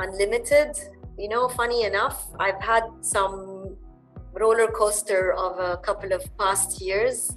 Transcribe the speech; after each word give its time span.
unlimited. 0.00 0.78
You 1.18 1.28
know, 1.28 1.48
funny 1.48 1.84
enough, 1.84 2.26
I've 2.38 2.60
had 2.60 2.84
some 3.00 3.76
roller 4.32 4.68
coaster 4.68 5.32
of 5.34 5.58
a 5.58 5.76
couple 5.78 6.12
of 6.12 6.22
past 6.38 6.80
years. 6.80 7.36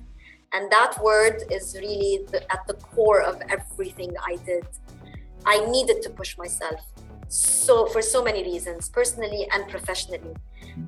And 0.53 0.71
that 0.71 1.01
word 1.03 1.43
is 1.51 1.75
really 1.79 2.25
the, 2.31 2.39
at 2.51 2.65
the 2.67 2.75
core 2.75 3.21
of 3.21 3.41
everything 3.49 4.15
I 4.23 4.35
did. 4.45 4.65
I 5.45 5.65
needed 5.65 6.01
to 6.03 6.09
push 6.09 6.37
myself 6.37 6.79
so 7.27 7.87
for 7.87 8.01
so 8.01 8.23
many 8.23 8.43
reasons 8.43 8.89
personally 8.89 9.47
and 9.51 9.67
professionally 9.67 10.35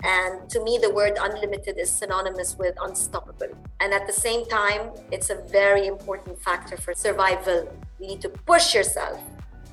and 0.04 0.48
to 0.48 0.64
me 0.64 0.78
the 0.80 0.92
word 0.92 1.14
unlimited 1.20 1.78
is 1.80 1.90
synonymous 1.90 2.56
with 2.58 2.76
unstoppable 2.82 3.48
and 3.80 3.94
at 3.94 4.06
the 4.06 4.14
same 4.14 4.46
time 4.46 4.92
it's 5.12 5.32
a 5.32 5.36
very 5.50 5.88
important 5.88 6.40
factor 6.40 6.78
for 6.78 6.94
survival 6.94 7.68
you 8.00 8.08
need 8.08 8.22
to 8.22 8.30
push 8.30 8.76
yourself 8.76 9.20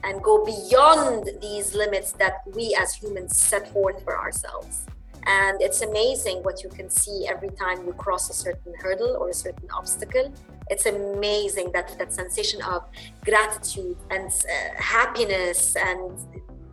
and 0.04 0.22
go 0.22 0.44
beyond 0.44 1.30
these 1.40 1.74
limits 1.74 2.12
that 2.12 2.42
we 2.54 2.76
as 2.78 2.94
humans 2.94 3.36
set 3.36 3.72
forth 3.72 4.02
for 4.04 4.18
ourselves. 4.18 4.86
And 5.26 5.60
it's 5.62 5.82
amazing 5.82 6.42
what 6.42 6.62
you 6.64 6.68
can 6.68 6.90
see 6.90 7.26
every 7.28 7.50
time 7.50 7.86
you 7.86 7.92
cross 7.92 8.28
a 8.28 8.32
certain 8.34 8.74
hurdle 8.80 9.16
or 9.20 9.28
a 9.28 9.34
certain 9.34 9.68
obstacle. 9.70 10.32
It's 10.68 10.86
amazing 10.86 11.70
that 11.72 11.96
that 11.98 12.12
sensation 12.12 12.60
of 12.62 12.82
gratitude 13.24 13.96
and 14.10 14.28
uh, 14.28 14.82
happiness 14.82 15.76
and 15.76 16.18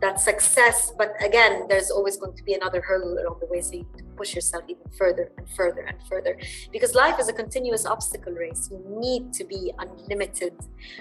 that 0.00 0.18
success 0.18 0.92
but 0.96 1.12
again 1.24 1.66
there's 1.68 1.90
always 1.90 2.16
going 2.16 2.34
to 2.36 2.42
be 2.42 2.54
another 2.54 2.80
hurdle 2.80 3.12
along 3.18 3.38
the 3.40 3.46
way 3.46 3.60
so 3.60 3.72
you 3.72 3.78
need 3.78 3.98
to 3.98 4.04
push 4.20 4.34
yourself 4.34 4.62
even 4.68 4.88
further 4.98 5.32
and 5.38 5.48
further 5.56 5.80
and 5.90 5.96
further. 6.06 6.36
Because 6.70 6.94
life 6.94 7.18
is 7.18 7.28
a 7.30 7.32
continuous 7.32 7.86
obstacle 7.86 8.34
race. 8.34 8.68
You 8.70 8.80
need 9.04 9.32
to 9.32 9.44
be 9.44 9.72
unlimited 9.78 10.52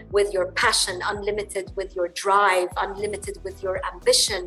with 0.09 0.31
your 0.31 0.45
passion 0.53 1.01
unlimited 1.13 1.65
with 1.75 1.89
your 1.97 2.07
drive 2.23 2.69
unlimited 2.77 3.35
with 3.43 3.61
your 3.61 3.81
ambition 3.91 4.41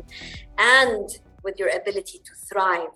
and 0.57 1.07
with 1.43 1.55
your 1.59 1.69
ability 1.81 2.19
to 2.27 2.33
thrive 2.49 2.95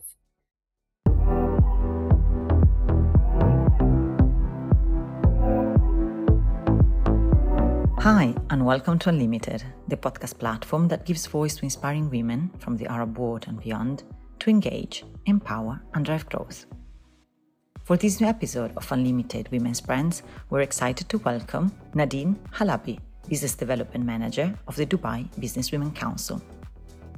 Hi, 8.10 8.34
and 8.52 8.66
welcome 8.66 8.98
to 9.00 9.10
Unlimited, 9.10 9.66
the 9.90 9.98
podcast 9.98 10.40
platform 10.40 10.88
that 10.88 11.04
gives 11.04 11.26
voice 11.26 11.58
to 11.58 11.64
inspiring 11.66 12.10
women 12.10 12.50
from 12.58 12.78
the 12.78 12.88
Arab 12.88 13.18
world 13.18 13.44
and 13.50 13.60
beyond 13.60 14.06
to 14.40 14.50
engage, 14.50 15.04
empower, 15.26 15.82
and 15.94 16.06
drive 16.06 16.26
growth. 16.30 16.68
For 17.84 17.98
this 17.98 18.22
new 18.22 18.28
episode 18.28 18.72
of 18.78 18.90
Unlimited 18.90 19.50
Women's 19.52 19.82
Brands, 19.82 20.24
we're 20.50 20.62
excited 20.62 21.10
to 21.10 21.18
welcome 21.18 21.70
Nadine 21.96 22.40
Halabi, 22.54 22.98
Business 23.28 23.56
Development 23.56 24.06
Manager 24.06 24.58
of 24.70 24.78
the 24.78 24.86
Dubai 24.86 25.28
Business 25.42 25.74
Women 25.74 25.92
Council. 25.92 26.42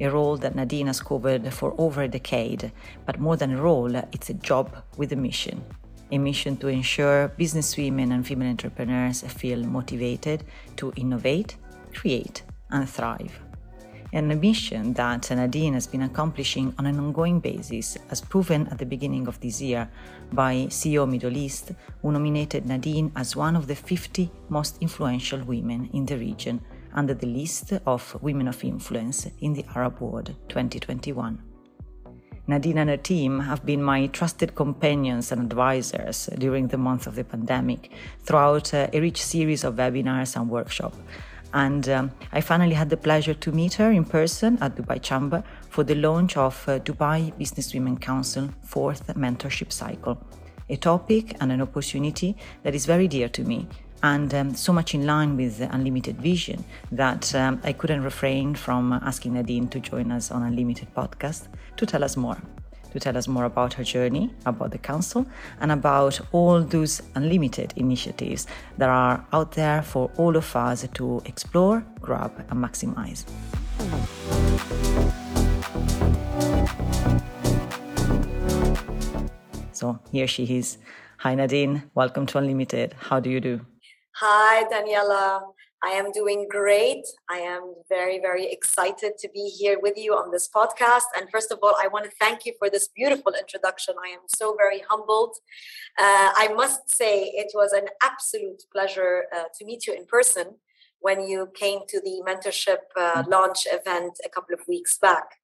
A 0.02 0.10
role 0.10 0.38
that 0.38 0.56
Nadine 0.56 0.88
has 0.88 1.02
covered 1.02 1.54
for 1.54 1.76
over 1.78 2.02
a 2.02 2.08
decade, 2.08 2.72
but 3.06 3.20
more 3.20 3.38
than 3.38 3.52
a 3.52 3.62
role, 3.62 3.96
it's 3.96 4.32
a 4.32 4.34
job 4.34 4.76
with 4.98 5.14
a 5.14 5.16
mission 5.16 5.64
a 6.12 6.18
mission 6.18 6.58
to 6.58 6.68
ensure 6.68 7.30
businesswomen 7.38 8.12
and 8.12 8.26
female 8.26 8.50
entrepreneurs 8.50 9.22
feel 9.22 9.64
motivated 9.64 10.44
to 10.78 10.94
innovate, 10.96 11.56
create, 11.94 12.44
and 12.72 12.90
thrive. 12.90 13.40
And 14.12 14.32
a 14.32 14.36
mission 14.36 14.94
that 14.94 15.30
Nadine 15.30 15.76
has 15.76 15.86
been 15.86 16.02
accomplishing 16.02 16.74
on 16.80 16.88
an 16.88 16.98
ongoing 16.98 17.40
basis, 17.40 17.96
as 18.10 18.22
proven 18.22 18.68
at 18.68 18.80
the 18.80 18.86
beginning 18.86 19.28
of 19.28 19.40
this 19.40 19.62
year 19.62 19.88
by 20.34 20.66
CEO 20.70 21.08
Middle 21.08 21.38
East, 21.38 21.74
who 22.02 22.12
nominated 22.12 22.66
Nadine 22.66 23.12
as 23.16 23.36
one 23.36 23.56
of 23.56 23.68
the 23.68 23.76
50 23.76 24.32
most 24.50 24.78
influential 24.82 25.44
women 25.44 25.90
in 25.94 26.08
the 26.08 26.18
region 26.18 26.60
under 26.94 27.14
the 27.14 27.28
list 27.28 27.72
of 27.86 28.18
Women 28.24 28.48
of 28.48 28.64
Influence 28.64 29.28
in 29.42 29.54
the 29.54 29.66
Arab 29.76 30.00
World 30.00 30.36
2021. 30.48 31.49
Nadine 32.50 32.80
and 32.80 32.90
her 32.90 32.98
team 32.98 33.42
have 33.42 33.64
been 33.64 33.84
my 33.84 34.08
trusted 34.08 34.56
companions 34.56 35.32
and 35.32 35.40
advisors 35.40 36.28
during 36.40 36.70
the 36.70 36.80
month 36.80 37.06
of 37.06 37.14
the 37.14 37.24
pandemic 37.24 37.92
throughout 38.24 38.74
uh, 38.74 38.88
a 38.92 39.00
rich 39.00 39.22
series 39.24 39.64
of 39.64 39.76
webinars 39.76 40.36
and 40.36 40.50
workshops. 40.50 40.98
And 41.54 41.88
um, 41.90 42.12
I 42.32 42.42
finally 42.42 42.74
had 42.74 42.90
the 42.90 42.98
pleasure 42.98 43.36
to 43.36 43.52
meet 43.52 43.76
her 43.76 43.92
in 43.92 44.04
person 44.04 44.58
at 44.62 44.76
Dubai 44.76 45.00
Chamber 45.00 45.44
for 45.70 45.84
the 45.84 45.94
launch 45.94 46.38
of 46.38 46.68
uh, 46.68 46.80
Dubai 46.80 47.38
Business 47.38 47.72
Women 47.72 47.98
Council 47.98 48.50
fourth 48.64 49.06
mentorship 49.16 49.72
cycle, 49.72 50.18
a 50.70 50.76
topic 50.76 51.36
and 51.40 51.52
an 51.52 51.62
opportunity 51.62 52.36
that 52.64 52.74
is 52.74 52.88
very 52.88 53.08
dear 53.08 53.30
to 53.30 53.44
me 53.44 53.68
and 54.04 54.34
um, 54.34 54.54
so 54.54 54.72
much 54.72 54.94
in 54.94 55.06
line 55.06 55.36
with 55.36 55.60
Unlimited 55.62 56.22
vision 56.22 56.64
that 56.92 57.34
um, 57.36 57.60
I 57.64 57.74
couldn't 57.74 58.04
refrain 58.04 58.56
from 58.56 58.94
asking 58.94 59.34
Nadine 59.34 59.68
to 59.70 59.80
join 59.80 60.12
us 60.12 60.32
on 60.32 60.44
Unlimited 60.44 60.94
podcast 60.96 61.48
to 61.78 61.86
tell 61.86 62.04
us 62.04 62.16
more. 62.16 62.38
To 62.92 63.00
tell 63.00 63.16
us 63.18 63.28
more 63.28 63.46
about 63.46 63.74
her 63.74 63.84
journey, 63.84 64.34
about 64.46 64.72
the 64.72 64.80
council, 64.80 65.26
and 65.60 65.72
about 65.72 66.20
all 66.32 66.64
those 66.64 67.04
unlimited 67.14 67.74
initiatives 67.76 68.48
that 68.80 68.90
are 68.90 69.24
out 69.32 69.52
there 69.52 69.84
for 69.84 70.10
all 70.18 70.36
of 70.36 70.56
us 70.56 70.88
to 70.96 71.22
explore, 71.26 71.86
grab, 72.02 72.34
and 72.50 72.64
maximize. 72.64 73.26
So 79.72 80.00
here 80.12 80.28
she 80.28 80.58
is. 80.58 80.80
Hi 81.18 81.36
Nadine, 81.36 81.84
welcome 81.94 82.26
to 82.28 82.38
Unlimited. 82.38 82.96
How 82.98 83.20
do 83.20 83.30
you 83.30 83.40
do? 83.40 83.62
Hi, 84.16 84.66
Daniela. 84.66 85.42
I 85.82 85.92
am 85.92 86.12
doing 86.12 86.48
great. 86.50 87.06
I 87.30 87.38
am 87.38 87.74
very, 87.88 88.20
very 88.20 88.52
excited 88.52 89.14
to 89.20 89.30
be 89.34 89.48
here 89.48 89.80
with 89.82 89.98
you 89.98 90.14
on 90.14 90.30
this 90.30 90.50
podcast. 90.50 91.06
And 91.16 91.30
first 91.32 91.52
of 91.52 91.60
all, 91.64 91.76
I 91.82 91.88
want 91.88 92.04
to 92.06 92.12
thank 92.20 92.46
you 92.46 92.54
for 92.60 92.70
this 92.70 92.90
beautiful 92.90 93.34
introduction. 93.34 93.96
I 94.04 94.10
am 94.10 94.20
so 94.28 94.56
very 94.58 94.84
humbled. 94.90 95.36
Uh, 95.98 96.34
I 96.36 96.50
must 96.54 96.90
say, 96.90 97.32
it 97.34 97.52
was 97.54 97.72
an 97.72 97.88
absolute 98.04 98.64
pleasure 98.74 99.26
uh, 99.34 99.44
to 99.58 99.66
meet 99.66 99.88
you 99.88 99.94
in 99.94 100.06
person 100.06 100.56
when 101.00 101.26
you 101.26 101.50
came 101.56 101.80
to 101.88 102.02
the 102.02 102.22
mentorship 102.28 102.80
uh, 102.98 103.22
mm-hmm. 103.22 103.32
launch 103.32 103.68
event 103.72 104.20
a 104.26 104.30
couple 104.30 104.54
of 104.54 104.68
weeks 104.68 104.98
back. 104.98 105.36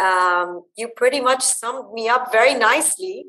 Um, 0.00 0.62
you 0.76 0.88
pretty 0.88 1.20
much 1.20 1.42
summed 1.42 1.92
me 1.92 2.08
up 2.08 2.30
very 2.30 2.54
nicely 2.54 3.26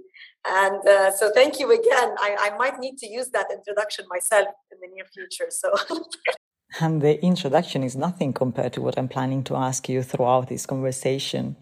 and 0.47 0.87
uh, 0.87 1.11
so 1.11 1.31
thank 1.33 1.59
you 1.59 1.71
again. 1.71 2.15
I, 2.19 2.51
I 2.51 2.57
might 2.57 2.79
need 2.79 2.97
to 2.99 3.07
use 3.07 3.29
that 3.29 3.47
introduction 3.51 4.05
myself 4.09 4.47
in 4.71 4.77
the 4.81 4.87
near 4.93 5.05
future 5.05 5.47
so. 5.49 5.73
And 6.79 7.01
the 7.01 7.23
introduction 7.23 7.83
is 7.83 7.95
nothing 7.95 8.33
compared 8.33 8.73
to 8.73 8.81
what 8.81 8.97
i'm 8.97 9.07
planning 9.07 9.43
to 9.45 9.55
ask 9.55 9.87
you 9.87 10.03
throughout 10.03 10.49
this 10.49 10.65
conversation. 10.65 11.55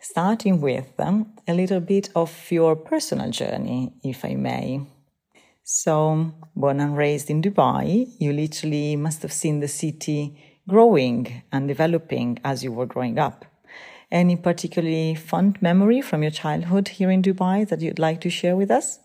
Starting 0.00 0.60
with 0.60 0.88
um, 0.98 1.32
a 1.46 1.54
little 1.54 1.78
bit 1.78 2.10
of 2.16 2.32
your 2.50 2.74
personal 2.74 3.30
journey 3.30 3.92
if 4.02 4.24
i 4.24 4.34
may. 4.34 4.80
So 5.62 6.32
born 6.56 6.80
and 6.80 6.96
raised 6.96 7.30
in 7.30 7.40
dubai 7.40 8.08
you 8.18 8.32
literally 8.32 8.96
must 8.96 9.22
have 9.22 9.32
seen 9.32 9.60
the 9.60 9.68
city 9.68 10.36
growing 10.68 11.42
and 11.52 11.68
developing 11.68 12.38
as 12.44 12.64
you 12.64 12.72
were 12.72 12.86
growing 12.86 13.18
up 13.18 13.44
any 14.12 14.36
particularly 14.36 15.14
fond 15.14 15.60
memory 15.60 16.00
from 16.00 16.22
your 16.22 16.30
childhood 16.30 16.88
here 16.88 17.10
in 17.10 17.22
Dubai 17.22 17.68
that 17.68 17.80
you'd 17.80 17.98
like 17.98 18.20
to 18.20 18.30
share 18.30 18.54
with 18.54 18.70
us? 18.70 19.00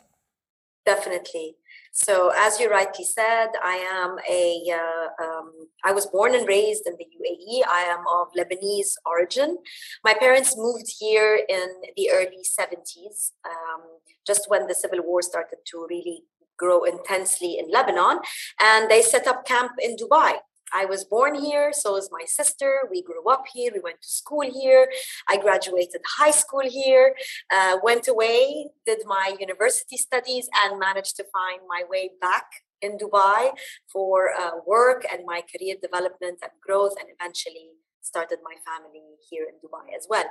Definitely. 0.85 1.55
So, 1.91 2.31
as 2.37 2.59
you 2.59 2.69
rightly 2.69 3.05
said, 3.05 3.47
I 3.63 3.77
am 3.91 4.17
a. 4.29 4.43
Uh, 4.71 5.23
um, 5.25 5.51
I 5.83 5.91
was 5.93 6.05
born 6.05 6.35
and 6.35 6.47
raised 6.47 6.83
in 6.85 6.95
the 6.99 7.05
UAE. 7.05 7.63
I 7.67 7.81
am 7.93 8.03
of 8.17 8.27
Lebanese 8.37 8.93
origin. 9.03 9.57
My 10.03 10.13
parents 10.13 10.55
moved 10.55 10.85
here 10.99 11.41
in 11.49 11.67
the 11.95 12.11
early 12.11 12.43
70s, 12.45 13.31
um, 13.45 13.81
just 14.27 14.47
when 14.47 14.67
the 14.67 14.75
civil 14.75 14.99
war 15.03 15.23
started 15.23 15.57
to 15.71 15.87
really 15.89 16.21
grow 16.55 16.83
intensely 16.83 17.57
in 17.57 17.71
Lebanon. 17.71 18.19
And 18.61 18.91
they 18.91 19.01
set 19.01 19.25
up 19.25 19.47
camp 19.47 19.71
in 19.81 19.95
Dubai. 19.95 20.33
I 20.73 20.85
was 20.85 21.03
born 21.03 21.35
here, 21.35 21.71
so 21.73 21.95
is 21.97 22.09
my 22.11 22.25
sister. 22.25 22.81
We 22.91 23.01
grew 23.01 23.25
up 23.29 23.45
here, 23.53 23.71
we 23.73 23.79
went 23.79 24.01
to 24.01 24.09
school 24.09 24.41
here. 24.41 24.89
I 25.27 25.37
graduated 25.37 26.01
high 26.17 26.31
school 26.31 26.63
here, 26.63 27.15
uh, 27.53 27.77
went 27.83 28.07
away, 28.07 28.67
did 28.85 28.99
my 29.05 29.35
university 29.39 29.97
studies, 29.97 30.49
and 30.63 30.79
managed 30.79 31.15
to 31.17 31.25
find 31.31 31.61
my 31.67 31.83
way 31.89 32.11
back 32.21 32.45
in 32.81 32.97
Dubai 32.97 33.51
for 33.91 34.31
uh, 34.39 34.51
work 34.65 35.05
and 35.11 35.21
my 35.25 35.41
career 35.41 35.75
development 35.81 36.39
and 36.41 36.51
growth, 36.65 36.95
and 36.99 37.09
eventually 37.19 37.69
started 38.01 38.39
my 38.43 38.55
family 38.65 39.03
here 39.29 39.45
in 39.51 39.55
Dubai 39.63 39.95
as 39.97 40.07
well. 40.09 40.29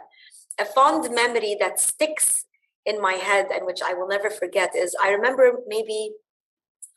A 0.58 0.64
fond 0.64 1.14
memory 1.14 1.56
that 1.60 1.78
sticks 1.78 2.46
in 2.86 3.00
my 3.00 3.14
head 3.14 3.46
and 3.52 3.66
which 3.66 3.82
I 3.82 3.92
will 3.94 4.08
never 4.08 4.30
forget 4.30 4.70
is 4.74 4.94
I 5.02 5.10
remember 5.10 5.58
maybe 5.66 6.12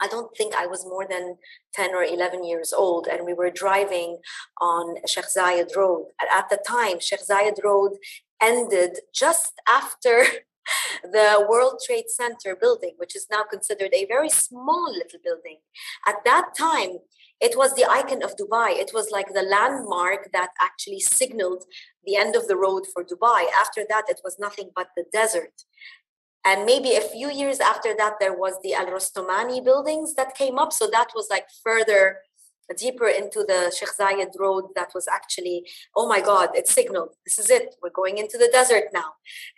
I 0.02 0.08
don't 0.08 0.36
think 0.36 0.56
I 0.56 0.66
was 0.66 0.86
more 0.86 1.06
than 1.10 1.38
10 1.74 1.94
or 1.94 2.04
11 2.04 2.44
years 2.46 2.74
old, 2.74 3.08
and 3.08 3.26
we 3.26 3.34
were 3.34 3.50
driving 3.50 4.20
on 4.62 4.96
Sheikh 5.06 5.26
Zayed 5.26 5.76
Road. 5.76 6.08
At 6.32 6.50
the 6.50 6.60
time, 6.68 7.00
Sheikh 7.00 7.22
Zayed 7.30 7.64
Road 7.64 7.94
ended 8.42 9.00
just 9.14 9.54
after 9.68 10.24
the 11.04 11.46
World 11.50 11.82
Trade 11.86 12.10
Center 12.10 12.56
building, 12.56 12.94
which 12.98 13.16
is 13.16 13.28
now 13.30 13.44
considered 13.44 13.94
a 13.94 14.06
very 14.06 14.30
small 14.30 14.92
little 14.92 15.20
building. 15.24 15.58
At 16.08 16.24
that 16.26 16.52
time, 16.58 17.00
it 17.42 17.58
was 17.58 17.74
the 17.74 17.90
icon 17.90 18.22
of 18.22 18.36
Dubai. 18.36 18.72
It 18.72 18.92
was 18.94 19.12
like 19.12 19.34
the 19.34 19.42
landmark 19.42 20.32
that 20.34 20.50
actually 20.62 21.00
signaled 21.00 21.64
the 22.06 22.18
end 22.18 22.36
of 22.36 22.48
the 22.48 22.58
road 22.58 22.84
for 22.94 23.04
Dubai. 23.04 23.46
After 23.60 23.86
that, 23.88 24.06
it 24.10 24.20
was 24.24 24.38
nothing 24.40 24.72
but 24.76 24.90
the 24.96 25.06
desert. 25.12 25.64
And 26.50 26.66
maybe 26.66 26.92
a 26.96 27.10
few 27.16 27.30
years 27.42 27.60
after 27.60 27.92
that, 28.02 28.16
there 28.20 28.38
was 28.44 28.56
the 28.64 28.74
Al 28.74 28.88
Rostomani 28.88 29.64
buildings 29.64 30.16
that 30.16 30.40
came 30.42 30.58
up. 30.64 30.72
So 30.74 30.86
that 30.96 31.10
was 31.18 31.28
like 31.30 31.46
further 31.64 32.02
deeper 32.84 33.08
into 33.08 33.40
the 33.52 33.62
Sheikh 33.78 33.94
Zayed 34.00 34.34
road 34.40 34.66
that 34.76 34.90
was 34.96 35.08
actually, 35.08 35.58
oh 35.96 36.08
my 36.08 36.22
God, 36.22 36.50
it 36.56 36.68
signaled, 36.68 37.12
this 37.26 37.38
is 37.38 37.50
it, 37.52 37.76
we're 37.82 38.00
going 38.02 38.18
into 38.18 38.38
the 38.40 38.50
desert 38.52 38.86
now. 38.94 39.10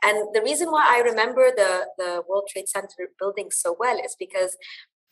And 0.03 0.17
the 0.33 0.41
reason 0.41 0.67
why 0.69 0.85
I 0.95 0.99
remember 1.11 1.45
the, 1.55 1.87
the 1.97 2.23
World 2.27 2.47
Trade 2.51 2.67
Center 2.67 3.03
building 3.19 3.49
so 3.51 3.75
well 3.77 3.97
is 4.07 4.15
because 4.17 4.57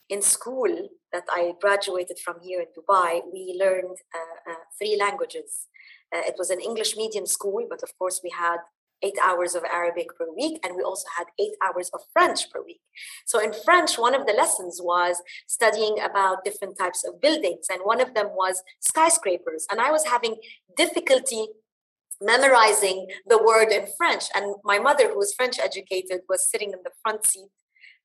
in 0.09 0.21
school 0.21 0.89
that 1.13 1.25
I 1.31 1.53
graduated 1.61 2.19
from 2.25 2.37
here 2.41 2.61
in 2.61 2.67
Dubai, 2.77 3.21
we 3.31 3.57
learned 3.57 3.97
uh, 4.19 4.51
uh, 4.51 4.61
three 4.77 4.97
languages. 4.97 5.67
Uh, 6.13 6.23
it 6.25 6.35
was 6.37 6.49
an 6.49 6.59
English 6.59 6.97
medium 6.97 7.25
school, 7.25 7.67
but 7.69 7.83
of 7.83 7.91
course 7.99 8.19
we 8.23 8.31
had 8.31 8.59
eight 9.03 9.17
hours 9.23 9.55
of 9.55 9.63
Arabic 9.63 10.07
per 10.17 10.27
week, 10.35 10.59
and 10.63 10.75
we 10.75 10.83
also 10.83 11.07
had 11.17 11.27
eight 11.39 11.53
hours 11.63 11.89
of 11.93 12.01
French 12.13 12.49
per 12.51 12.61
week. 12.63 12.81
So 13.25 13.39
in 13.39 13.53
French, 13.53 13.97
one 13.97 14.15
of 14.15 14.25
the 14.25 14.33
lessons 14.33 14.79
was 14.81 15.21
studying 15.47 15.97
about 15.99 16.43
different 16.43 16.77
types 16.77 17.05
of 17.05 17.21
buildings, 17.21 17.67
and 17.69 17.81
one 17.83 18.01
of 18.01 18.13
them 18.13 18.27
was 18.33 18.61
skyscrapers. 18.79 19.65
And 19.71 19.79
I 19.79 19.91
was 19.91 20.05
having 20.05 20.35
difficulty 20.75 21.47
memorizing 22.21 23.07
the 23.27 23.41
word 23.41 23.71
in 23.71 23.87
French. 23.97 24.25
And 24.35 24.55
my 24.63 24.77
mother, 24.77 25.09
who 25.09 25.17
was 25.17 25.33
French 25.33 25.57
educated, 25.57 26.21
was 26.27 26.49
sitting 26.49 26.73
in 26.73 26.79
the 26.83 26.91
front 27.01 27.25
seat 27.25 27.49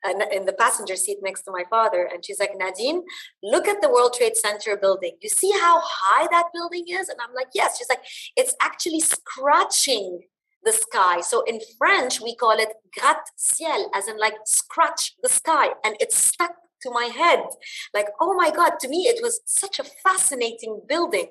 uh, 0.07 0.13
in 0.33 0.45
the 0.45 0.53
passenger 0.53 0.97
seat 0.97 1.19
next 1.23 1.43
to 1.45 1.51
my 1.51 1.65
father 1.71 2.09
and 2.13 2.23
she's 2.25 2.39
like 2.39 2.51
nadine 2.57 3.03
look 3.43 3.67
at 3.67 3.81
the 3.81 3.89
world 3.89 4.13
trade 4.13 4.37
center 4.37 4.77
building 4.77 5.13
you 5.23 5.31
see 5.31 5.51
how 5.53 5.81
high 5.83 6.27
that 6.31 6.45
building 6.53 6.85
is 6.89 7.09
and 7.09 7.19
i'm 7.27 7.35
like 7.35 7.47
yes 7.55 7.79
she's 7.79 7.89
like 7.89 8.03
it's 8.37 8.55
actually 8.61 9.01
scratching 9.01 10.21
the 10.65 10.73
sky. 10.73 11.21
So 11.21 11.43
in 11.43 11.61
French, 11.79 12.21
we 12.21 12.35
call 12.37 12.59
it 12.59 12.73
gratte-ciel, 12.99 13.91
as 13.95 14.09
in 14.09 14.19
like 14.19 14.35
scratch 14.47 15.15
the 15.23 15.29
sky. 15.29 15.69
And 15.85 15.97
it 16.01 16.13
stuck 16.13 16.55
to 16.83 16.91
my 16.91 17.05
head. 17.05 17.45
Like, 17.93 18.09
oh 18.21 18.35
my 18.35 18.51
God, 18.51 18.73
to 18.81 18.89
me, 18.89 19.09
it 19.09 19.21
was 19.23 19.41
such 19.47 19.79
a 19.79 19.85
fascinating 19.85 20.83
building. 20.87 21.29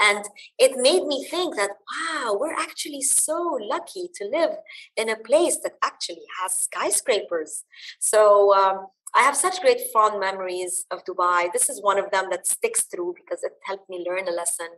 And 0.00 0.24
it 0.58 0.76
made 0.76 1.04
me 1.06 1.26
think 1.28 1.56
that, 1.56 1.70
wow, 1.90 2.36
we're 2.38 2.52
actually 2.52 3.02
so 3.02 3.58
lucky 3.60 4.08
to 4.14 4.24
live 4.26 4.50
in 4.96 5.08
a 5.08 5.16
place 5.16 5.56
that 5.64 5.72
actually 5.82 6.26
has 6.40 6.54
skyscrapers. 6.54 7.64
So, 7.98 8.54
um, 8.54 8.86
I 9.14 9.22
have 9.22 9.36
such 9.36 9.60
great 9.60 9.80
fond 9.92 10.20
memories 10.20 10.86
of 10.90 11.04
Dubai. 11.04 11.52
This 11.52 11.68
is 11.68 11.82
one 11.82 11.98
of 11.98 12.10
them 12.12 12.26
that 12.30 12.46
sticks 12.46 12.82
through 12.84 13.14
because 13.16 13.42
it 13.42 13.52
helped 13.64 13.90
me 13.90 14.04
learn 14.08 14.28
a 14.28 14.30
lesson. 14.30 14.68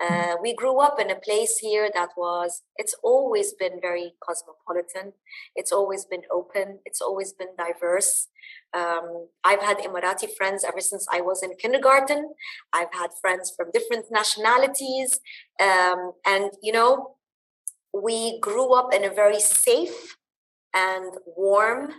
Uh, 0.00 0.34
we 0.42 0.52
grew 0.54 0.80
up 0.80 0.98
in 0.98 1.10
a 1.10 1.16
place 1.16 1.58
here 1.58 1.88
that 1.94 2.10
was, 2.16 2.62
it's 2.76 2.94
always 3.04 3.52
been 3.52 3.80
very 3.80 4.14
cosmopolitan. 4.20 5.12
It's 5.54 5.70
always 5.70 6.04
been 6.04 6.22
open. 6.30 6.80
It's 6.84 7.00
always 7.00 7.32
been 7.32 7.54
diverse. 7.56 8.28
Um, 8.74 9.28
I've 9.44 9.62
had 9.62 9.78
Emirati 9.78 10.28
friends 10.36 10.64
ever 10.64 10.80
since 10.80 11.06
I 11.12 11.20
was 11.20 11.42
in 11.42 11.54
kindergarten. 11.54 12.34
I've 12.72 12.92
had 12.92 13.10
friends 13.20 13.52
from 13.56 13.70
different 13.72 14.06
nationalities. 14.10 15.20
Um, 15.60 16.12
and, 16.26 16.50
you 16.62 16.72
know, 16.72 17.16
we 17.92 18.40
grew 18.40 18.74
up 18.74 18.92
in 18.92 19.04
a 19.04 19.14
very 19.14 19.40
safe 19.40 20.16
and 20.74 21.14
warm 21.36 21.92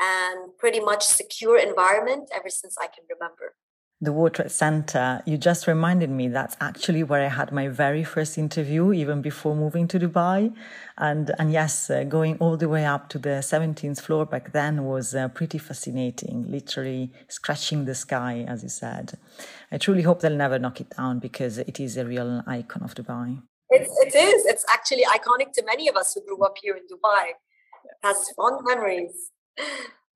and 0.00 0.56
pretty 0.58 0.80
much 0.80 1.04
secure 1.04 1.58
environment 1.58 2.28
ever 2.34 2.48
since 2.48 2.76
I 2.80 2.86
can 2.86 3.04
remember. 3.08 3.54
The 4.00 4.12
World 4.12 4.34
Trade 4.34 4.50
Center, 4.50 5.22
you 5.24 5.38
just 5.38 5.66
reminded 5.66 6.10
me 6.10 6.28
that's 6.28 6.56
actually 6.60 7.02
where 7.04 7.24
I 7.24 7.28
had 7.28 7.52
my 7.52 7.68
very 7.68 8.04
first 8.04 8.36
interview, 8.36 8.92
even 8.92 9.22
before 9.22 9.54
moving 9.54 9.88
to 9.88 9.98
Dubai. 9.98 10.52
And, 10.98 11.30
and 11.38 11.52
yes, 11.52 11.88
uh, 11.88 12.04
going 12.04 12.36
all 12.38 12.56
the 12.58 12.68
way 12.68 12.84
up 12.84 13.08
to 13.10 13.18
the 13.18 13.40
17th 13.40 14.02
floor 14.02 14.26
back 14.26 14.52
then 14.52 14.84
was 14.84 15.14
uh, 15.14 15.28
pretty 15.28 15.58
fascinating, 15.58 16.44
literally 16.50 17.12
scratching 17.28 17.86
the 17.86 17.94
sky, 17.94 18.44
as 18.46 18.62
you 18.62 18.68
said. 18.68 19.16
I 19.72 19.78
truly 19.78 20.02
hope 20.02 20.20
they'll 20.20 20.36
never 20.36 20.58
knock 20.58 20.80
it 20.82 20.90
down 20.90 21.18
because 21.20 21.56
it 21.56 21.80
is 21.80 21.96
a 21.96 22.04
real 22.04 22.42
icon 22.46 22.82
of 22.82 22.94
Dubai. 22.94 23.40
It's, 23.70 23.90
it 24.02 24.14
is. 24.14 24.44
It's 24.44 24.66
actually 24.70 25.04
iconic 25.04 25.52
to 25.52 25.64
many 25.64 25.88
of 25.88 25.96
us 25.96 26.12
who 26.12 26.20
grew 26.26 26.44
up 26.44 26.56
here 26.60 26.76
in 26.76 26.82
Dubai. 26.82 27.28
It 27.30 27.96
has 28.02 28.28
fond 28.36 28.66
memories. 28.66 29.30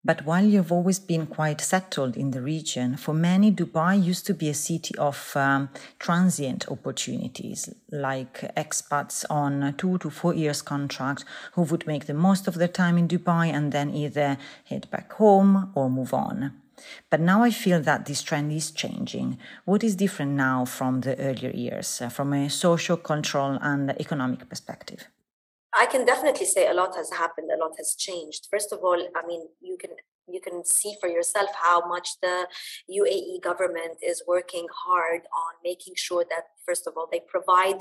But 0.05 0.25
while 0.25 0.45
you've 0.45 0.73
always 0.73 1.01
been 1.01 1.27
quite 1.27 1.61
settled 1.61 2.17
in 2.17 2.31
the 2.31 2.41
region, 2.41 2.97
for 2.97 3.13
many, 3.13 3.51
Dubai 3.51 4.03
used 4.03 4.25
to 4.27 4.33
be 4.33 4.49
a 4.49 4.55
city 4.55 4.95
of 4.97 5.33
um, 5.37 5.69
transient 5.99 6.69
opportunities, 6.69 7.69
like 7.91 8.41
expats 8.57 9.25
on 9.29 9.75
two 9.77 9.99
to 9.99 10.09
four 10.09 10.35
years 10.35 10.63
contract 10.63 11.25
who 11.53 11.63
would 11.63 11.87
make 11.87 12.07
the 12.07 12.15
most 12.15 12.49
of 12.49 12.55
their 12.55 12.69
time 12.69 12.97
in 12.97 13.09
Dubai 13.09 13.53
and 13.53 13.73
then 13.73 13.93
either 13.93 14.39
head 14.65 14.89
back 14.91 15.13
home 15.13 15.73
or 15.75 15.91
move 15.91 16.15
on. 16.15 16.53
But 17.11 17.21
now 17.21 17.43
I 17.43 17.51
feel 17.51 17.81
that 17.83 18.07
this 18.07 18.23
trend 18.23 18.53
is 18.53 18.71
changing. 18.71 19.37
What 19.65 19.83
is 19.83 19.97
different 19.97 20.33
now 20.33 20.65
from 20.65 21.01
the 21.01 21.19
earlier 21.19 21.51
years, 21.51 22.01
uh, 22.01 22.09
from 22.09 22.33
a 22.33 22.49
social, 22.49 22.97
cultural, 22.97 23.59
and 23.61 23.91
economic 24.01 24.49
perspective? 24.49 25.09
I 25.77 25.87
can 25.87 26.05
definitely 26.05 26.47
say 26.47 26.67
a 26.67 26.75
lot 26.75 26.97
has 26.97 27.11
happened, 27.13 27.51
a 27.51 27.63
lot 27.63 27.73
has 27.77 27.95
changed. 27.95 28.49
First 28.51 28.73
of 28.73 28.81
all, 28.81 29.01
I 29.15 29.27
mean, 29.27 29.49
you 29.61 29.77
can 29.79 29.91
you 30.31 30.41
can 30.41 30.65
see 30.65 30.95
for 31.01 31.09
yourself 31.09 31.49
how 31.55 31.89
much 31.89 32.09
the 32.21 32.47
UAE 32.91 33.43
government 33.43 33.97
is 34.03 34.23
working 34.27 34.67
hard 34.85 35.23
on 35.23 35.53
making 35.65 35.95
sure 35.97 36.25
that 36.29 36.45
first 36.67 36.87
of 36.87 36.95
all 36.97 37.09
they 37.11 37.23
provide 37.27 37.79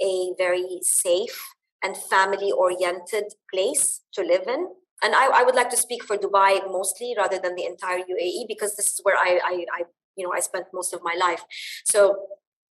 a 0.00 0.32
very 0.38 0.78
safe 0.82 1.42
and 1.82 1.96
family 1.96 2.52
oriented 2.52 3.24
place 3.52 4.02
to 4.12 4.22
live 4.22 4.46
in 4.46 4.68
and 5.02 5.14
I, 5.14 5.40
I, 5.40 5.42
would 5.44 5.54
like 5.54 5.70
to 5.70 5.76
speak 5.76 6.04
for 6.04 6.16
Dubai 6.16 6.60
mostly 6.70 7.14
rather 7.16 7.38
than 7.38 7.54
the 7.54 7.64
entire 7.64 7.98
UAE 7.98 8.48
because 8.48 8.74
this 8.76 8.86
is 8.86 9.00
where 9.02 9.16
I, 9.16 9.40
I, 9.44 9.64
I, 9.72 9.82
you 10.16 10.24
know 10.24 10.32
I 10.32 10.40
spent 10.40 10.66
most 10.72 10.92
of 10.92 11.02
my 11.02 11.14
life. 11.18 11.42
So 11.84 12.16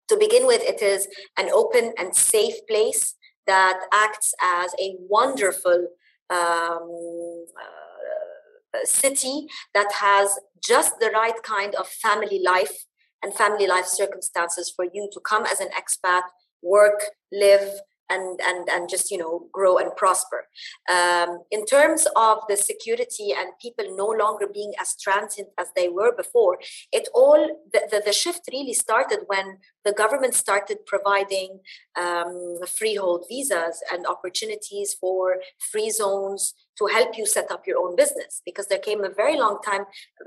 to 0.09 0.17
begin 0.17 0.47
with, 0.47 0.63
it 0.63 0.83
is 0.83 1.09
an 1.37 1.51
open 1.53 1.93
and 1.99 2.15
safe 2.15 2.55
place 2.69 3.15
that 3.47 3.81
acts 3.93 4.35
as 4.43 4.75
a 4.81 4.97
wonderful 5.09 5.89
um, 6.31 7.45
uh, 7.57 8.85
city 8.85 9.47
that 9.75 9.91
has 9.93 10.39
just 10.63 10.99
the 11.01 11.11
right 11.11 11.43
kind 11.43 11.75
of 11.75 11.89
family 11.89 12.43
life 12.45 12.85
and 13.23 13.33
family 13.35 13.67
life 13.67 13.87
circumstances 13.87 14.73
for 14.75 14.85
you 14.93 15.09
to 15.13 15.21
come 15.21 15.45
as 15.47 15.61
an 15.61 15.69
expat, 15.69 16.23
work, 16.63 17.05
live, 17.33 17.81
and 18.11 18.41
and 18.47 18.69
and 18.69 18.89
just 18.89 19.11
you 19.11 19.19
know 19.19 19.47
grow 19.53 19.79
and 19.79 19.95
prosper. 19.97 20.47
Um, 20.91 21.41
in 21.51 21.65
terms 21.67 22.07
of 22.17 22.39
the 22.49 22.57
security 22.57 23.33
and 23.37 23.49
people 23.61 23.85
no 23.97 24.07
longer 24.07 24.47
being 24.53 24.73
as 24.81 24.97
transient 25.01 25.49
as 25.59 25.69
they 25.77 25.89
were 25.89 26.13
before 26.17 26.59
it 26.93 27.09
all 27.15 27.63
the, 27.73 27.81
the, 27.91 28.03
the 28.07 28.13
shift 28.13 28.43
really 28.53 28.73
started 28.73 29.21
when 29.27 29.59
the 29.85 29.93
government 29.93 30.35
started 30.35 30.79
providing 30.87 31.61
um, 31.97 32.59
freehold 32.79 33.25
visas 33.29 33.83
and 33.93 34.07
opportunities 34.07 34.95
for 34.95 35.37
free 35.59 35.91
zones 35.91 36.55
to 36.79 36.87
help 36.87 37.17
you 37.17 37.27
set 37.27 37.51
up 37.51 37.67
your 37.67 37.79
own 37.79 37.97
business 37.97 38.43
because 38.45 38.67
there 38.69 38.79
came 38.79 39.05
a 39.05 39.11
very 39.11 39.37
long 39.37 39.59
time 39.65 39.85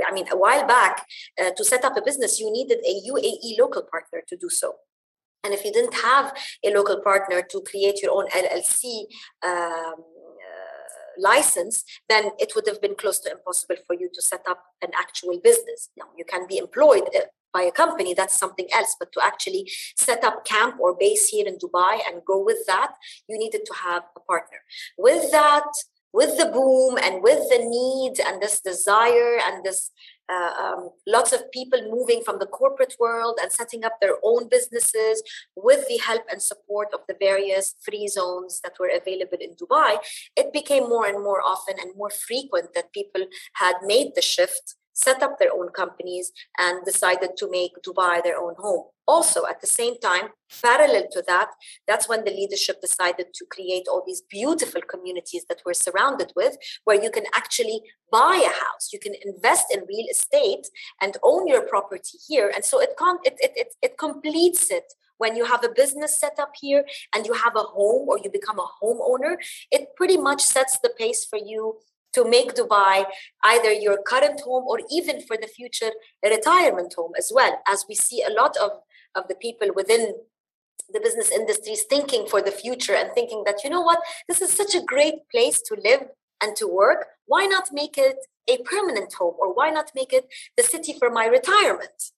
i 0.08 0.12
mean 0.12 0.26
a 0.32 0.38
while 0.38 0.66
back 0.68 1.06
uh, 1.42 1.52
to 1.52 1.64
set 1.64 1.84
up 1.84 1.96
a 1.98 2.02
business 2.02 2.40
you 2.40 2.52
needed 2.52 2.80
a 2.86 2.94
uae 3.12 3.60
local 3.60 3.84
partner 3.84 4.22
to 4.28 4.36
do 4.36 4.50
so 4.50 4.74
and 5.44 5.54
if 5.54 5.64
you 5.64 5.72
didn't 5.72 5.96
have 5.96 6.36
a 6.64 6.72
local 6.72 7.02
partner 7.02 7.42
to 7.42 7.62
create 7.62 8.02
your 8.02 8.12
own 8.12 8.28
LLC 8.30 9.04
um, 9.44 9.96
uh, 9.96 11.10
license, 11.18 11.84
then 12.10 12.32
it 12.40 12.54
would 12.56 12.68
have 12.68 12.82
been 12.82 12.96
close 12.96 13.20
to 13.20 13.32
impossible 13.32 13.78
for 13.88 13.96
you 13.96 14.10
to 14.14 14.22
set 14.22 14.42
up 14.50 14.64
an 14.82 14.92
actual 14.98 15.40
business. 15.42 15.90
Now, 15.98 16.06
you 16.18 16.26
can 16.26 16.46
be 16.48 16.58
employed 16.58 17.10
uh, 17.16 17.22
by 17.54 17.64
a 17.64 17.72
company, 17.72 18.14
that's 18.14 18.38
something 18.38 18.68
else. 18.74 18.96
But 19.00 19.12
to 19.14 19.26
actually 19.26 19.70
set 19.98 20.24
up 20.24 20.46
camp 20.46 20.76
or 20.80 20.96
base 20.96 21.30
here 21.30 21.48
in 21.48 21.58
Dubai 21.58 22.00
and 22.08 22.24
go 22.26 22.44
with 22.44 22.66
that, 22.68 22.94
you 23.28 23.38
needed 23.40 23.66
to 23.66 23.74
have 23.74 24.04
a 24.16 24.20
partner. 24.20 24.60
With 24.98 25.32
that, 25.32 25.66
with 26.14 26.38
the 26.38 26.46
boom 26.46 26.98
and 27.02 27.24
with 27.24 27.50
the 27.50 27.60
need 27.60 28.20
and 28.26 28.42
this 28.42 28.60
desire 28.60 29.38
and 29.46 29.64
this 29.64 29.92
uh, 30.30 30.54
um, 30.62 30.90
lots 31.08 31.34
of 31.34 31.52
people 31.52 31.82
moving 31.90 32.22
from 32.24 32.40
the 32.40 32.46
corporate 32.46 32.96
world 33.00 33.40
and 33.42 33.52
setting 33.52 33.84
up 33.84 33.94
their 34.02 34.18
own 34.24 34.48
businesses 34.50 35.24
with 35.56 35.88
the 35.88 35.98
help 35.98 36.24
and 36.32 36.42
support 36.42 36.90
of 36.94 37.02
the 37.08 37.16
various 37.20 37.76
free 37.82 38.08
zones 38.08 38.62
that 38.64 38.74
were 38.80 38.92
available 38.96 39.38
in 39.42 39.56
Dubai, 39.56 39.98
it 40.36 40.54
became 40.54 40.84
more 40.84 41.06
and 41.06 41.24
more 41.24 41.42
often 41.42 41.76
and 41.80 41.96
more 41.96 42.10
frequent 42.10 42.74
that 42.76 42.94
people 42.94 43.26
had 43.54 43.76
made 43.84 44.12
the 44.16 44.22
shift 44.22 44.76
set 45.06 45.20
up 45.26 45.34
their 45.38 45.54
own 45.58 45.70
companies, 45.82 46.32
and 46.58 46.86
decided 46.86 47.32
to 47.38 47.46
make 47.50 47.74
Dubai 47.86 48.16
their 48.24 48.40
own 48.46 48.56
home. 48.66 48.86
Also, 49.16 49.40
at 49.52 49.60
the 49.62 49.74
same 49.80 49.96
time, 50.10 50.26
parallel 50.62 51.06
to 51.12 51.22
that, 51.32 51.50
that's 51.88 52.08
when 52.10 52.24
the 52.24 52.38
leadership 52.42 52.78
decided 52.80 53.28
to 53.34 53.44
create 53.56 53.86
all 53.90 54.04
these 54.06 54.22
beautiful 54.38 54.82
communities 54.94 55.46
that 55.50 55.62
we're 55.66 55.86
surrounded 55.88 56.32
with, 56.36 56.54
where 56.86 57.02
you 57.04 57.12
can 57.18 57.26
actually 57.42 57.80
buy 58.12 58.36
a 58.52 58.54
house, 58.66 58.86
you 58.94 59.00
can 59.06 59.16
invest 59.30 59.66
in 59.74 59.90
real 59.94 60.08
estate 60.16 60.66
and 61.02 61.18
own 61.24 61.48
your 61.48 61.64
property 61.74 62.18
here. 62.28 62.52
And 62.54 62.64
so 62.70 62.76
it, 62.86 62.92
com- 62.98 63.24
it, 63.24 63.36
it, 63.46 63.54
it, 63.56 63.70
it 63.82 63.98
completes 63.98 64.70
it 64.72 64.88
when 65.18 65.36
you 65.36 65.46
have 65.46 65.64
a 65.64 65.76
business 65.82 66.20
set 66.24 66.36
up 66.40 66.54
here 66.60 66.84
and 67.14 67.26
you 67.26 67.34
have 67.34 67.56
a 67.56 67.68
home 67.78 68.08
or 68.10 68.18
you 68.24 68.30
become 68.32 68.60
a 68.60 68.70
homeowner, 68.82 69.36
it 69.72 69.90
pretty 69.98 70.18
much 70.18 70.42
sets 70.42 70.80
the 70.82 70.92
pace 70.98 71.26
for 71.30 71.38
you 71.38 71.76
to 72.14 72.28
make 72.28 72.56
Dubai 72.56 73.06
either 73.44 73.72
your 73.72 74.02
current 74.02 74.42
home 74.42 74.66
or 74.68 74.80
even 74.92 75.22
for 75.22 75.38
the 75.38 75.48
future 75.48 75.92
a 76.24 76.30
retirement 76.30 76.94
home 76.98 77.12
as 77.18 77.32
well. 77.34 77.60
As 77.68 77.86
we 77.88 77.96
see 77.96 78.24
a 78.24 78.34
lot 78.34 78.58
of, 78.58 78.72
of 79.16 79.28
the 79.28 79.36
people 79.36 79.70
within 79.76 80.14
the 80.92 81.00
business 81.00 81.32
industries 81.32 81.84
thinking 81.84 82.26
for 82.28 82.42
the 82.42 82.52
future 82.52 82.96
and 82.96 83.12
thinking 83.14 83.44
that, 83.46 83.64
you 83.64 83.70
know 83.70 83.82
what, 83.82 84.00
this 84.28 84.42
is 84.42 84.52
such 84.52 84.74
a 84.76 84.82
great 84.82 85.30
place 85.32 85.62
to 85.62 85.76
live 85.84 86.08
and 86.42 86.56
to 86.56 86.68
work. 86.68 87.08
Why 87.26 87.46
not 87.46 87.70
make 87.72 87.98
it 87.98 88.18
a 88.50 88.58
permanent 88.64 89.14
home 89.14 89.36
or 89.40 89.54
why 89.54 89.70
not 89.70 89.92
make 89.94 90.14
it 90.14 90.28
the 90.58 90.64
city 90.64 90.94
for 90.98 91.10
my 91.12 91.26
retirement? 91.26 92.12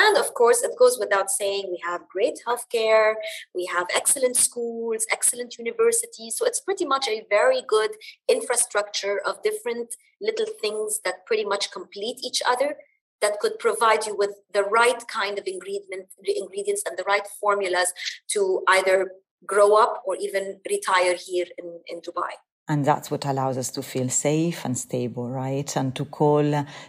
And 0.00 0.16
of 0.16 0.32
course, 0.34 0.62
it 0.62 0.78
goes 0.78 0.96
without 1.00 1.28
saying, 1.28 1.64
we 1.68 1.80
have 1.84 2.08
great 2.08 2.38
healthcare, 2.46 3.14
we 3.52 3.64
have 3.66 3.86
excellent 3.94 4.36
schools, 4.36 5.04
excellent 5.10 5.58
universities. 5.58 6.36
So 6.36 6.46
it's 6.46 6.60
pretty 6.60 6.86
much 6.86 7.08
a 7.08 7.24
very 7.28 7.62
good 7.66 7.90
infrastructure 8.28 9.20
of 9.26 9.42
different 9.42 9.88
little 10.20 10.46
things 10.62 11.00
that 11.04 11.26
pretty 11.26 11.44
much 11.44 11.72
complete 11.72 12.18
each 12.22 12.40
other 12.46 12.76
that 13.22 13.40
could 13.40 13.58
provide 13.58 14.06
you 14.06 14.14
with 14.16 14.34
the 14.52 14.62
right 14.62 15.02
kind 15.08 15.36
of 15.36 15.44
ingredient, 15.48 16.06
ingredients 16.42 16.84
and 16.86 16.96
the 16.96 17.08
right 17.12 17.26
formulas 17.40 17.92
to 18.28 18.62
either 18.68 19.10
grow 19.46 19.74
up 19.74 20.02
or 20.06 20.14
even 20.16 20.60
retire 20.70 21.14
here 21.14 21.46
in, 21.58 21.80
in 21.88 22.00
Dubai. 22.02 22.30
And 22.70 22.84
that's 22.84 23.10
what 23.10 23.24
allows 23.24 23.56
us 23.56 23.70
to 23.70 23.82
feel 23.82 24.10
safe 24.10 24.62
and 24.64 24.76
stable, 24.76 25.30
right? 25.30 25.74
And 25.74 25.96
to 25.96 26.04
call 26.04 26.44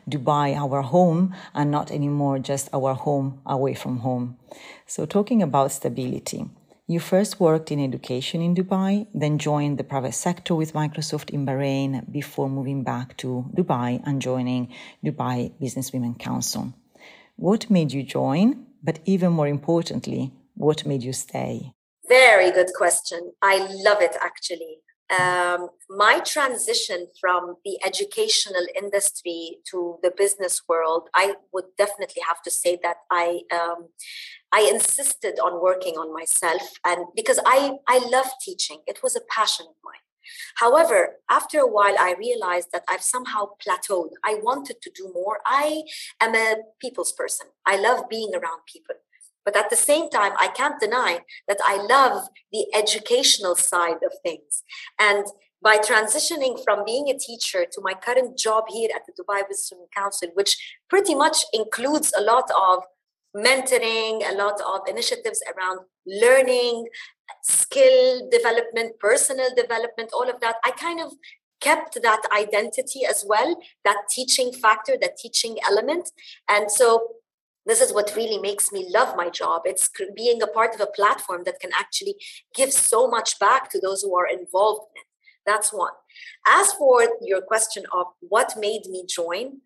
Dubai 0.09 0.57
our 0.57 0.81
home 0.81 1.33
and 1.53 1.71
not 1.71 1.89
anymore 1.89 2.39
just 2.39 2.67
our 2.73 2.93
home 2.93 3.39
away 3.45 3.75
from 3.75 3.99
home. 3.99 4.37
So, 4.87 5.05
talking 5.05 5.41
about 5.41 5.71
stability, 5.71 6.45
you 6.85 6.99
first 6.99 7.39
worked 7.39 7.71
in 7.71 7.79
education 7.81 8.41
in 8.41 8.55
Dubai, 8.55 9.07
then 9.13 9.37
joined 9.37 9.77
the 9.77 9.85
private 9.85 10.15
sector 10.15 10.53
with 10.53 10.73
Microsoft 10.73 11.29
in 11.29 11.45
Bahrain 11.45 12.11
before 12.11 12.49
moving 12.49 12.83
back 12.83 13.15
to 13.17 13.45
Dubai 13.55 14.01
and 14.05 14.21
joining 14.21 14.73
Dubai 15.05 15.57
Business 15.61 15.93
Women 15.93 16.15
Council. 16.15 16.73
What 17.37 17.69
made 17.69 17.93
you 17.93 18.03
join? 18.03 18.65
But 18.83 18.99
even 19.05 19.31
more 19.31 19.47
importantly, 19.47 20.33
what 20.55 20.85
made 20.85 21.03
you 21.03 21.13
stay? 21.13 21.71
Very 22.09 22.51
good 22.51 22.71
question. 22.75 23.31
I 23.41 23.59
love 23.85 24.01
it 24.01 24.17
actually 24.19 24.79
um, 25.17 25.69
my 25.89 26.19
transition 26.19 27.07
from 27.19 27.55
the 27.65 27.79
educational 27.85 28.65
industry 28.75 29.57
to 29.71 29.97
the 30.03 30.11
business 30.15 30.61
world, 30.67 31.09
I 31.15 31.35
would 31.51 31.65
definitely 31.77 32.21
have 32.27 32.41
to 32.43 32.51
say 32.51 32.77
that 32.83 32.97
I 33.11 33.41
um, 33.51 33.87
I 34.51 34.69
insisted 34.71 35.39
on 35.39 35.61
working 35.61 35.95
on 35.95 36.13
myself, 36.13 36.61
and 36.85 37.05
because 37.15 37.39
I 37.45 37.77
I 37.87 37.97
love 38.09 38.27
teaching, 38.41 38.79
it 38.87 39.01
was 39.01 39.15
a 39.15 39.21
passion 39.29 39.65
of 39.67 39.75
mine. 39.83 40.05
However, 40.55 41.15
after 41.29 41.59
a 41.59 41.67
while, 41.67 41.95
I 41.99 42.13
realized 42.17 42.69
that 42.71 42.83
I've 42.87 43.01
somehow 43.01 43.49
plateaued. 43.65 44.11
I 44.23 44.35
wanted 44.35 44.81
to 44.81 44.91
do 44.93 45.11
more. 45.13 45.39
I 45.45 45.83
am 46.21 46.35
a 46.35 46.57
people's 46.79 47.11
person. 47.11 47.47
I 47.65 47.77
love 47.77 48.09
being 48.09 48.31
around 48.33 48.61
people. 48.71 48.95
But 49.45 49.55
at 49.55 49.69
the 49.69 49.75
same 49.75 50.09
time, 50.09 50.33
I 50.37 50.47
can't 50.47 50.79
deny 50.79 51.19
that 51.47 51.59
I 51.63 51.75
love 51.81 52.27
the 52.51 52.65
educational 52.73 53.55
side 53.55 54.01
of 54.03 54.13
things. 54.23 54.63
And 54.99 55.25
by 55.61 55.77
transitioning 55.77 56.63
from 56.63 56.85
being 56.85 57.09
a 57.09 57.17
teacher 57.17 57.65
to 57.71 57.81
my 57.81 57.93
current 57.93 58.37
job 58.37 58.65
here 58.69 58.89
at 58.95 59.01
the 59.05 59.13
Dubai 59.21 59.47
Business 59.47 59.79
Council, 59.95 60.29
which 60.33 60.55
pretty 60.89 61.15
much 61.15 61.37
includes 61.53 62.13
a 62.17 62.21
lot 62.21 62.49
of 62.51 62.83
mentoring, 63.35 64.27
a 64.29 64.35
lot 64.35 64.59
of 64.61 64.81
initiatives 64.87 65.41
around 65.53 65.79
learning, 66.05 66.87
skill 67.43 68.27
development, 68.31 68.99
personal 68.99 69.49
development, 69.55 70.09
all 70.13 70.29
of 70.29 70.39
that, 70.41 70.55
I 70.65 70.71
kind 70.71 70.99
of 70.99 71.13
kept 71.61 72.01
that 72.01 72.21
identity 72.31 73.01
as 73.07 73.25
well, 73.27 73.57
that 73.83 73.97
teaching 74.09 74.51
factor, 74.53 74.95
that 75.01 75.17
teaching 75.17 75.57
element. 75.69 76.09
And 76.47 76.71
so 76.71 77.07
this 77.69 77.81
is 77.81 77.93
what 77.93 78.15
really 78.15 78.39
makes 78.39 78.71
me 78.71 78.87
love 78.89 79.15
my 79.15 79.29
job. 79.29 79.61
It's 79.65 79.89
being 80.15 80.41
a 80.41 80.47
part 80.47 80.73
of 80.75 80.81
a 80.81 80.87
platform 80.87 81.43
that 81.45 81.59
can 81.59 81.71
actually 81.77 82.15
give 82.55 82.73
so 82.73 83.07
much 83.07 83.39
back 83.39 83.69
to 83.71 83.79
those 83.79 84.01
who 84.01 84.15
are 84.15 84.27
involved 84.27 84.87
in 84.95 85.01
it. 85.01 85.07
That's 85.45 85.71
one. 85.71 85.93
As 86.47 86.73
for 86.73 87.07
your 87.21 87.41
question 87.41 87.83
of 87.93 88.07
what 88.21 88.55
made 88.57 88.85
me 88.87 89.05
join 89.07 89.61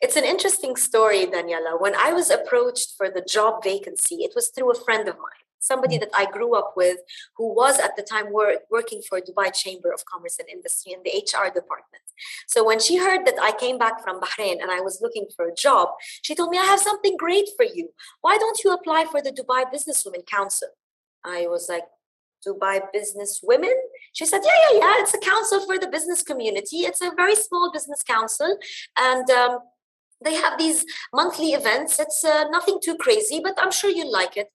it's 0.00 0.16
an 0.16 0.24
interesting 0.24 0.76
story 0.76 1.24
daniela. 1.24 1.80
When 1.80 1.94
i 1.94 2.12
was 2.12 2.28
approached 2.30 2.94
for 2.96 3.08
the 3.08 3.22
job 3.22 3.62
vacancy 3.62 4.16
it 4.16 4.32
was 4.34 4.48
through 4.48 4.72
a 4.72 4.84
friend 4.84 5.08
of 5.08 5.16
mine 5.16 5.43
somebody 5.70 5.96
that 5.98 6.10
I 6.14 6.24
grew 6.36 6.54
up 6.60 6.74
with 6.76 6.98
who 7.36 7.46
was 7.54 7.78
at 7.78 7.96
the 7.96 8.02
time 8.02 8.32
work, 8.32 8.60
working 8.70 9.00
for 9.08 9.20
Dubai 9.20 9.48
Chamber 9.62 9.90
of 9.92 10.04
Commerce 10.04 10.36
and 10.38 10.48
Industry 10.48 10.92
in 10.92 11.00
the 11.04 11.12
HR 11.22 11.48
department. 11.60 12.04
So 12.46 12.64
when 12.64 12.78
she 12.78 12.96
heard 12.96 13.26
that 13.26 13.38
I 13.40 13.52
came 13.52 13.78
back 13.78 14.02
from 14.04 14.20
Bahrain 14.20 14.56
and 14.62 14.70
I 14.70 14.80
was 14.80 15.00
looking 15.00 15.26
for 15.34 15.46
a 15.48 15.54
job, 15.54 15.88
she 16.22 16.34
told 16.34 16.50
me, 16.50 16.58
I 16.58 16.64
have 16.64 16.80
something 16.80 17.16
great 17.16 17.48
for 17.56 17.64
you. 17.64 17.88
Why 18.20 18.36
don't 18.36 18.60
you 18.62 18.72
apply 18.72 19.06
for 19.10 19.20
the 19.20 19.32
Dubai 19.32 19.62
Businesswomen 19.72 20.26
Council? 20.26 20.68
I 21.24 21.46
was 21.46 21.68
like, 21.68 21.84
Dubai 22.46 22.80
Business 22.92 23.40
Women? 23.42 23.74
She 24.12 24.26
said, 24.26 24.42
Yeah, 24.44 24.58
yeah, 24.64 24.78
yeah. 24.80 24.94
It's 24.98 25.14
a 25.14 25.18
council 25.18 25.64
for 25.66 25.78
the 25.78 25.88
business 25.88 26.22
community. 26.22 26.78
It's 26.88 27.00
a 27.00 27.10
very 27.16 27.34
small 27.34 27.70
business 27.72 28.02
council. 28.02 28.58
And 28.98 29.28
um, 29.30 29.58
they 30.22 30.34
have 30.34 30.58
these 30.58 30.84
monthly 31.12 31.52
events. 31.52 31.98
It's 31.98 32.24
uh, 32.24 32.44
nothing 32.50 32.78
too 32.82 32.96
crazy, 32.96 33.40
but 33.42 33.54
I'm 33.58 33.72
sure 33.72 33.90
you'll 33.90 34.12
like 34.12 34.36
it. 34.36 34.48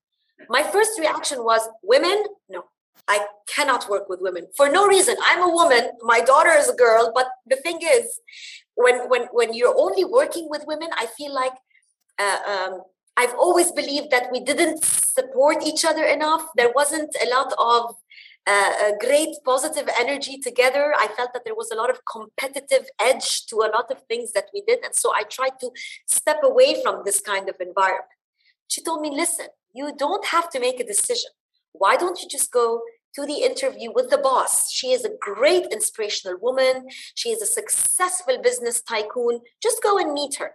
My 0.48 0.64
first 0.64 1.00
reaction 1.00 1.44
was, 1.44 1.68
Women? 1.84 2.24
No, 2.48 2.64
I 3.08 3.26
cannot 3.48 3.90
work 3.90 4.08
with 4.08 4.22
women 4.22 4.48
for 4.56 4.70
no 4.70 4.86
reason. 4.88 5.16
I'm 5.26 5.42
a 5.42 5.50
woman. 5.50 5.92
My 6.02 6.22
daughter 6.22 6.52
is 6.52 6.70
a 6.70 6.76
girl. 6.76 7.12
But 7.14 7.28
the 7.48 7.56
thing 7.56 7.80
is, 7.82 8.20
when 8.76 9.10
when 9.10 9.24
when 9.32 9.54
you're 9.54 9.78
only 9.78 10.06
working 10.06 10.48
with 10.50 10.64
women, 10.68 10.90
I 10.96 11.08
feel 11.18 11.34
like 11.34 11.54
uh, 12.20 12.40
um, 12.54 12.82
I've 13.18 13.34
always 13.34 13.72
believed 13.72 14.12
that 14.12 14.32
we 14.32 14.40
didn't 14.40 14.84
support 14.84 15.66
each 15.66 15.84
other 15.84 16.04
enough. 16.04 16.44
There 16.56 16.72
wasn't 16.74 17.14
a 17.26 17.30
lot 17.30 17.52
of 17.58 17.96
uh, 18.46 18.74
a 18.88 18.98
great 19.00 19.36
positive 19.44 19.90
energy 20.00 20.38
together. 20.38 20.94
I 20.98 21.08
felt 21.08 21.34
that 21.34 21.44
there 21.46 21.56
was 21.56 21.72
a 21.72 21.76
lot 21.76 21.90
of 21.90 22.00
competitive 22.06 22.86
edge 23.00 23.46
to 23.48 23.58
a 23.58 23.72
lot 23.76 23.92
of 23.92 24.04
things 24.04 24.32
that 24.34 24.46
we 24.54 24.62
did. 24.62 24.80
And 24.84 24.96
so 24.96 25.12
I 25.16 25.24
tried 25.24 25.60
to 25.62 25.72
step 26.06 26.40
away 26.44 26.82
from 26.84 27.02
this 27.06 27.20
kind 27.20 27.50
of 27.50 27.56
environment. 27.60 28.10
She 28.68 28.82
told 28.82 29.02
me, 29.02 29.10
listen, 29.10 29.48
you 29.74 29.94
don't 29.98 30.26
have 30.26 30.50
to 30.52 30.60
make 30.60 30.80
a 30.80 30.86
decision. 30.86 31.32
Why 31.74 31.96
don't 31.96 32.22
you 32.22 32.28
just 32.28 32.52
go 32.52 32.82
to 33.16 33.26
the 33.26 33.42
interview 33.44 33.92
with 33.94 34.10
the 34.10 34.18
boss? 34.18 34.72
She 34.72 34.92
is 34.92 35.06
a 35.06 35.16
great 35.20 35.68
inspirational 35.72 36.38
woman. 36.42 36.88
She 37.16 37.30
is 37.30 37.42
a 37.42 37.46
successful 37.46 38.38
business 38.42 38.82
tycoon. 38.82 39.42
Just 39.62 39.84
go 39.84 39.98
and 39.98 40.14
meet 40.14 40.36
her. 40.36 40.52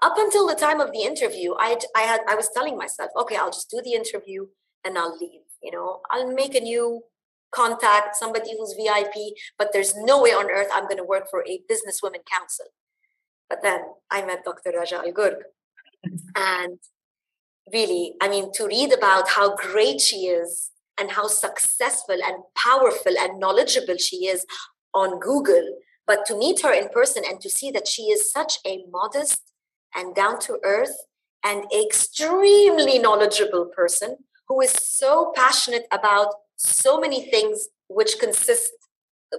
Up 0.00 0.14
until 0.16 0.46
the 0.46 0.54
time 0.54 0.80
of 0.80 0.92
the 0.92 1.02
interview, 1.02 1.54
I, 1.58 1.76
I 1.96 2.02
had 2.02 2.20
I 2.28 2.36
was 2.36 2.50
telling 2.54 2.76
myself, 2.76 3.10
okay, 3.16 3.36
I'll 3.36 3.50
just 3.50 3.70
do 3.70 3.80
the 3.82 3.94
interview 3.94 4.46
and 4.84 4.96
I'll 4.96 5.16
leave. 5.18 5.40
You 5.60 5.72
know, 5.72 6.00
I'll 6.10 6.32
make 6.32 6.54
a 6.54 6.60
new 6.60 7.02
contact, 7.50 8.14
somebody 8.16 8.56
who's 8.56 8.74
VIP, 8.74 9.34
but 9.58 9.70
there's 9.72 9.96
no 9.96 10.22
way 10.22 10.30
on 10.30 10.50
earth 10.50 10.68
I'm 10.72 10.84
going 10.84 10.98
to 10.98 11.04
work 11.04 11.28
for 11.30 11.44
a 11.48 11.60
businesswomen 11.70 12.24
council. 12.30 12.66
But 13.48 13.62
then 13.62 13.80
I 14.10 14.24
met 14.24 14.44
Dr. 14.44 14.72
Raja 14.76 14.98
Al. 14.98 15.32
And 16.36 16.78
really, 17.72 18.14
I 18.20 18.28
mean, 18.28 18.52
to 18.54 18.66
read 18.66 18.92
about 18.92 19.28
how 19.28 19.56
great 19.56 20.00
she 20.00 20.26
is 20.26 20.70
and 20.98 21.10
how 21.10 21.26
successful 21.28 22.16
and 22.24 22.42
powerful 22.56 23.12
and 23.18 23.38
knowledgeable 23.38 23.96
she 23.96 24.26
is 24.26 24.44
on 24.94 25.20
Google, 25.20 25.76
but 26.06 26.26
to 26.26 26.36
meet 26.36 26.62
her 26.62 26.72
in 26.72 26.88
person 26.88 27.22
and 27.28 27.40
to 27.40 27.50
see 27.50 27.70
that 27.70 27.86
she 27.86 28.04
is 28.04 28.32
such 28.32 28.58
a 28.66 28.84
modest 28.90 29.52
and 29.94 30.14
down 30.14 30.40
to 30.40 30.58
earth 30.64 30.96
and 31.44 31.64
extremely 31.72 32.98
knowledgeable 32.98 33.66
person 33.66 34.16
who 34.48 34.60
is 34.60 34.70
so 34.70 35.32
passionate 35.36 35.86
about 35.92 36.34
so 36.56 36.98
many 36.98 37.30
things 37.30 37.68
which 37.88 38.18
consist 38.18 38.72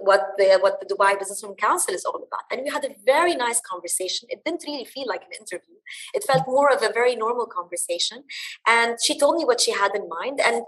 what 0.02 0.32
the 0.38 0.58
what 0.60 0.80
the 0.80 0.86
Dubai 0.86 1.18
Businesswomen 1.18 1.58
Council 1.58 1.94
is 1.94 2.04
all 2.04 2.16
about. 2.16 2.44
And 2.50 2.62
we 2.62 2.70
had 2.70 2.84
a 2.84 2.94
very 3.04 3.34
nice 3.34 3.60
conversation. 3.60 4.28
It 4.30 4.44
didn't 4.44 4.64
really 4.66 4.84
feel 4.84 5.06
like 5.06 5.22
an 5.22 5.32
interview. 5.38 5.76
It 6.14 6.24
felt 6.24 6.46
more 6.46 6.72
of 6.72 6.82
a 6.82 6.92
very 6.92 7.16
normal 7.16 7.46
conversation. 7.46 8.24
And 8.66 8.96
she 9.04 9.18
told 9.18 9.36
me 9.36 9.44
what 9.44 9.60
she 9.60 9.72
had 9.72 9.94
in 9.94 10.08
mind. 10.08 10.40
And 10.40 10.62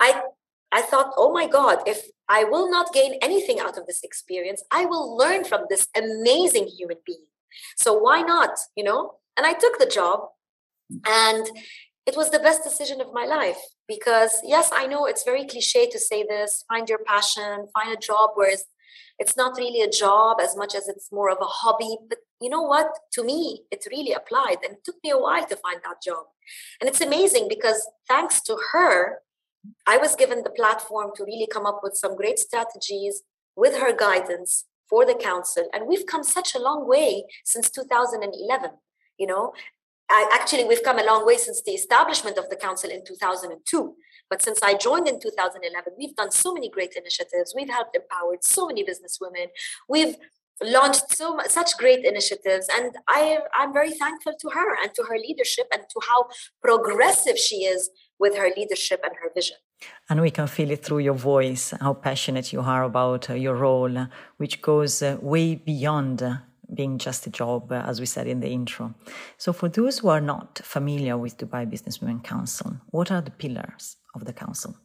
I 0.00 0.22
I 0.72 0.82
thought, 0.82 1.12
oh 1.16 1.32
my 1.32 1.46
God, 1.46 1.78
if 1.86 2.06
I 2.28 2.44
will 2.44 2.70
not 2.70 2.92
gain 2.92 3.18
anything 3.22 3.60
out 3.60 3.78
of 3.78 3.86
this 3.86 4.02
experience, 4.02 4.62
I 4.70 4.84
will 4.84 5.16
learn 5.16 5.44
from 5.44 5.62
this 5.68 5.88
amazing 5.96 6.66
human 6.66 6.98
being. 7.06 7.26
So 7.76 7.96
why 7.96 8.22
not, 8.22 8.58
you 8.74 8.84
know? 8.84 9.14
And 9.36 9.46
I 9.46 9.52
took 9.52 9.78
the 9.78 9.86
job 9.86 10.28
and 11.06 11.48
it 12.04 12.16
was 12.16 12.30
the 12.30 12.38
best 12.38 12.64
decision 12.64 13.00
of 13.00 13.12
my 13.12 13.26
life 13.26 13.60
because 13.88 14.40
yes, 14.44 14.70
I 14.72 14.86
know 14.86 15.06
it's 15.06 15.24
very 15.24 15.46
cliche 15.46 15.88
to 15.90 15.98
say 15.98 16.24
this, 16.28 16.64
find 16.68 16.88
your 16.88 16.98
passion, 16.98 17.68
find 17.74 17.92
a 17.92 18.00
job 18.00 18.30
where 18.34 18.50
it's, 18.50 18.64
it's 19.18 19.36
not 19.36 19.56
really 19.56 19.80
a 19.80 19.90
job 19.90 20.38
as 20.40 20.56
much 20.56 20.74
as 20.74 20.88
it's 20.88 21.10
more 21.12 21.30
of 21.30 21.38
a 21.40 21.44
hobby. 21.44 21.96
But 22.08 22.18
you 22.40 22.50
know 22.50 22.62
what? 22.62 22.88
To 23.12 23.24
me, 23.24 23.62
it 23.70 23.86
really 23.90 24.12
applied 24.12 24.58
and 24.62 24.74
it 24.74 24.84
took 24.84 24.96
me 25.02 25.10
a 25.10 25.18
while 25.18 25.46
to 25.46 25.56
find 25.56 25.80
that 25.84 26.02
job. 26.02 26.24
And 26.80 26.88
it's 26.88 27.00
amazing 27.00 27.46
because 27.48 27.88
thanks 28.08 28.40
to 28.42 28.56
her, 28.72 29.20
I 29.86 29.96
was 29.96 30.14
given 30.16 30.42
the 30.42 30.50
platform 30.50 31.10
to 31.16 31.24
really 31.24 31.48
come 31.50 31.66
up 31.66 31.80
with 31.82 31.94
some 31.94 32.16
great 32.16 32.38
strategies 32.38 33.22
with 33.56 33.76
her 33.78 33.92
guidance 33.92 34.64
for 34.88 35.04
the 35.04 35.14
council. 35.14 35.68
And 35.72 35.86
we've 35.88 36.06
come 36.06 36.22
such 36.22 36.54
a 36.54 36.60
long 36.60 36.88
way 36.88 37.24
since 37.44 37.70
2011. 37.70 38.70
You 39.18 39.26
know, 39.26 39.52
I, 40.10 40.30
actually, 40.40 40.64
we've 40.64 40.82
come 40.82 40.98
a 40.98 41.04
long 41.04 41.26
way 41.26 41.36
since 41.36 41.62
the 41.62 41.72
establishment 41.72 42.38
of 42.38 42.48
the 42.48 42.56
council 42.56 42.90
in 42.90 43.04
2002. 43.04 43.94
But 44.28 44.42
since 44.42 44.60
I 44.62 44.74
joined 44.74 45.08
in 45.08 45.20
2011, 45.20 45.94
we've 45.98 46.16
done 46.16 46.30
so 46.30 46.52
many 46.52 46.68
great 46.68 46.94
initiatives. 46.96 47.54
We've 47.56 47.70
helped 47.70 47.96
empowered 47.96 48.44
so 48.44 48.66
many 48.66 48.82
business 48.82 49.18
women. 49.20 49.48
We've 49.88 50.16
launched 50.62 51.14
so 51.14 51.36
much, 51.36 51.48
such 51.48 51.76
great 51.76 52.04
initiatives 52.04 52.66
and 52.74 52.96
I, 53.08 53.40
i'm 53.54 53.72
very 53.72 53.92
thankful 53.92 54.32
to 54.40 54.48
her 54.50 54.74
and 54.82 54.92
to 54.94 55.02
her 55.02 55.18
leadership 55.18 55.66
and 55.72 55.82
to 55.82 56.00
how 56.08 56.28
progressive 56.62 57.36
she 57.36 57.56
is 57.56 57.90
with 58.18 58.36
her 58.36 58.48
leadership 58.56 59.00
and 59.04 59.12
her 59.22 59.30
vision 59.34 59.58
and 60.08 60.20
we 60.22 60.30
can 60.30 60.46
feel 60.46 60.70
it 60.70 60.82
through 60.82 61.00
your 61.00 61.14
voice 61.14 61.74
how 61.80 61.92
passionate 61.92 62.54
you 62.54 62.60
are 62.60 62.84
about 62.84 63.28
uh, 63.28 63.34
your 63.34 63.54
role 63.54 64.06
which 64.38 64.62
goes 64.62 65.02
uh, 65.02 65.18
way 65.20 65.54
beyond 65.54 66.22
uh, 66.22 66.36
being 66.74 66.98
just 66.98 67.26
a 67.26 67.30
job, 67.30 67.72
uh, 67.72 67.82
as 67.86 68.00
we 68.00 68.06
said 68.06 68.26
in 68.26 68.40
the 68.40 68.48
intro. 68.48 68.94
So, 69.38 69.52
for 69.52 69.68
those 69.68 69.98
who 69.98 70.08
are 70.08 70.20
not 70.20 70.60
familiar 70.64 71.16
with 71.16 71.38
Dubai 71.38 71.68
Business 71.68 72.00
Women 72.00 72.20
Council, 72.20 72.76
what 72.90 73.10
are 73.10 73.20
the 73.20 73.30
pillars 73.30 73.96
of 74.14 74.24
the 74.24 74.32
council? 74.32 74.76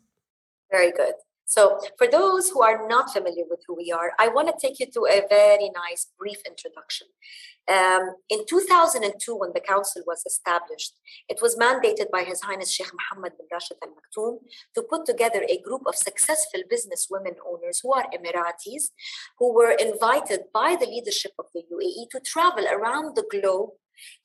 Very 0.72 0.92
good. 0.92 1.16
So, 1.51 1.81
for 1.98 2.08
those 2.08 2.50
who 2.50 2.62
are 2.62 2.88
not 2.88 3.12
familiar 3.12 3.43
with 3.50 3.60
who 3.67 3.75
we 3.75 3.91
are, 3.91 4.13
I 4.17 4.29
want 4.29 4.48
to 4.48 4.55
take 4.58 4.79
you 4.79 4.86
to 4.86 5.01
a 5.01 5.27
very 5.27 5.70
nice 5.75 6.08
brief 6.17 6.38
introduction. 6.48 7.08
Um, 7.70 8.15
in 8.29 8.46
2002, 8.48 9.36
when 9.36 9.51
the 9.53 9.60
council 9.60 10.01
was 10.08 10.24
established, 10.25 10.93
it 11.27 11.39
was 11.41 11.58
mandated 11.58 12.10
by 12.10 12.24
His 12.24 12.39
Highness 12.39 12.72
Sheikh 12.72 12.91
Mohammed 12.93 13.34
bin 13.38 13.48
Rashid 13.51 13.75
Al 13.84 13.89
Maktoum 13.89 14.38
to 14.75 14.81
put 14.81 15.05
together 15.05 15.43
a 15.50 15.60
group 15.60 15.81
of 15.88 15.96
successful 15.96 16.62
business 16.70 17.08
women 17.12 17.36
owners 17.46 17.81
who 17.84 17.91
are 17.91 18.05
Emiratis, 18.15 18.84
who 19.38 19.53
were 19.53 19.72
invited 19.72 20.43
by 20.53 20.77
the 20.79 20.86
leadership 20.86 21.34
of 21.38 21.48
the 21.53 21.63
UAE 21.70 22.12
to 22.12 22.22
travel 22.22 22.65
around 22.72 23.17
the 23.17 23.27
globe 23.29 23.72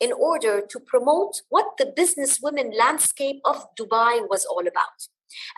in 0.00 0.12
order 0.12 0.60
to 0.60 0.80
promote 0.80 1.42
what 1.48 1.66
the 1.78 1.92
business 1.96 2.40
women 2.42 2.70
landscape 2.76 3.40
of 3.44 3.64
Dubai 3.78 4.28
was 4.28 4.44
all 4.44 4.66
about. 4.66 5.08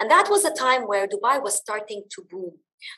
And 0.00 0.10
that 0.10 0.28
was 0.30 0.44
a 0.44 0.54
time 0.54 0.82
where 0.82 1.06
Dubai 1.06 1.42
was 1.42 1.56
starting 1.56 2.04
to 2.10 2.26
boom. 2.30 2.52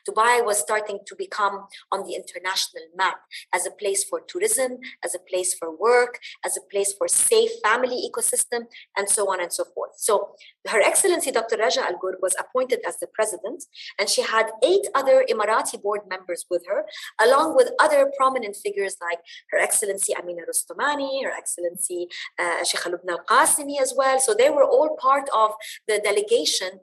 Dubai 0.08 0.44
was 0.44 0.58
starting 0.58 0.99
to 1.06 1.14
become 1.16 1.66
on 1.92 2.06
the 2.06 2.14
international 2.14 2.84
map 2.96 3.20
as 3.54 3.66
a 3.66 3.70
place 3.70 4.04
for 4.04 4.20
tourism, 4.20 4.78
as 5.04 5.14
a 5.14 5.18
place 5.18 5.54
for 5.54 5.76
work, 5.76 6.18
as 6.44 6.56
a 6.56 6.60
place 6.70 6.92
for 6.92 7.08
safe 7.08 7.50
family 7.62 8.08
ecosystem, 8.08 8.62
and 8.96 9.08
so 9.08 9.30
on 9.32 9.40
and 9.40 9.52
so 9.52 9.64
forth. 9.75 9.92
So 9.96 10.34
Her 10.68 10.80
Excellency 10.80 11.30
Dr. 11.30 11.56
Raja 11.56 11.82
Al 11.87 11.99
Gurg 11.99 12.16
was 12.22 12.34
appointed 12.38 12.80
as 12.87 12.99
the 12.99 13.06
president, 13.06 13.64
and 13.99 14.08
she 14.08 14.22
had 14.22 14.50
eight 14.62 14.87
other 14.94 15.25
Emirati 15.30 15.80
board 15.82 16.00
members 16.08 16.46
with 16.50 16.64
her, 16.66 16.84
along 17.20 17.56
with 17.56 17.70
other 17.78 18.10
prominent 18.16 18.56
figures 18.56 18.96
like 19.00 19.20
Her 19.50 19.58
Excellency 19.58 20.14
Amina 20.16 20.42
Rustomani, 20.50 21.25
Her 21.25 21.32
Excellency 21.32 22.08
uh, 22.38 22.64
Sheikh 22.64 22.87
Al 22.87 22.99
Qasimi 23.30 23.80
as 23.80 23.94
well. 23.96 24.18
So 24.20 24.34
they 24.34 24.50
were 24.50 24.64
all 24.64 24.96
part 24.96 25.28
of 25.34 25.52
the 25.88 26.00
delegation 26.02 26.80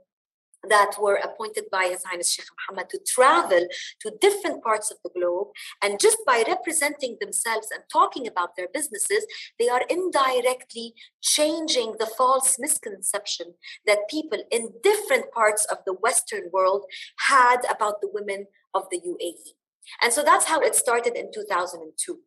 that 0.69 0.95
were 0.99 1.15
appointed 1.15 1.65
by 1.71 1.85
His 1.85 2.03
Highness 2.03 2.31
Sheikh 2.31 2.45
Mohammed 2.69 2.89
to 2.89 2.99
travel 3.07 3.67
to 4.01 4.11
different 4.21 4.63
parts 4.63 4.91
of 4.91 4.97
the 5.03 5.09
globe. 5.17 5.47
And 5.83 5.99
just 5.99 6.17
by 6.25 6.43
representing 6.47 7.17
themselves 7.19 7.69
and 7.71 7.83
talking 7.91 8.27
about 8.27 8.55
their 8.55 8.67
businesses, 8.73 9.25
they 9.59 9.69
are 9.69 9.83
indirectly 9.89 10.93
changing 11.21 11.95
the 11.99 12.05
false 12.05 12.57
misconception 12.59 13.53
that 13.85 14.09
people 14.09 14.39
in 14.51 14.71
different 14.83 15.31
parts 15.31 15.65
of 15.65 15.77
the 15.85 15.93
Western 15.93 16.49
world 16.51 16.85
had 17.27 17.59
about 17.69 18.01
the 18.01 18.09
women 18.11 18.47
of 18.73 18.83
the 18.91 18.99
UAE. 18.99 19.53
And 20.01 20.11
so 20.11 20.23
that's 20.23 20.45
how 20.45 20.59
it 20.59 20.75
started 20.75 21.15
in 21.15 21.31
2002. 21.33 22.19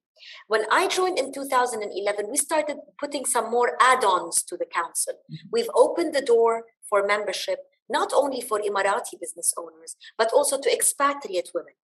When 0.48 0.64
I 0.70 0.86
joined 0.88 1.18
in 1.18 1.32
2011, 1.32 2.30
we 2.30 2.36
started 2.36 2.76
putting 2.98 3.24
some 3.24 3.50
more 3.50 3.76
add 3.80 4.04
ons 4.04 4.42
to 4.44 4.56
the 4.56 4.66
council. 4.66 5.14
Mm-hmm. 5.14 5.48
We've 5.52 5.70
opened 5.74 6.14
the 6.14 6.22
door 6.22 6.64
for 6.88 7.06
membership 7.06 7.60
not 7.90 8.12
only 8.14 8.40
for 8.40 8.60
Emirati 8.60 9.18
business 9.20 9.52
owners, 9.56 9.96
but 10.16 10.32
also 10.32 10.58
to 10.60 10.72
expatriate 10.72 11.50
women. 11.54 11.74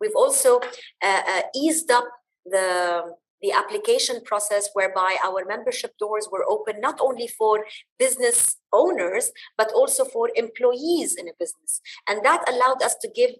We've 0.00 0.16
also 0.16 0.60
uh, 1.02 1.22
uh, 1.28 1.42
eased 1.54 1.90
up 1.90 2.08
the, 2.44 3.12
the 3.42 3.52
application 3.52 4.20
process 4.24 4.70
whereby 4.72 5.16
our 5.24 5.44
membership 5.46 5.92
doors 5.98 6.28
were 6.30 6.44
open 6.48 6.80
not 6.80 6.98
only 7.00 7.26
for 7.26 7.66
business 7.98 8.56
owners, 8.72 9.30
but 9.58 9.72
also 9.72 10.04
for 10.04 10.30
employees 10.34 11.16
in 11.16 11.28
a 11.28 11.32
business. 11.38 11.80
And 12.08 12.24
that 12.24 12.48
allowed 12.48 12.82
us 12.82 12.94
to 13.02 13.08
give 13.08 13.30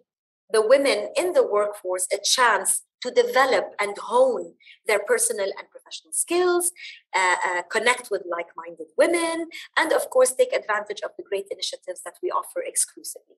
the 0.52 0.66
women 0.66 1.08
in 1.16 1.32
the 1.32 1.46
workforce 1.46 2.06
a 2.12 2.18
chance 2.22 2.82
to 3.02 3.10
develop 3.10 3.72
and 3.78 3.96
hone 3.98 4.54
their 4.86 5.00
personal 5.00 5.46
and 5.58 5.70
professional 5.70 6.12
skills, 6.12 6.72
uh, 7.14 7.36
uh, 7.46 7.62
connect 7.70 8.10
with 8.10 8.22
like 8.28 8.46
minded 8.56 8.86
women, 8.96 9.48
and 9.76 9.92
of 9.92 10.08
course, 10.10 10.32
take 10.32 10.52
advantage 10.52 11.00
of 11.02 11.10
the 11.16 11.24
great 11.24 11.46
initiatives 11.50 12.00
that 12.04 12.16
we 12.22 12.30
offer 12.30 12.62
exclusively. 12.64 13.36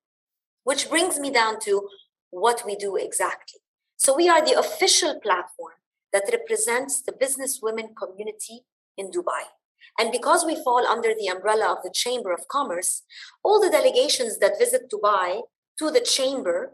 Which 0.64 0.88
brings 0.88 1.18
me 1.18 1.30
down 1.30 1.60
to 1.60 1.88
what 2.30 2.62
we 2.64 2.76
do 2.76 2.96
exactly. 2.96 3.60
So, 3.96 4.14
we 4.14 4.28
are 4.28 4.44
the 4.44 4.58
official 4.58 5.18
platform 5.20 5.78
that 6.12 6.30
represents 6.30 7.02
the 7.02 7.12
business 7.12 7.60
women 7.62 7.94
community 7.94 8.60
in 8.96 9.10
Dubai. 9.10 9.44
And 9.98 10.12
because 10.12 10.44
we 10.44 10.62
fall 10.62 10.86
under 10.86 11.12
the 11.14 11.26
umbrella 11.26 11.72
of 11.72 11.82
the 11.82 11.90
Chamber 11.90 12.32
of 12.32 12.46
Commerce, 12.48 13.02
all 13.42 13.60
the 13.60 13.70
delegations 13.70 14.38
that 14.38 14.58
visit 14.58 14.90
Dubai 14.90 15.42
to 15.78 15.90
the 15.90 16.00
Chamber 16.00 16.72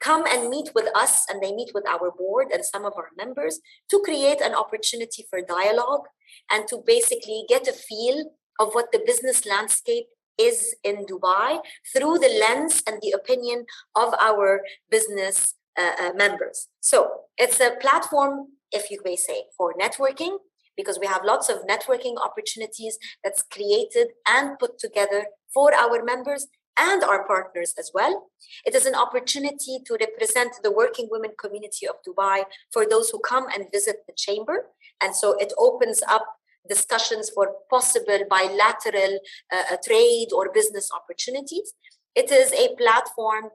come 0.00 0.24
and 0.26 0.48
meet 0.48 0.70
with 0.74 0.88
us 0.94 1.24
and 1.28 1.42
they 1.42 1.52
meet 1.52 1.70
with 1.74 1.86
our 1.88 2.10
board 2.10 2.48
and 2.52 2.64
some 2.64 2.84
of 2.84 2.92
our 2.96 3.10
members 3.16 3.60
to 3.90 4.00
create 4.04 4.40
an 4.40 4.54
opportunity 4.54 5.24
for 5.28 5.40
dialogue 5.40 6.06
and 6.50 6.66
to 6.68 6.82
basically 6.86 7.44
get 7.48 7.66
a 7.68 7.72
feel 7.72 8.32
of 8.60 8.72
what 8.72 8.92
the 8.92 9.02
business 9.06 9.46
landscape 9.46 10.06
is 10.38 10.74
in 10.84 11.04
Dubai 11.06 11.60
through 11.92 12.18
the 12.18 12.28
lens 12.40 12.82
and 12.86 13.00
the 13.02 13.10
opinion 13.10 13.66
of 13.96 14.14
our 14.20 14.62
business 14.90 15.54
uh, 15.76 15.92
uh, 16.00 16.12
members. 16.14 16.68
So 16.80 17.10
it's 17.36 17.60
a 17.60 17.76
platform, 17.80 18.48
if 18.72 18.90
you 18.90 19.00
may 19.04 19.16
say, 19.16 19.44
for 19.56 19.74
networking 19.74 20.38
because 20.76 20.98
we 21.00 21.06
have 21.08 21.22
lots 21.24 21.48
of 21.48 21.66
networking 21.68 22.16
opportunities 22.24 22.98
that's 23.22 23.42
created 23.42 24.08
and 24.28 24.58
put 24.58 24.78
together 24.78 25.26
for 25.52 25.74
our 25.74 26.04
members 26.04 26.46
and 26.78 27.02
our 27.02 27.26
partners 27.26 27.74
as 27.78 27.90
well. 27.92 28.30
It 28.64 28.74
is 28.74 28.86
an 28.86 28.94
opportunity 28.94 29.78
to 29.86 29.96
represent 30.00 30.52
the 30.62 30.72
working 30.72 31.08
women 31.10 31.32
community 31.38 31.86
of 31.86 31.96
Dubai 32.06 32.44
for 32.72 32.86
those 32.86 33.10
who 33.10 33.18
come 33.20 33.46
and 33.54 33.66
visit 33.72 33.96
the 34.06 34.14
chamber. 34.16 34.66
And 35.02 35.14
so 35.14 35.36
it 35.38 35.52
opens 35.58 36.02
up 36.08 36.26
discussions 36.68 37.30
for 37.30 37.54
possible 37.70 38.20
bilateral 38.28 39.18
uh, 39.52 39.76
trade 39.84 40.28
or 40.34 40.52
business 40.52 40.90
opportunities. 40.94 41.74
It 42.14 42.30
is 42.30 42.52
a 42.52 42.74
platform 42.76 43.50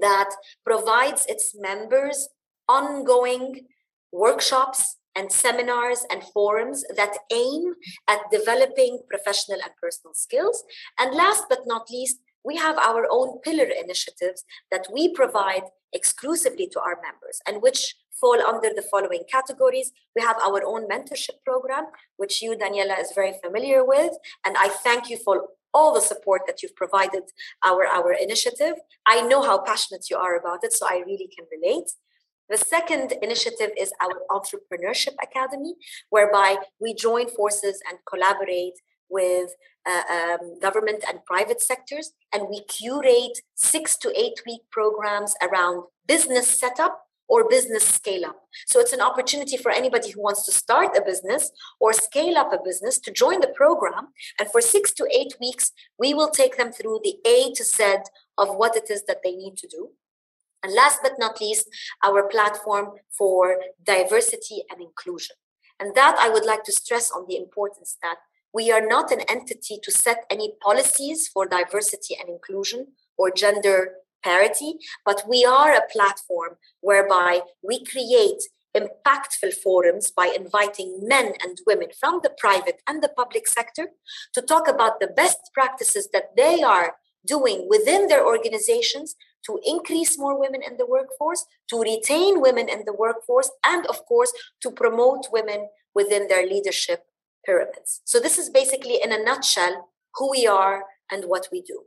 that 0.00 0.30
provides 0.64 1.26
its 1.26 1.54
members 1.58 2.28
ongoing 2.68 3.66
workshops 4.12 4.96
and 5.14 5.30
seminars 5.30 6.06
and 6.10 6.22
forums 6.22 6.84
that 6.96 7.18
aim 7.30 7.74
at 8.08 8.20
developing 8.30 9.00
professional 9.08 9.58
and 9.62 9.72
personal 9.80 10.14
skills. 10.14 10.64
And 10.98 11.14
last 11.14 11.44
but 11.48 11.60
not 11.66 11.90
least, 11.90 12.18
we 12.44 12.56
have 12.56 12.76
our 12.78 13.06
own 13.10 13.40
pillar 13.40 13.64
initiatives 13.66 14.44
that 14.70 14.86
we 14.92 15.12
provide 15.12 15.62
exclusively 15.92 16.68
to 16.68 16.80
our 16.80 16.98
members 17.02 17.40
and 17.46 17.62
which 17.62 17.94
fall 18.20 18.40
under 18.40 18.70
the 18.74 18.82
following 18.82 19.24
categories. 19.30 19.92
We 20.14 20.22
have 20.22 20.36
our 20.42 20.62
own 20.64 20.88
mentorship 20.88 21.42
program, 21.44 21.86
which 22.16 22.42
you, 22.42 22.56
Daniela, 22.56 23.00
is 23.00 23.12
very 23.14 23.34
familiar 23.44 23.84
with. 23.84 24.12
And 24.44 24.56
I 24.58 24.68
thank 24.68 25.10
you 25.10 25.18
for 25.18 25.48
all 25.74 25.94
the 25.94 26.00
support 26.00 26.42
that 26.46 26.62
you've 26.62 26.76
provided 26.76 27.24
our, 27.64 27.86
our 27.86 28.12
initiative. 28.12 28.74
I 29.06 29.22
know 29.22 29.42
how 29.42 29.58
passionate 29.62 30.06
you 30.10 30.16
are 30.16 30.36
about 30.36 30.60
it, 30.62 30.72
so 30.72 30.86
I 30.86 31.02
really 31.06 31.28
can 31.34 31.46
relate. 31.50 31.90
The 32.48 32.58
second 32.58 33.12
initiative 33.22 33.70
is 33.78 33.92
our 34.00 34.20
Entrepreneurship 34.30 35.14
Academy, 35.22 35.74
whereby 36.10 36.56
we 36.78 36.94
join 36.94 37.28
forces 37.28 37.80
and 37.88 37.98
collaborate 38.06 38.74
with 39.12 39.50
uh, 39.86 40.02
um, 40.10 40.58
government 40.60 41.04
and 41.08 41.24
private 41.24 41.60
sectors, 41.60 42.12
and 42.32 42.48
we 42.48 42.64
curate 42.64 43.38
six 43.54 43.96
to 43.98 44.08
eight 44.18 44.42
week 44.46 44.62
programs 44.70 45.34
around 45.42 45.84
business 46.06 46.48
setup 46.48 47.06
or 47.28 47.48
business 47.48 47.84
scale 47.84 48.26
up. 48.26 48.36
So 48.66 48.78
it's 48.78 48.92
an 48.92 49.00
opportunity 49.00 49.56
for 49.56 49.70
anybody 49.70 50.10
who 50.10 50.20
wants 50.20 50.44
to 50.44 50.52
start 50.52 50.96
a 50.96 51.02
business 51.02 51.50
or 51.80 51.92
scale 51.92 52.36
up 52.36 52.52
a 52.52 52.58
business 52.62 52.98
to 53.00 53.10
join 53.10 53.40
the 53.40 53.54
program. 53.62 54.08
And 54.38 54.50
for 54.50 54.60
six 54.60 54.92
to 54.94 55.06
eight 55.18 55.34
weeks, 55.40 55.72
we 55.98 56.12
will 56.12 56.28
take 56.28 56.56
them 56.58 56.72
through 56.72 57.00
the 57.02 57.16
A 57.24 57.52
to 57.54 57.64
Z 57.64 57.84
of 58.36 58.56
what 58.56 58.76
it 58.76 58.90
is 58.90 59.04
that 59.04 59.22
they 59.24 59.32
need 59.32 59.56
to 59.58 59.68
do. 59.68 59.90
And 60.62 60.74
last 60.74 60.98
but 61.02 61.18
not 61.18 61.40
least, 61.40 61.68
our 62.04 62.28
platform 62.28 62.92
for 63.10 63.56
diversity 63.84 64.64
and 64.70 64.80
inclusion. 64.80 65.36
And 65.80 65.94
that 65.94 66.16
I 66.18 66.28
would 66.28 66.44
like 66.44 66.64
to 66.64 66.72
stress 66.72 67.10
on 67.10 67.24
the 67.28 67.36
importance 67.36 67.96
that 68.02 68.18
we 68.52 68.70
are 68.70 68.86
not 68.86 69.10
an 69.10 69.20
entity 69.28 69.78
to 69.82 69.90
set 69.90 70.24
any 70.30 70.54
policies 70.62 71.28
for 71.28 71.46
diversity 71.46 72.16
and 72.18 72.28
inclusion 72.28 72.88
or 73.16 73.30
gender 73.30 73.94
parity, 74.22 74.74
but 75.04 75.24
we 75.28 75.44
are 75.44 75.72
a 75.72 75.88
platform 75.90 76.56
whereby 76.80 77.40
we 77.62 77.84
create 77.84 78.42
impactful 78.76 79.52
forums 79.62 80.10
by 80.10 80.26
inviting 80.26 81.00
men 81.02 81.32
and 81.42 81.58
women 81.66 81.88
from 81.98 82.20
the 82.22 82.32
private 82.38 82.80
and 82.88 83.02
the 83.02 83.08
public 83.08 83.46
sector 83.46 83.88
to 84.32 84.40
talk 84.40 84.66
about 84.68 84.98
the 85.00 85.08
best 85.08 85.38
practices 85.52 86.08
that 86.12 86.34
they 86.36 86.62
are 86.62 86.94
doing 87.26 87.66
within 87.68 88.08
their 88.08 88.24
organizations 88.24 89.14
to 89.46 89.60
increase 89.66 90.18
more 90.18 90.38
women 90.38 90.62
in 90.62 90.76
the 90.76 90.86
workforce, 90.86 91.44
to 91.68 91.80
retain 91.80 92.40
women 92.40 92.68
in 92.68 92.84
the 92.84 92.92
workforce, 92.92 93.50
and 93.64 93.86
of 93.86 94.04
course, 94.06 94.32
to 94.60 94.70
promote 94.70 95.26
women 95.32 95.68
within 95.94 96.28
their 96.28 96.46
leadership 96.46 97.04
pyramids. 97.44 98.00
So, 98.04 98.20
this 98.20 98.38
is 98.38 98.50
basically, 98.50 99.00
in 99.02 99.12
a 99.12 99.22
nutshell, 99.22 99.88
who 100.16 100.30
we 100.30 100.46
are 100.46 100.84
and 101.10 101.24
what 101.24 101.48
we 101.52 101.62
do. 101.62 101.82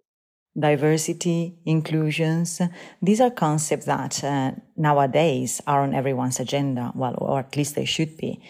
Diversity, 0.57 1.57
inclusions, 1.65 2.61
these 3.01 3.19
are 3.19 3.29
concepts 3.29 3.85
that 3.85 4.23
uh, 4.23 4.51
nowadays 4.77 5.61
are 5.67 5.81
on 5.81 5.93
everyone's 5.93 6.39
agenda, 6.39 6.93
well, 6.95 7.15
or 7.17 7.39
at 7.39 7.57
least 7.57 7.75
they 7.75 7.83
should 7.83 8.15
be. 8.15 8.41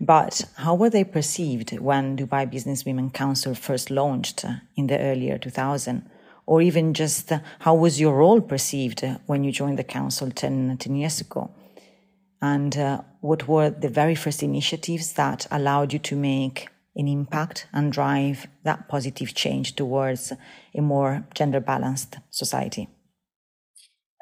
But 0.00 0.44
how 0.56 0.74
were 0.74 0.90
they 0.90 1.04
perceived 1.04 1.78
when 1.78 2.18
Dubai 2.18 2.50
Business 2.50 2.84
Women 2.84 3.10
Council 3.10 3.54
first 3.54 3.90
launched 3.90 4.44
in 4.76 4.88
the 4.88 4.98
earlier 4.98 5.38
2000s? 5.38 6.02
Or 6.46 6.60
even 6.60 6.92
just 6.92 7.32
how 7.60 7.74
was 7.74 7.98
your 7.98 8.14
role 8.16 8.42
perceived 8.42 9.02
when 9.24 9.44
you 9.44 9.50
joined 9.50 9.78
the 9.78 9.84
council 9.84 10.30
10, 10.30 10.76
10 10.76 10.96
years 10.96 11.22
ago? 11.22 11.50
And 12.52 12.76
uh, 12.76 13.00
what 13.20 13.48
were 13.48 13.70
the 13.70 13.88
very 13.88 14.14
first 14.14 14.42
initiatives 14.42 15.14
that 15.14 15.46
allowed 15.50 15.94
you 15.94 15.98
to 15.98 16.14
make 16.14 16.68
an 16.94 17.08
impact 17.08 17.66
and 17.72 17.90
drive 17.90 18.46
that 18.64 18.86
positive 18.86 19.34
change 19.34 19.74
towards 19.76 20.32
a 20.74 20.80
more 20.82 21.26
gender 21.34 21.60
balanced 21.60 22.18
society? 22.30 22.88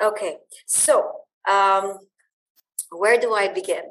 Okay, 0.01 0.37
so 0.67 0.95
um, 1.51 1.99
where 2.91 3.19
do 3.19 3.35
I 3.35 3.49
begin? 3.49 3.85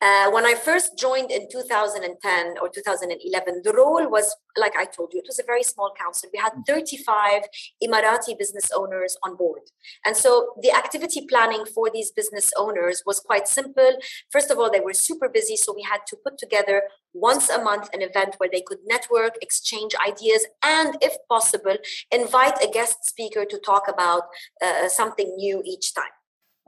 Uh, 0.00 0.30
when 0.30 0.46
I 0.46 0.54
first 0.54 0.96
joined 0.96 1.30
in 1.32 1.48
2010 1.50 2.54
or 2.60 2.68
2011, 2.68 3.62
the 3.64 3.72
role 3.72 4.08
was, 4.08 4.36
like 4.56 4.76
I 4.76 4.84
told 4.84 5.12
you, 5.12 5.18
it 5.18 5.26
was 5.26 5.40
a 5.40 5.44
very 5.44 5.64
small 5.64 5.92
council. 5.98 6.30
We 6.32 6.38
had 6.38 6.52
35 6.66 7.42
Emirati 7.82 8.38
business 8.38 8.70
owners 8.74 9.16
on 9.24 9.36
board. 9.36 9.62
And 10.04 10.16
so 10.16 10.54
the 10.62 10.70
activity 10.70 11.26
planning 11.28 11.64
for 11.64 11.90
these 11.92 12.12
business 12.12 12.52
owners 12.56 13.02
was 13.06 13.18
quite 13.18 13.48
simple. 13.48 13.98
First 14.30 14.50
of 14.52 14.58
all, 14.58 14.70
they 14.70 14.80
were 14.80 14.94
super 14.94 15.28
busy. 15.28 15.56
So 15.56 15.74
we 15.74 15.82
had 15.82 16.00
to 16.08 16.16
put 16.16 16.38
together 16.38 16.82
once 17.12 17.48
a 17.48 17.60
month 17.60 17.88
an 17.92 18.02
event 18.02 18.36
where 18.38 18.50
they 18.52 18.60
could 18.60 18.78
network, 18.86 19.34
exchange 19.42 19.94
ideas, 20.06 20.46
and 20.62 20.96
if 21.00 21.16
possible, 21.28 21.76
invite 22.12 22.62
a 22.62 22.70
guest 22.70 23.04
speaker 23.04 23.44
to 23.44 23.58
talk 23.58 23.88
about 23.88 24.22
uh, 24.62 24.88
something 24.88 25.34
new 25.36 25.60
each 25.64 25.92
time. 25.92 26.17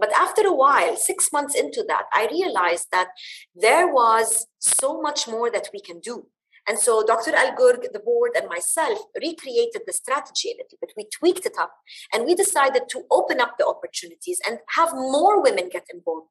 But 0.00 0.12
after 0.18 0.42
a 0.46 0.54
while, 0.54 0.96
six 0.96 1.30
months 1.32 1.54
into 1.54 1.84
that, 1.88 2.04
I 2.12 2.28
realized 2.30 2.88
that 2.90 3.08
there 3.54 3.92
was 3.92 4.46
so 4.58 5.00
much 5.00 5.28
more 5.28 5.50
that 5.50 5.68
we 5.72 5.80
can 5.80 6.00
do. 6.00 6.26
And 6.68 6.78
so 6.78 7.04
Dr. 7.04 7.34
Al 7.34 7.56
Gurg, 7.56 7.86
the 7.92 8.00
board, 8.00 8.32
and 8.36 8.48
myself 8.48 8.98
recreated 9.16 9.82
the 9.86 9.92
strategy 9.92 10.50
a 10.50 10.62
little 10.62 10.78
bit. 10.80 10.92
We 10.96 11.08
tweaked 11.12 11.46
it 11.46 11.56
up 11.58 11.72
and 12.12 12.24
we 12.24 12.34
decided 12.34 12.82
to 12.90 13.02
open 13.10 13.40
up 13.40 13.56
the 13.58 13.66
opportunities 13.66 14.40
and 14.46 14.58
have 14.76 14.92
more 14.92 15.42
women 15.42 15.68
get 15.70 15.86
involved. 15.92 16.28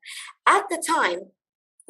At 0.48 0.66
the 0.70 0.82
time, 0.86 1.32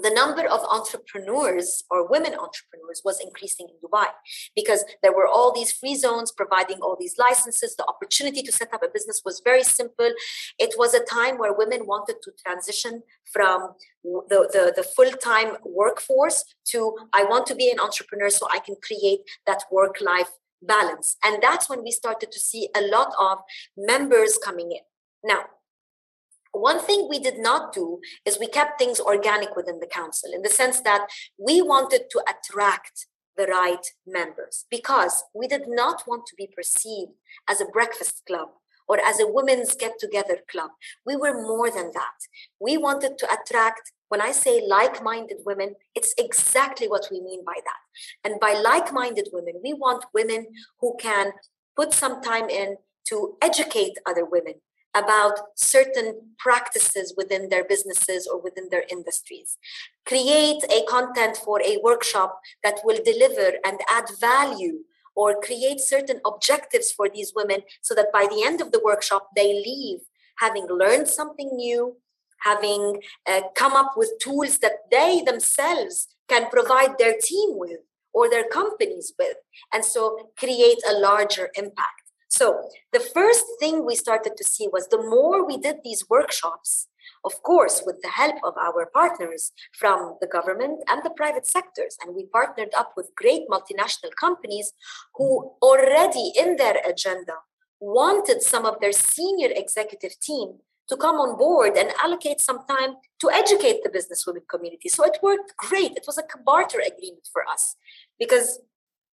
the 0.01 0.09
number 0.09 0.45
of 0.47 0.61
entrepreneurs 0.69 1.83
or 1.91 2.09
women 2.09 2.33
entrepreneurs 2.33 3.01
was 3.03 3.19
increasing 3.19 3.67
in 3.69 3.75
Dubai 3.83 4.07
because 4.55 4.83
there 5.03 5.13
were 5.13 5.27
all 5.27 5.53
these 5.53 5.71
free 5.71 5.95
zones 5.95 6.31
providing 6.31 6.79
all 6.81 6.95
these 6.99 7.15
licenses. 7.17 7.75
The 7.75 7.85
opportunity 7.85 8.41
to 8.43 8.51
set 8.51 8.73
up 8.73 8.83
a 8.83 8.89
business 8.93 9.21
was 9.25 9.41
very 9.43 9.63
simple. 9.63 10.11
It 10.57 10.75
was 10.77 10.93
a 10.93 11.03
time 11.03 11.37
where 11.37 11.53
women 11.53 11.85
wanted 11.85 12.17
to 12.23 12.31
transition 12.45 13.03
from 13.31 13.73
the, 14.03 14.49
the, 14.53 14.73
the 14.75 14.83
full 14.83 15.11
time 15.11 15.57
workforce 15.65 16.43
to 16.71 16.95
I 17.13 17.23
want 17.23 17.45
to 17.47 17.55
be 17.55 17.69
an 17.69 17.79
entrepreneur 17.79 18.29
so 18.29 18.47
I 18.51 18.59
can 18.59 18.75
create 18.81 19.21
that 19.45 19.63
work 19.71 19.97
life 20.01 20.29
balance. 20.61 21.15
And 21.23 21.41
that's 21.41 21.69
when 21.69 21.83
we 21.83 21.91
started 21.91 22.31
to 22.31 22.39
see 22.39 22.69
a 22.75 22.81
lot 22.81 23.13
of 23.19 23.39
members 23.77 24.37
coming 24.37 24.71
in. 24.71 24.81
Now, 25.23 25.45
one 26.51 26.79
thing 26.79 27.07
we 27.09 27.19
did 27.19 27.39
not 27.39 27.73
do 27.73 27.99
is 28.25 28.39
we 28.39 28.47
kept 28.47 28.79
things 28.79 28.99
organic 28.99 29.55
within 29.55 29.79
the 29.79 29.87
council 29.87 30.31
in 30.33 30.41
the 30.41 30.49
sense 30.49 30.81
that 30.81 31.07
we 31.37 31.61
wanted 31.61 32.03
to 32.11 32.23
attract 32.27 33.07
the 33.37 33.47
right 33.47 33.85
members 34.05 34.65
because 34.69 35.23
we 35.33 35.47
did 35.47 35.63
not 35.67 36.03
want 36.07 36.25
to 36.27 36.35
be 36.35 36.49
perceived 36.53 37.13
as 37.47 37.61
a 37.61 37.65
breakfast 37.65 38.23
club 38.27 38.49
or 38.89 38.99
as 38.99 39.19
a 39.19 39.27
women's 39.27 39.75
get 39.75 39.99
together 39.99 40.39
club. 40.51 40.71
We 41.05 41.15
were 41.15 41.41
more 41.41 41.69
than 41.69 41.91
that. 41.93 42.17
We 42.59 42.75
wanted 42.75 43.17
to 43.19 43.27
attract, 43.31 43.93
when 44.09 44.19
I 44.19 44.31
say 44.31 44.63
like 44.67 45.03
minded 45.03 45.37
women, 45.45 45.75
it's 45.95 46.13
exactly 46.17 46.87
what 46.87 47.07
we 47.11 47.21
mean 47.21 47.45
by 47.45 47.59
that. 47.63 48.29
And 48.29 48.39
by 48.39 48.53
like 48.53 48.91
minded 48.91 49.29
women, 49.31 49.61
we 49.63 49.73
want 49.73 50.05
women 50.13 50.47
who 50.81 50.97
can 50.99 51.31
put 51.75 51.93
some 51.93 52.21
time 52.21 52.49
in 52.49 52.77
to 53.09 53.37
educate 53.41 53.93
other 54.07 54.25
women, 54.25 54.55
about 54.95 55.39
certain 55.55 56.21
practices 56.37 57.13
within 57.15 57.49
their 57.49 57.63
businesses 57.63 58.27
or 58.27 58.41
within 58.41 58.69
their 58.69 58.85
industries. 58.89 59.57
Create 60.05 60.63
a 60.63 60.83
content 60.87 61.37
for 61.37 61.61
a 61.61 61.77
workshop 61.83 62.39
that 62.63 62.79
will 62.83 62.99
deliver 63.03 63.57
and 63.63 63.79
add 63.89 64.05
value 64.19 64.79
or 65.15 65.39
create 65.41 65.79
certain 65.79 66.21
objectives 66.25 66.91
for 66.91 67.09
these 67.09 67.33
women 67.35 67.61
so 67.81 67.93
that 67.93 68.11
by 68.11 68.25
the 68.29 68.43
end 68.43 68.61
of 68.61 68.71
the 68.71 68.81
workshop 68.83 69.29
they 69.35 69.53
leave 69.53 69.99
having 70.37 70.65
learned 70.67 71.07
something 71.07 71.49
new 71.55 71.97
having 72.43 73.01
uh, 73.27 73.41
come 73.55 73.73
up 73.73 73.93
with 73.97 74.13
tools 74.21 74.59
that 74.59 74.77
they 74.91 75.21
themselves 75.25 76.07
can 76.29 76.49
provide 76.49 76.97
their 76.97 77.15
team 77.21 77.49
with 77.57 77.81
or 78.13 78.29
their 78.29 78.47
companies 78.47 79.13
with 79.19 79.37
and 79.73 79.83
so 79.83 80.31
create 80.37 80.79
a 80.89 80.93
larger 80.93 81.49
impact 81.55 81.98
so 82.39 82.69
the 82.93 83.01
first 83.01 83.43
thing 83.59 83.85
we 83.85 83.95
started 83.95 84.37
to 84.37 84.45
see 84.45 84.69
was 84.71 84.87
the 84.87 85.05
more 85.15 85.45
we 85.45 85.57
did 85.57 85.77
these 85.83 86.05
workshops, 86.09 86.87
of 87.25 87.33
course, 87.43 87.83
with 87.85 87.97
the 88.01 88.13
help 88.21 88.37
of 88.45 88.53
our 88.65 88.85
partners 88.93 89.51
from 89.77 90.15
the 90.21 90.27
government 90.35 90.79
and 90.87 91.01
the 91.03 91.09
private 91.09 91.45
sectors. 91.45 91.97
And 92.01 92.15
we 92.15 92.27
partnered 92.27 92.73
up 92.77 92.93
with 92.95 93.11
great 93.17 93.43
multinational 93.49 94.13
companies 94.17 94.71
who 95.15 95.51
already 95.61 96.31
in 96.39 96.55
their 96.55 96.77
agenda 96.87 97.35
wanted 97.81 98.41
some 98.41 98.65
of 98.65 98.79
their 98.79 98.93
senior 98.93 99.49
executive 99.51 100.17
team 100.21 100.59
to 100.87 100.95
come 100.95 101.17
on 101.17 101.37
board 101.37 101.77
and 101.77 101.91
allocate 102.01 102.39
some 102.39 102.65
time 102.67 102.95
to 103.19 103.29
educate 103.31 103.83
the 103.83 103.89
business 103.89 104.25
women 104.25 104.43
community. 104.49 104.87
So 104.87 105.03
it 105.03 105.17
worked 105.21 105.57
great. 105.57 105.91
It 105.97 106.05
was 106.07 106.17
a 106.17 106.23
barter 106.45 106.79
agreement 106.79 107.27
for 107.33 107.43
us 107.51 107.75
because 108.17 108.59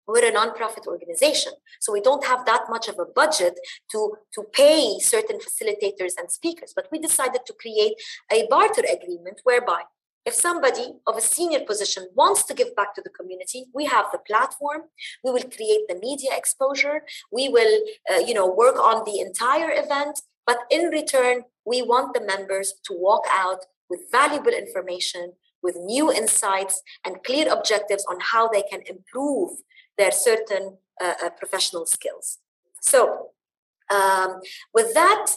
we're 0.08 0.28
a 0.28 0.32
nonprofit 0.32 0.86
organization 0.88 1.54
so 1.80 1.92
we 1.92 2.02
don't 2.02 2.26
have 2.26 2.46
that 2.46 2.64
much 2.70 2.88
of 2.88 2.98
a 3.00 3.06
budget 3.06 3.60
to 3.92 4.14
to 4.34 4.44
pay 4.54 4.98
certain 5.00 5.38
facilitators 5.40 6.14
and 6.20 6.32
speakers 6.32 6.74
but 6.76 6.88
we 6.92 7.00
decided 7.00 7.42
to 7.46 7.54
create 7.54 7.96
a 8.32 8.48
barter 8.48 8.84
agreement 8.92 9.40
whereby 9.44 9.82
if 10.26 10.34
somebody 10.34 10.94
of 11.06 11.16
a 11.16 11.22
senior 11.22 11.60
position 11.60 12.08
wants 12.16 12.44
to 12.44 12.54
give 12.54 12.76
back 12.76 12.96
to 12.96 13.02
the 13.02 13.12
community 13.12 13.66
we 13.74 13.86
have 13.86 14.06
the 14.12 14.18
platform. 14.20 14.82
We 15.24 15.32
will 15.32 15.44
create 15.44 15.84
the 15.88 16.00
media 16.02 16.32
exposure. 16.36 17.02
We 17.32 17.48
will 17.50 17.80
uh, 18.12 18.20
you 18.20 18.34
know 18.34 18.50
work 18.50 18.78
on 18.78 19.04
the 19.06 19.20
entire 19.20 19.72
event 19.72 20.20
but 20.48 20.60
in 20.70 20.86
return 20.88 21.44
we 21.66 21.82
want 21.82 22.14
the 22.14 22.22
members 22.22 22.74
to 22.86 22.94
walk 22.94 23.26
out 23.32 23.66
with 23.90 24.12
valuable 24.12 24.52
information 24.52 25.34
with 25.62 25.76
new 25.78 26.12
insights 26.12 26.82
and 27.06 27.24
clear 27.24 27.52
objectives 27.52 28.06
on 28.10 28.18
how 28.20 28.48
they 28.48 28.62
can 28.64 28.82
improve 28.88 29.52
their 29.98 30.12
certain 30.12 30.78
uh, 31.02 31.14
uh, 31.24 31.30
professional 31.30 31.86
skills. 31.86 32.40
So, 32.82 33.30
um, 33.94 34.40
with 34.74 34.94
that, 34.94 35.28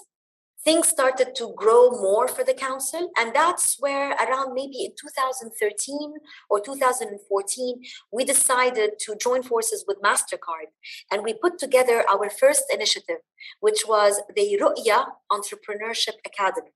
things 0.65 0.89
started 0.89 1.35
to 1.35 1.53
grow 1.57 1.91
more 1.91 2.29
for 2.29 2.45
the 2.45 2.55
council. 2.55 3.11
And 3.19 3.35
that's 3.35 3.77
where, 3.81 4.11
around 4.13 4.55
maybe 4.55 4.85
in 4.85 4.93
2013 5.01 6.15
or 6.51 6.61
2014, 6.61 7.83
we 8.13 8.25
decided 8.25 8.91
to 9.01 9.17
join 9.17 9.43
forces 9.43 9.85
with 9.87 10.03
MasterCard. 10.03 10.69
And 11.11 11.23
we 11.23 11.35
put 11.35 11.59
together 11.59 12.05
our 12.09 12.29
first 12.29 12.65
initiative, 12.73 13.23
which 13.61 13.85
was 13.87 14.21
the 14.35 14.59
Ru'ya 14.61 15.07
Entrepreneurship 15.33 16.17
Academy. 16.27 16.75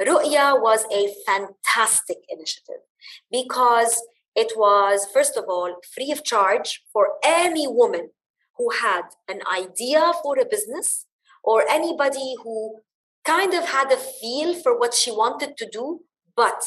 Ru'ya 0.00 0.60
was 0.60 0.84
a 0.92 1.14
fantastic 1.26 2.18
initiative 2.28 2.82
because 3.30 4.02
it 4.34 4.52
was, 4.56 5.06
first 5.12 5.36
of 5.36 5.44
all, 5.48 5.76
free 5.94 6.10
of 6.10 6.24
charge 6.24 6.82
for 6.92 7.12
any 7.24 7.66
woman 7.68 8.10
who 8.56 8.70
had 8.70 9.02
an 9.28 9.40
idea 9.52 10.12
for 10.22 10.38
a 10.38 10.44
business 10.44 11.06
or 11.42 11.68
anybody 11.68 12.34
who 12.42 12.80
kind 13.24 13.54
of 13.54 13.64
had 13.64 13.90
a 13.92 13.96
feel 13.96 14.54
for 14.54 14.78
what 14.78 14.94
she 14.94 15.10
wanted 15.10 15.56
to 15.56 15.68
do, 15.70 16.00
but 16.36 16.62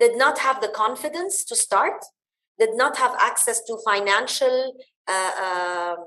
did 0.00 0.16
not 0.16 0.38
have 0.38 0.60
the 0.60 0.68
confidence 0.68 1.44
to 1.44 1.56
start, 1.56 2.04
did 2.58 2.74
not 2.74 2.96
have 2.96 3.14
access 3.20 3.62
to 3.64 3.78
financial 3.84 4.74
uh, 5.08 5.94
um, 5.96 6.04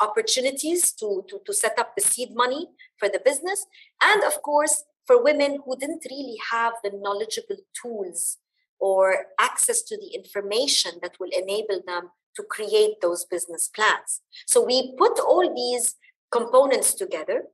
opportunities 0.00 0.92
to, 0.92 1.24
to, 1.28 1.40
to 1.44 1.52
set 1.52 1.78
up 1.78 1.94
the 1.94 2.02
seed 2.02 2.30
money 2.34 2.68
for 2.98 3.08
the 3.08 3.20
business, 3.24 3.66
and 4.02 4.22
of 4.24 4.40
course, 4.42 4.84
for 5.06 5.22
women 5.22 5.58
who 5.64 5.76
didn't 5.76 6.04
really 6.10 6.36
have 6.50 6.74
the 6.84 6.90
knowledgeable 6.94 7.56
tools 7.80 8.38
or 8.80 9.26
access 9.38 9.82
to 9.82 9.96
the 9.96 10.14
information 10.14 10.92
that 11.02 11.16
will 11.18 11.30
enable 11.32 11.80
them 11.86 12.10
to 12.36 12.42
create 12.42 13.00
those 13.02 13.24
business 13.24 13.68
plans. 13.68 14.20
So 14.46 14.64
we 14.64 14.94
put 14.96 15.18
all 15.18 15.52
these 15.54 15.96
components 16.30 16.94
together 16.94 17.44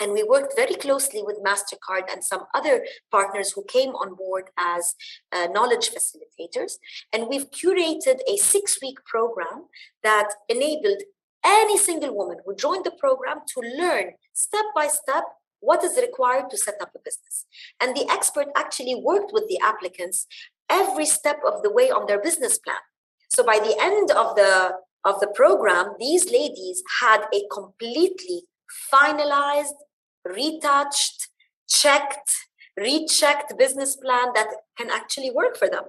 and 0.00 0.12
we 0.12 0.24
worked 0.24 0.54
very 0.56 0.74
closely 0.74 1.22
with 1.22 1.42
MasterCard 1.44 2.10
and 2.10 2.24
some 2.24 2.44
other 2.54 2.84
partners 3.10 3.52
who 3.52 3.64
came 3.64 3.90
on 3.90 4.14
board 4.14 4.50
as 4.58 4.94
uh, 5.30 5.46
knowledge 5.52 5.90
facilitators. 5.90 6.72
And 7.12 7.28
we've 7.28 7.50
curated 7.50 8.18
a 8.28 8.36
six 8.36 8.78
week 8.82 8.98
program 9.04 9.66
that 10.02 10.30
enabled 10.48 11.02
any 11.44 11.78
single 11.78 12.14
woman 12.16 12.38
who 12.44 12.56
joined 12.56 12.84
the 12.84 12.92
program 12.92 13.40
to 13.54 13.60
learn 13.60 14.12
step 14.32 14.64
by 14.74 14.88
step 14.88 15.24
what 15.60 15.84
is 15.84 15.96
required 15.96 16.50
to 16.50 16.58
set 16.58 16.74
up 16.80 16.90
a 16.94 16.98
business. 16.98 17.46
And 17.80 17.96
the 17.96 18.08
expert 18.10 18.48
actually 18.56 18.96
worked 18.96 19.32
with 19.32 19.44
the 19.48 19.60
applicants 19.62 20.26
every 20.72 21.06
step 21.06 21.40
of 21.46 21.62
the 21.62 21.72
way 21.72 21.90
on 21.90 22.06
their 22.06 22.20
business 22.20 22.58
plan. 22.58 22.82
So 23.28 23.44
by 23.44 23.58
the 23.58 23.76
end 23.80 24.10
of 24.10 24.36
the 24.36 24.72
of 25.04 25.18
the 25.20 25.32
program, 25.34 25.86
these 25.98 26.30
ladies 26.30 26.82
had 27.00 27.22
a 27.34 27.42
completely 27.52 28.44
finalized, 28.92 29.78
retouched, 30.24 31.28
checked, 31.68 32.32
rechecked 32.76 33.58
business 33.58 33.96
plan 33.96 34.28
that 34.34 34.48
can 34.78 34.90
actually 34.90 35.30
work 35.30 35.56
for 35.56 35.68
them. 35.68 35.84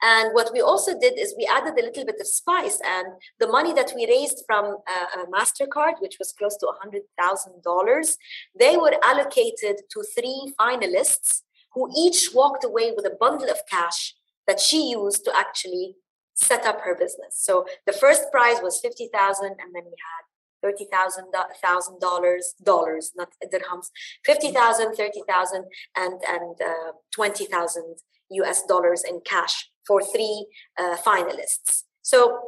And 0.00 0.32
what 0.32 0.52
we 0.52 0.60
also 0.60 0.96
did 0.98 1.18
is 1.18 1.34
we 1.36 1.50
added 1.52 1.76
a 1.76 1.84
little 1.84 2.04
bit 2.04 2.20
of 2.20 2.26
spice, 2.28 2.78
and 2.86 3.06
the 3.40 3.48
money 3.48 3.72
that 3.72 3.92
we 3.96 4.06
raised 4.06 4.44
from 4.46 4.76
uh, 4.86 5.24
MasterCard, 5.26 6.00
which 6.00 6.16
was 6.20 6.32
close 6.32 6.56
to 6.58 6.68
$100,000, 6.86 8.16
they 8.58 8.76
were 8.76 8.94
allocated 9.02 9.80
to 9.90 10.04
three 10.16 10.52
finalists 10.60 11.42
who 11.78 11.88
each 11.96 12.30
walked 12.34 12.64
away 12.64 12.92
with 12.94 13.06
a 13.06 13.16
bundle 13.20 13.48
of 13.48 13.60
cash 13.70 14.14
that 14.48 14.58
she 14.58 14.90
used 14.90 15.24
to 15.24 15.36
actually 15.36 15.94
set 16.34 16.66
up 16.66 16.80
her 16.80 16.94
business. 16.94 17.34
So 17.34 17.66
the 17.86 17.92
first 17.92 18.24
prize 18.32 18.58
was 18.60 18.80
50,000 18.80 19.46
and 19.46 19.74
then 19.74 19.84
we 19.84 19.98
had 20.10 20.24
thirty 20.60 20.86
thousand 20.90 21.26
thousand 21.62 22.00
dollars 22.00 22.56
dollars 22.64 23.12
not 23.14 23.28
dirhams 23.52 23.90
50,000 24.26 24.96
30,000 24.96 25.64
and 25.96 26.20
and 26.28 26.56
uh, 26.60 26.92
20,000 27.14 27.96
US 28.30 28.64
dollars 28.64 29.04
in 29.08 29.20
cash 29.24 29.70
for 29.86 30.02
three 30.02 30.48
uh, 30.76 30.96
finalists 30.96 31.84
so 32.02 32.40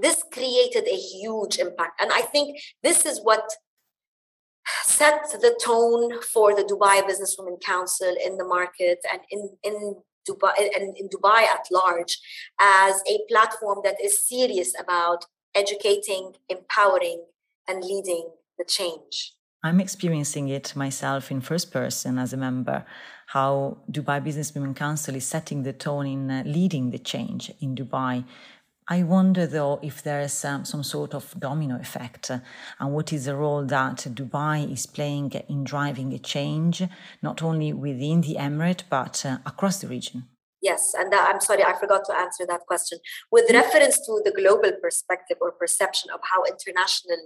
this 0.00 0.24
created 0.32 0.88
a 0.88 0.96
huge 0.96 1.58
impact 1.58 2.00
and 2.00 2.10
I 2.12 2.22
think 2.22 2.58
this 2.82 3.06
is 3.06 3.20
what 3.22 3.44
set 4.84 5.22
the 5.32 5.58
tone 5.62 6.20
for 6.22 6.54
the 6.54 6.64
Dubai 6.64 7.02
Businesswomen 7.02 7.60
Council 7.60 8.14
in 8.24 8.36
the 8.36 8.44
market 8.44 8.98
and 9.10 9.20
in 9.30 9.50
in 9.62 9.96
Dubai 10.28 10.52
and 10.76 10.96
in 10.96 11.08
Dubai 11.08 11.42
at 11.42 11.66
large 11.70 12.18
as 12.60 13.02
a 13.08 13.20
platform 13.28 13.80
that 13.84 13.96
is 14.02 14.26
serious 14.26 14.72
about 14.78 15.26
educating, 15.54 16.32
empowering, 16.48 17.24
and 17.68 17.84
leading 17.84 18.30
the 18.58 18.64
change. 18.64 19.34
I'm 19.64 19.80
experiencing 19.80 20.48
it 20.48 20.74
myself 20.74 21.30
in 21.30 21.40
first 21.40 21.70
person 21.70 22.18
as 22.18 22.32
a 22.32 22.36
member, 22.36 22.84
how 23.28 23.78
Dubai 23.90 24.22
Business 24.22 24.52
Women 24.54 24.74
Council 24.74 25.14
is 25.14 25.24
setting 25.24 25.62
the 25.62 25.72
tone 25.72 26.06
in 26.06 26.30
uh, 26.30 26.42
leading 26.44 26.90
the 26.90 26.98
change 26.98 27.52
in 27.60 27.76
Dubai. 27.76 28.24
I 28.88 29.04
wonder 29.04 29.46
though 29.46 29.78
if 29.82 30.02
there's 30.02 30.44
um, 30.44 30.64
some 30.64 30.82
sort 30.82 31.14
of 31.14 31.34
domino 31.38 31.76
effect 31.78 32.30
uh, 32.30 32.40
and 32.80 32.92
what 32.92 33.12
is 33.12 33.26
the 33.26 33.36
role 33.36 33.64
that 33.64 33.98
Dubai 33.98 34.72
is 34.72 34.86
playing 34.86 35.32
in 35.48 35.62
driving 35.62 36.12
a 36.12 36.18
change, 36.18 36.82
not 37.22 37.42
only 37.42 37.72
within 37.72 38.22
the 38.22 38.36
Emirate, 38.38 38.82
but 38.90 39.24
uh, 39.24 39.38
across 39.46 39.80
the 39.80 39.88
region. 39.88 40.24
Yes, 40.60 40.94
and 40.96 41.12
that, 41.12 41.28
I'm 41.32 41.40
sorry, 41.40 41.64
I 41.64 41.78
forgot 41.78 42.04
to 42.06 42.14
answer 42.14 42.46
that 42.46 42.60
question. 42.66 42.98
With 43.30 43.46
mm-hmm. 43.46 43.56
reference 43.56 43.98
to 44.06 44.20
the 44.24 44.32
global 44.32 44.72
perspective 44.80 45.38
or 45.40 45.52
perception 45.52 46.10
of 46.14 46.20
how 46.22 46.44
international 46.44 47.18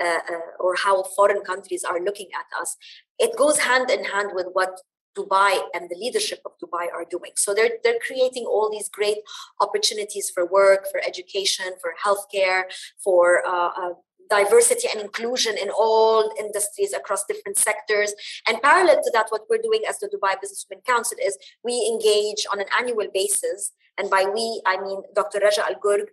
uh, 0.00 0.18
uh, 0.30 0.60
or 0.60 0.74
how 0.76 1.02
foreign 1.16 1.42
countries 1.42 1.84
are 1.84 2.02
looking 2.02 2.28
at 2.34 2.60
us, 2.60 2.76
it 3.18 3.36
goes 3.36 3.60
hand 3.60 3.90
in 3.90 4.04
hand 4.04 4.30
with 4.34 4.48
what 4.52 4.80
Dubai 5.18 5.60
and 5.74 5.88
the 5.90 5.96
leadership 5.96 6.40
of 6.44 6.52
Dubai 6.62 6.86
are 6.92 7.06
doing. 7.08 7.32
So 7.36 7.54
they're 7.54 7.74
they're 7.82 8.02
creating 8.06 8.44
all 8.44 8.70
these 8.70 8.88
great 8.88 9.18
opportunities 9.60 10.30
for 10.30 10.44
work, 10.46 10.86
for 10.90 11.00
education, 11.06 11.66
for 11.80 11.94
healthcare, 12.04 12.62
for 13.02 13.46
uh, 13.46 13.70
uh, 13.80 13.94
diversity 14.30 14.88
and 14.92 15.00
inclusion 15.00 15.56
in 15.56 15.70
all 15.70 16.32
industries 16.38 16.92
across 16.92 17.24
different 17.24 17.56
sectors. 17.58 18.14
And 18.48 18.60
parallel 18.62 18.96
to 18.96 19.10
that, 19.12 19.26
what 19.30 19.42
we're 19.48 19.58
doing 19.58 19.82
as 19.88 19.98
the 19.98 20.08
Dubai 20.08 20.34
Businesswomen 20.42 20.84
Council 20.86 21.18
is 21.24 21.36
we 21.62 21.74
engage 21.92 22.46
on 22.52 22.60
an 22.60 22.66
annual 22.78 23.08
basis. 23.12 23.72
And 23.98 24.10
by 24.10 24.24
we, 24.24 24.62
I 24.66 24.80
mean 24.82 25.02
Dr. 25.14 25.38
Raja 25.40 25.64
Al 25.66 25.76
Gurg, 25.80 26.08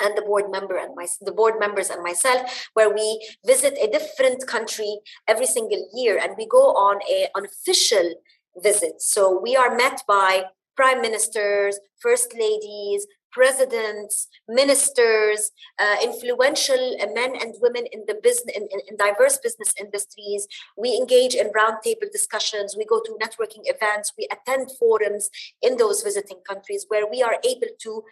and 0.00 0.16
the 0.16 0.22
board 0.22 0.50
member 0.50 0.76
and 0.76 0.94
my 0.94 1.06
the 1.20 1.32
board 1.32 1.54
members 1.58 1.90
and 1.90 2.02
myself 2.02 2.68
where 2.74 2.92
we 2.92 3.06
visit 3.46 3.74
a 3.80 3.90
different 3.90 4.46
country 4.46 5.00
every 5.26 5.46
single 5.46 5.88
year 5.94 6.18
and 6.18 6.34
we 6.36 6.46
go 6.46 6.64
on 6.74 7.00
a 7.10 7.28
an 7.34 7.44
official 7.44 8.14
visit. 8.62 9.00
So 9.00 9.38
we 9.40 9.56
are 9.56 9.76
met 9.76 10.02
by 10.06 10.44
prime 10.76 11.00
ministers 11.00 11.78
first 12.00 12.34
ladies 12.34 13.06
presidents 13.30 14.28
ministers 14.48 15.50
uh, 15.78 15.96
influential 16.02 16.96
men 17.14 17.36
and 17.40 17.54
women 17.60 17.84
in 17.92 18.04
the 18.06 18.16
business 18.22 18.56
in, 18.56 18.62
in, 18.62 18.80
in 18.88 18.96
diverse 18.96 19.38
business 19.38 19.74
industries. 19.78 20.46
We 20.76 20.96
engage 20.96 21.34
in 21.34 21.50
roundtable 21.50 22.10
discussions. 22.10 22.74
We 22.76 22.84
go 22.84 23.00
to 23.00 23.18
networking 23.22 23.64
events. 23.64 24.12
We 24.16 24.28
attend 24.32 24.70
forums 24.78 25.30
in 25.62 25.76
those 25.76 26.02
visiting 26.02 26.38
countries 26.48 26.86
where 26.88 27.06
we 27.08 27.22
are 27.22 27.36
able 27.44 27.68
to 27.84 28.02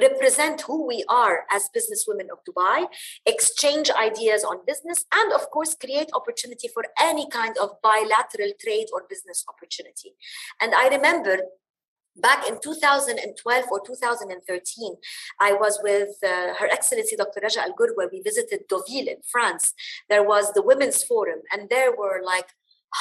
represent 0.00 0.62
who 0.62 0.86
we 0.86 1.04
are 1.08 1.44
as 1.50 1.70
businesswomen 1.76 2.28
of 2.30 2.38
Dubai, 2.48 2.86
exchange 3.24 3.90
ideas 3.90 4.44
on 4.44 4.58
business, 4.66 5.04
and 5.12 5.32
of 5.32 5.50
course, 5.50 5.74
create 5.74 6.10
opportunity 6.14 6.68
for 6.68 6.84
any 7.00 7.28
kind 7.28 7.56
of 7.58 7.70
bilateral 7.82 8.52
trade 8.60 8.88
or 8.92 9.04
business 9.08 9.44
opportunity. 9.48 10.14
And 10.60 10.74
I 10.74 10.88
remember 10.88 11.38
back 12.18 12.48
in 12.48 12.58
2012 12.60 13.64
or 13.70 13.80
2013 13.86 14.96
i 15.40 15.52
was 15.52 15.78
with 15.82 16.16
uh, 16.24 16.54
her 16.54 16.66
excellency 16.72 17.14
dr 17.14 17.38
raja 17.42 17.60
al 17.60 17.74
gurg 17.74 17.90
where 17.94 18.08
we 18.10 18.22
visited 18.22 18.60
deauville 18.68 19.08
in 19.08 19.18
france 19.30 19.74
there 20.08 20.22
was 20.22 20.52
the 20.54 20.62
women's 20.62 21.02
forum 21.02 21.40
and 21.52 21.68
there 21.68 21.94
were 21.94 22.22
like 22.24 22.48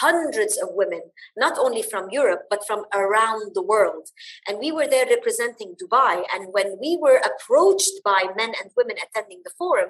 hundreds 0.02 0.58
of 0.58 0.70
women, 0.72 1.02
not 1.38 1.58
only 1.58 1.82
from 1.82 2.10
Europe, 2.10 2.44
but 2.50 2.66
from 2.68 2.86
around 2.94 3.54
the 3.54 3.62
world. 3.62 4.10
And 4.48 4.60
we 4.60 4.72
were 4.72 4.88
there 4.88 5.06
representing 5.10 5.76
Dubai. 5.82 6.24
And 6.34 6.50
when 6.52 6.78
we 6.82 6.98
were 7.02 7.22
approached 7.30 8.04
by 8.04 8.26
men 8.36 8.52
and 8.60 8.72
women 8.76 8.98
attending 9.04 9.42
the 9.44 9.52
forum, 9.58 9.90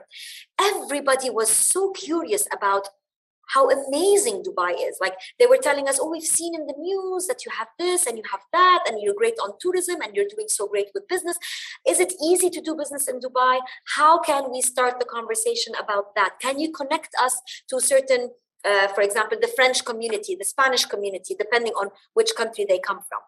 everybody 0.59 1.29
was 1.29 1.49
so 1.49 1.91
curious 1.91 2.47
about 2.51 2.89
how 3.49 3.69
amazing 3.69 4.43
Dubai 4.43 4.73
is. 4.87 4.97
Like 4.99 5.13
they 5.39 5.45
were 5.45 5.57
telling 5.57 5.87
us, 5.87 5.99
oh, 6.01 6.09
we've 6.09 6.23
seen 6.23 6.55
in 6.55 6.65
the 6.65 6.75
news 6.77 7.27
that 7.27 7.45
you 7.45 7.51
have 7.57 7.67
this 7.77 8.05
and 8.05 8.17
you 8.17 8.23
have 8.31 8.41
that, 8.53 8.83
and 8.87 9.01
you're 9.01 9.13
great 9.13 9.37
on 9.43 9.53
tourism 9.59 10.01
and 10.01 10.15
you're 10.15 10.33
doing 10.35 10.47
so 10.47 10.67
great 10.67 10.87
with 10.93 11.07
business. 11.07 11.37
Is 11.87 11.99
it 11.99 12.13
easy 12.23 12.49
to 12.49 12.61
do 12.61 12.75
business 12.75 13.07
in 13.07 13.19
Dubai? 13.19 13.59
How 13.95 14.19
can 14.19 14.51
we 14.51 14.61
start 14.61 14.99
the 14.99 15.05
conversation 15.05 15.73
about 15.79 16.15
that? 16.15 16.39
Can 16.41 16.59
you 16.59 16.71
connect 16.71 17.09
us 17.21 17.39
to 17.69 17.79
certain 17.79 18.31
uh, 18.65 18.87
for 18.89 19.01
example, 19.01 19.37
the 19.39 19.51
French 19.55 19.85
community, 19.85 20.35
the 20.35 20.45
Spanish 20.45 20.85
community, 20.85 21.35
depending 21.37 21.73
on 21.73 21.89
which 22.13 22.35
country 22.35 22.65
they 22.67 22.79
come 22.79 23.01
from. 23.07 23.19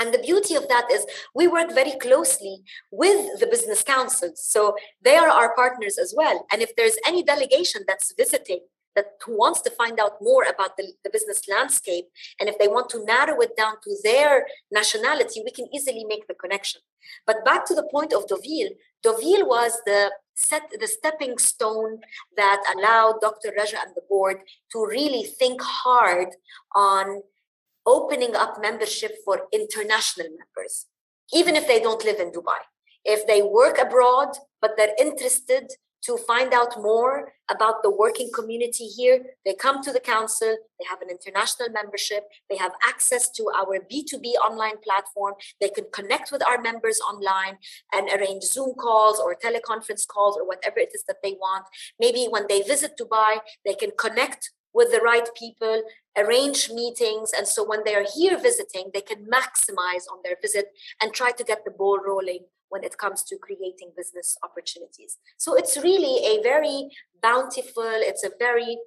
And 0.00 0.14
the 0.14 0.18
beauty 0.18 0.54
of 0.54 0.68
that 0.68 0.86
is 0.92 1.04
we 1.34 1.48
work 1.48 1.74
very 1.74 1.98
closely 1.98 2.62
with 2.92 3.40
the 3.40 3.48
business 3.48 3.82
councils. 3.82 4.40
So 4.44 4.76
they 5.02 5.16
are 5.16 5.28
our 5.28 5.54
partners 5.56 5.98
as 5.98 6.14
well. 6.16 6.46
And 6.52 6.62
if 6.62 6.74
there's 6.76 6.96
any 7.06 7.22
delegation 7.24 7.82
that's 7.86 8.14
visiting 8.16 8.60
that 8.94 9.06
who 9.24 9.36
wants 9.36 9.60
to 9.62 9.70
find 9.70 10.00
out 10.00 10.12
more 10.20 10.44
about 10.44 10.76
the, 10.76 10.92
the 11.04 11.10
business 11.10 11.42
landscape, 11.48 12.06
and 12.40 12.48
if 12.48 12.58
they 12.58 12.68
want 12.68 12.88
to 12.90 13.04
narrow 13.04 13.40
it 13.40 13.56
down 13.56 13.74
to 13.82 13.96
their 14.02 14.46
nationality, 14.70 15.42
we 15.44 15.50
can 15.50 15.66
easily 15.74 16.04
make 16.04 16.26
the 16.26 16.34
connection. 16.34 16.80
But 17.26 17.44
back 17.44 17.64
to 17.66 17.74
the 17.74 17.88
point 17.90 18.12
of 18.12 18.26
Deauville, 18.26 18.74
Deauville 19.02 19.46
was 19.46 19.72
the 19.84 20.10
set 20.38 20.62
the 20.78 20.86
stepping 20.86 21.36
stone 21.36 22.00
that 22.36 22.62
allowed 22.74 23.20
Dr. 23.20 23.52
Raja 23.56 23.78
and 23.84 23.92
the 23.94 24.06
board 24.08 24.38
to 24.72 24.86
really 24.86 25.24
think 25.24 25.60
hard 25.60 26.28
on 26.74 27.22
opening 27.84 28.36
up 28.36 28.60
membership 28.60 29.16
for 29.24 29.48
international 29.52 30.28
members, 30.28 30.86
even 31.32 31.56
if 31.56 31.66
they 31.66 31.80
don't 31.80 32.04
live 32.04 32.20
in 32.20 32.30
Dubai. 32.30 32.60
If 33.04 33.26
they 33.26 33.42
work 33.42 33.78
abroad, 33.78 34.28
but 34.60 34.72
they're 34.76 34.94
interested 34.98 35.72
to 36.02 36.16
find 36.16 36.52
out 36.52 36.80
more 36.80 37.32
about 37.50 37.82
the 37.82 37.90
working 37.90 38.30
community 38.34 38.86
here, 38.86 39.24
they 39.44 39.54
come 39.54 39.82
to 39.82 39.92
the 39.92 40.00
council, 40.00 40.56
they 40.78 40.86
have 40.88 41.00
an 41.02 41.08
international 41.10 41.68
membership, 41.70 42.24
they 42.48 42.56
have 42.56 42.72
access 42.86 43.30
to 43.30 43.50
our 43.56 43.78
B2B 43.90 44.34
online 44.44 44.78
platform, 44.82 45.34
they 45.60 45.68
can 45.68 45.86
connect 45.92 46.30
with 46.30 46.46
our 46.46 46.60
members 46.60 47.00
online 47.00 47.58
and 47.92 48.08
arrange 48.08 48.44
Zoom 48.44 48.74
calls 48.74 49.18
or 49.18 49.34
teleconference 49.34 50.06
calls 50.06 50.36
or 50.36 50.46
whatever 50.46 50.78
it 50.78 50.90
is 50.94 51.04
that 51.08 51.22
they 51.22 51.32
want. 51.32 51.64
Maybe 51.98 52.26
when 52.28 52.46
they 52.48 52.62
visit 52.62 52.92
Dubai, 53.00 53.38
they 53.64 53.74
can 53.74 53.90
connect 53.98 54.50
with 54.74 54.92
the 54.92 55.00
right 55.00 55.28
people, 55.34 55.82
arrange 56.16 56.70
meetings. 56.70 57.32
And 57.36 57.48
so 57.48 57.64
when 57.64 57.84
they 57.84 57.94
are 57.94 58.04
here 58.14 58.38
visiting, 58.38 58.90
they 58.92 59.00
can 59.00 59.26
maximize 59.26 60.04
on 60.12 60.18
their 60.22 60.36
visit 60.40 60.66
and 61.02 61.12
try 61.12 61.32
to 61.32 61.44
get 61.44 61.64
the 61.64 61.70
ball 61.70 61.98
rolling 61.98 62.44
when 62.68 62.84
it 62.84 62.98
comes 62.98 63.22
to 63.24 63.36
creating 63.36 63.92
business 63.96 64.36
opportunities. 64.42 65.18
So 65.36 65.54
it's 65.54 65.76
really 65.76 66.24
a 66.26 66.42
very 66.42 66.88
bountiful, 67.22 67.90
it's 68.10 68.24
a 68.24 68.30
very 68.38 68.78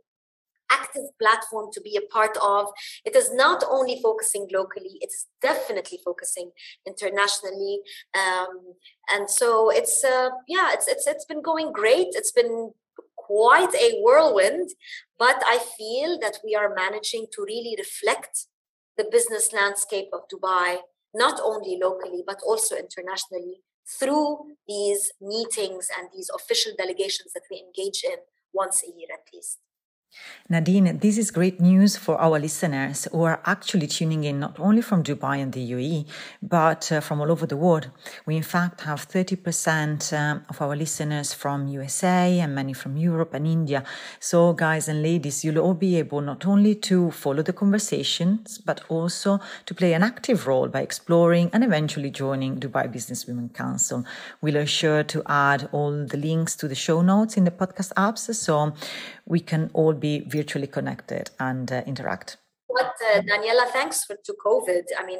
active 0.71 1.03
platform 1.19 1.69
to 1.73 1.81
be 1.81 1.97
a 1.97 2.13
part 2.13 2.37
of. 2.41 2.67
It 3.05 3.15
is 3.15 3.33
not 3.33 3.63
only 3.69 3.99
focusing 4.01 4.47
locally, 4.51 4.97
it's 5.01 5.27
definitely 5.41 5.99
focusing 6.03 6.51
internationally. 6.87 7.81
Um, 8.17 8.75
and 9.13 9.29
so 9.29 9.69
it's 9.69 10.03
uh, 10.03 10.29
yeah, 10.47 10.69
it's 10.73 10.87
it's 10.87 11.07
it's 11.07 11.25
been 11.25 11.41
going 11.41 11.71
great. 11.71 12.09
It's 12.11 12.31
been 12.31 12.71
quite 13.17 13.73
a 13.75 13.99
whirlwind, 14.01 14.69
but 15.19 15.41
I 15.45 15.59
feel 15.77 16.19
that 16.19 16.39
we 16.43 16.55
are 16.55 16.73
managing 16.73 17.27
to 17.33 17.43
really 17.43 17.75
reflect 17.77 18.47
the 18.97 19.05
business 19.09 19.53
landscape 19.53 20.09
of 20.11 20.21
Dubai, 20.27 20.77
not 21.13 21.39
only 21.41 21.79
locally, 21.81 22.23
but 22.25 22.39
also 22.45 22.75
internationally 22.75 23.61
through 23.87 24.55
these 24.67 25.11
meetings 25.21 25.87
and 25.97 26.09
these 26.13 26.29
official 26.33 26.73
delegations 26.77 27.33
that 27.33 27.43
we 27.49 27.63
engage 27.65 28.03
in 28.03 28.17
once 28.53 28.83
a 28.83 28.87
year 28.87 29.07
at 29.13 29.25
least. 29.33 29.59
Nadine, 30.49 30.97
this 30.99 31.17
is 31.17 31.31
great 31.31 31.61
news 31.61 31.95
for 31.95 32.19
our 32.19 32.37
listeners 32.37 33.07
who 33.11 33.23
are 33.23 33.41
actually 33.45 33.87
tuning 33.87 34.25
in 34.25 34.39
not 34.41 34.59
only 34.59 34.81
from 34.81 35.01
Dubai 35.01 35.41
and 35.41 35.53
the 35.53 35.71
UAE, 35.71 36.05
but 36.43 36.91
uh, 36.91 36.99
from 36.99 37.21
all 37.21 37.31
over 37.31 37.45
the 37.45 37.55
world. 37.55 37.89
We, 38.25 38.35
in 38.35 38.43
fact, 38.43 38.81
have 38.81 39.07
30% 39.07 40.11
um, 40.11 40.43
of 40.49 40.61
our 40.61 40.75
listeners 40.75 41.33
from 41.33 41.67
USA 41.67 42.41
and 42.41 42.53
many 42.53 42.73
from 42.73 42.97
Europe 42.97 43.33
and 43.33 43.47
India. 43.47 43.85
So, 44.19 44.51
guys 44.51 44.89
and 44.89 45.01
ladies, 45.01 45.45
you'll 45.45 45.59
all 45.59 45.73
be 45.73 45.95
able 45.97 46.19
not 46.19 46.45
only 46.45 46.75
to 46.75 47.11
follow 47.11 47.43
the 47.43 47.53
conversations, 47.53 48.57
but 48.57 48.81
also 48.89 49.39
to 49.67 49.73
play 49.73 49.93
an 49.93 50.03
active 50.03 50.47
role 50.47 50.67
by 50.67 50.81
exploring 50.81 51.49
and 51.53 51.63
eventually 51.63 52.09
joining 52.09 52.59
Dubai 52.59 52.91
Business 52.91 53.25
Women 53.25 53.47
Council. 53.49 54.03
We'll 54.41 54.57
ensure 54.57 55.03
to 55.03 55.23
add 55.27 55.69
all 55.71 56.05
the 56.05 56.17
links 56.17 56.57
to 56.57 56.67
the 56.67 56.75
show 56.75 57.01
notes 57.01 57.37
in 57.37 57.45
the 57.45 57.51
podcast 57.51 57.93
apps. 57.93 58.35
So, 58.35 58.73
we 59.25 59.39
can 59.39 59.69
all 59.73 59.93
be 60.01 60.13
virtually 60.27 60.67
connected 60.67 61.29
and 61.39 61.71
uh, 61.71 61.83
interact. 61.87 62.37
What, 62.67 62.93
uh, 63.13 63.21
Daniela, 63.21 63.67
thanks 63.67 64.03
for, 64.05 64.15
to 64.25 64.33
COVID. 64.45 64.83
I 64.99 65.05
mean, 65.05 65.19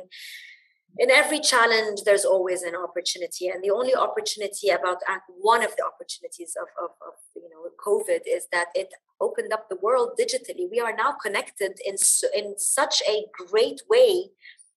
in 0.97 1.09
every 1.09 1.39
challenge, 1.39 2.01
there's 2.05 2.25
always 2.25 2.63
an 2.63 2.75
opportunity. 2.75 3.47
And 3.47 3.63
the 3.63 3.71
only 3.71 3.95
opportunity 3.95 4.69
about 4.69 4.97
one 5.39 5.63
of 5.63 5.75
the 5.77 5.85
opportunities 5.85 6.55
of, 6.61 6.67
of, 6.83 6.91
of 7.07 7.13
you 7.35 7.49
know, 7.49 7.61
COVID 7.85 8.21
is 8.27 8.47
that 8.51 8.67
it 8.75 8.89
opened 9.21 9.53
up 9.53 9.69
the 9.69 9.77
world 9.77 10.19
digitally. 10.19 10.69
We 10.69 10.79
are 10.79 10.95
now 10.95 11.13
connected 11.13 11.73
in, 11.85 11.95
in 12.35 12.55
such 12.57 13.01
a 13.07 13.25
great 13.47 13.81
way 13.89 14.31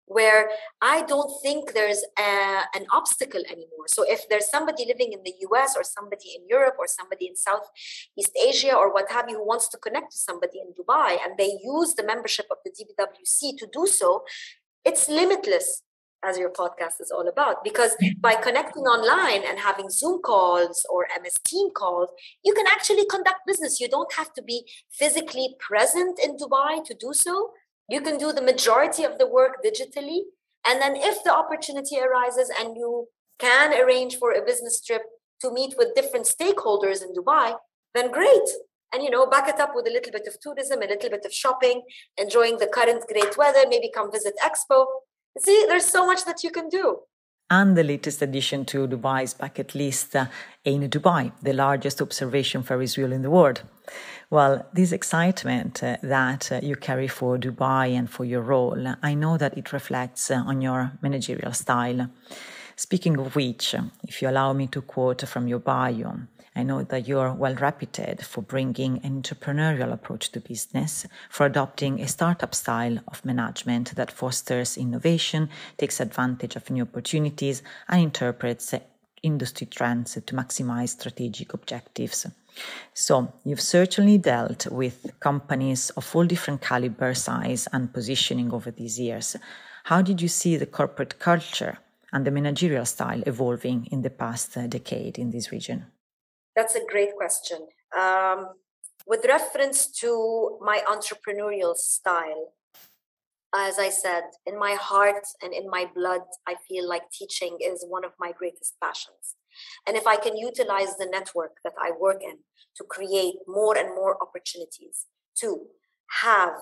where 0.07 0.51
I 0.81 1.03
don't 1.03 1.31
think 1.43 1.73
there's 1.73 2.03
a, 2.19 2.63
an 2.75 2.87
obstacle 2.93 3.43
anymore. 3.47 3.87
So 3.87 4.05
if 4.07 4.29
there's 4.29 4.51
somebody 4.51 4.85
living 4.87 5.13
in 5.13 5.23
the 5.25 5.35
US 5.49 5.75
or 5.77 5.85
somebody 5.85 6.35
in 6.37 6.47
Europe 6.49 6.77
or 6.79 6.87
somebody 6.87 7.27
in 7.27 7.37
Southeast 7.37 8.33
Asia 8.37 8.75
or 8.75 8.93
what 8.93 9.11
have 9.11 9.29
you 9.29 9.37
who 9.37 9.47
wants 9.47 9.69
to 9.69 9.79
connect 9.79 10.13
to 10.13 10.19
somebody 10.19 10.59
in 10.61 10.75
Dubai 10.75 11.19
and 11.25 11.39
they 11.39 11.59
use 11.63 11.95
the 11.95 12.05
membership 12.05 12.47
of 12.51 12.59
the 12.65 12.71
DBWC 12.71 13.57
to 13.59 13.67
do 13.73 13.87
so, 13.87 14.25
it's 14.85 15.09
limitless 15.09 15.83
as 16.25 16.39
your 16.39 16.51
podcast 16.51 17.01
is 17.01 17.11
all 17.11 17.29
about 17.29 17.65
because 17.65 17.97
mm. 18.03 18.21
by 18.21 18.35
connecting 18.35 18.85
online 18.85 19.43
and 19.45 19.59
having 19.59 19.91
zoom 19.91 20.21
calls 20.23 20.87
or 20.89 21.07
ms 21.21 21.35
team 21.45 21.69
calls 21.75 22.11
you 22.45 22.55
can 22.55 22.67
actually 22.67 23.05
conduct 23.07 23.41
business. 23.47 23.81
You 23.81 23.89
don't 23.89 24.13
have 24.15 24.33
to 24.35 24.43
be 24.43 24.65
physically 24.91 25.57
present 25.59 26.19
in 26.23 26.37
dubai 26.37 26.85
to 26.85 26.95
do 26.95 27.13
so 27.13 27.51
you 27.89 28.01
can 28.01 28.19
do 28.19 28.33
the 28.33 28.43
majority 28.43 29.05
of 29.05 29.19
the 29.19 29.27
work 29.27 29.57
digitally. 29.65 30.21
And 30.67 30.81
then 30.81 30.95
if 30.97 31.25
the 31.25 31.35
opportunity 31.35 31.99
arises 31.99 32.51
and 32.59 32.77
you 32.77 33.09
can 33.39 33.73
arrange 33.73 34.17
for 34.17 34.33
a 34.33 34.45
business 34.45 34.81
trip 34.81 35.03
to 35.41 35.53
meet 35.53 35.75
with 35.77 35.95
different 35.95 36.27
stakeholders 36.27 37.03
in 37.03 37.13
Dubai, 37.15 37.57
then 37.95 38.11
great. 38.11 38.49
And 38.93 39.03
you 39.03 39.11
know, 39.11 39.27
back 39.27 39.49
it 39.49 39.59
up 39.59 39.73
with 39.75 39.87
a 39.89 39.91
little 39.91 40.13
bit 40.13 40.27
of 40.27 40.39
tourism, 40.41 40.83
a 40.83 40.87
little 40.87 41.11
bit 41.11 41.25
of 41.25 41.33
shopping, 41.33 41.83
enjoying 42.17 42.59
the 42.59 42.67
current 42.67 43.05
great 43.11 43.37
weather, 43.37 43.65
maybe 43.69 43.91
come 43.93 44.13
visit 44.13 44.35
Expo. 44.45 44.87
See, 45.39 45.65
there's 45.67 45.87
so 45.87 46.07
much 46.07 46.25
that 46.27 46.45
you 46.45 46.51
can 46.51 46.69
do 46.69 46.99
and 47.53 47.77
the 47.77 47.85
latest 47.85 48.23
addition 48.23 48.65
to 48.65 48.89
Dubai's 48.89 49.35
bucket 49.35 49.75
list, 49.75 50.17
uh, 50.17 50.25
Ain 50.65 50.89
Dubai, 50.89 51.33
the 51.43 51.53
largest 51.53 52.01
observation 52.01 52.63
Ferris 52.63 52.97
wheel 52.97 53.13
in 53.13 53.21
the 53.21 53.29
world. 53.29 53.63
Well, 54.31 54.67
this 54.73 54.91
excitement 54.91 55.83
uh, 55.83 55.99
that 56.03 56.51
uh, 56.51 56.61
you 56.63 56.77
carry 56.77 57.09
for 57.09 57.37
Dubai 57.37 57.93
and 57.99 58.09
for 58.09 58.25
your 58.25 58.41
role, 58.41 58.83
I 59.03 59.13
know 59.13 59.37
that 59.37 59.59
it 59.59 59.71
reflects 59.75 60.31
uh, 60.31 60.37
on 60.47 60.63
your 60.63 60.93
managerial 61.03 61.53
style. 61.53 62.09
Speaking 62.77 63.19
of 63.19 63.37
which, 63.37 63.75
if 64.09 64.23
you 64.23 64.31
allow 64.31 64.55
me 64.55 64.67
to 64.69 64.81
quote 64.81 65.29
from 65.29 65.47
your 65.47 65.59
bio, 65.59 66.21
I 66.55 66.65
know 66.65 66.83
that 66.83 67.09
you're 67.09 67.33
well 67.33 67.55
reputed 67.55 68.27
for 68.27 68.43
bringing 68.43 68.99
an 69.03 69.23
entrepreneurial 69.23 69.93
approach 69.93 70.33
to 70.33 70.41
business, 70.41 71.07
for 71.31 71.47
adopting 71.47 72.01
a 72.01 72.09
startup 72.09 72.55
style 72.55 72.99
of 73.09 73.25
management 73.25 73.95
that 73.95 74.13
fosters 74.13 74.77
innovation, 74.77 75.49
takes 75.79 75.99
advantage 75.99 76.57
of 76.57 76.69
new 76.71 76.83
opportunities, 76.83 77.63
and 77.89 78.03
interprets 78.03 78.75
industry 79.23 79.67
trends 79.67 80.15
to 80.15 80.35
maximize 80.35 80.91
strategic 80.91 81.55
objectives. 81.55 82.27
So, 82.93 83.33
you've 83.45 83.61
certainly 83.61 84.19
dealt 84.19 84.67
with 84.67 85.19
companies 85.21 85.89
of 85.91 86.15
all 86.15 86.27
different 86.27 86.61
caliber, 86.61 87.15
size, 87.15 87.67
and 87.73 87.93
positioning 87.95 88.53
over 88.53 88.71
these 88.71 89.01
years. 89.01 89.37
How 89.85 90.03
did 90.03 90.21
you 90.21 90.29
see 90.29 90.59
the 90.59 90.67
corporate 90.67 91.19
culture 91.19 91.79
and 92.13 92.27
the 92.27 92.31
managerial 92.31 92.85
style 92.85 93.23
evolving 93.27 93.87
in 93.87 94.03
the 94.03 94.11
past 94.11 94.53
decade 94.69 95.19
in 95.19 95.31
this 95.31 95.51
region? 95.51 95.87
That's 96.55 96.75
a 96.75 96.85
great 96.85 97.15
question. 97.17 97.67
Um, 97.99 98.49
with 99.07 99.25
reference 99.25 99.87
to 100.01 100.59
my 100.61 100.83
entrepreneurial 100.89 101.75
style, 101.75 102.53
as 103.55 103.79
I 103.79 103.91
said, 103.91 104.25
in 104.47 104.59
my 104.59 104.73
heart 104.73 105.25
and 105.43 105.53
in 105.53 105.69
my 105.69 105.87
blood, 105.95 106.23
I 106.47 106.55
feel 106.69 106.89
like 106.89 107.11
teaching 107.11 107.59
is 107.61 107.85
one 107.87 108.05
of 108.05 108.13
my 108.19 108.33
greatest 108.33 108.75
passions. 108.83 109.37
And 109.87 109.97
if 109.97 110.07
I 110.07 110.17
can 110.17 110.37
utilize 110.37 110.97
the 110.97 111.09
network 111.11 111.57
that 111.65 111.75
I 111.79 111.91
work 111.99 112.23
in 112.23 112.39
to 112.77 112.85
create 112.85 113.35
more 113.47 113.77
and 113.77 113.91
more 113.91 114.17
opportunities, 114.23 115.07
to 115.41 115.67
have 116.23 116.55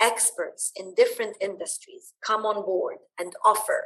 experts 0.00 0.72
in 0.76 0.94
different 0.94 1.36
industries 1.40 2.12
come 2.24 2.44
on 2.44 2.64
board 2.64 2.96
and 3.18 3.32
offer 3.44 3.84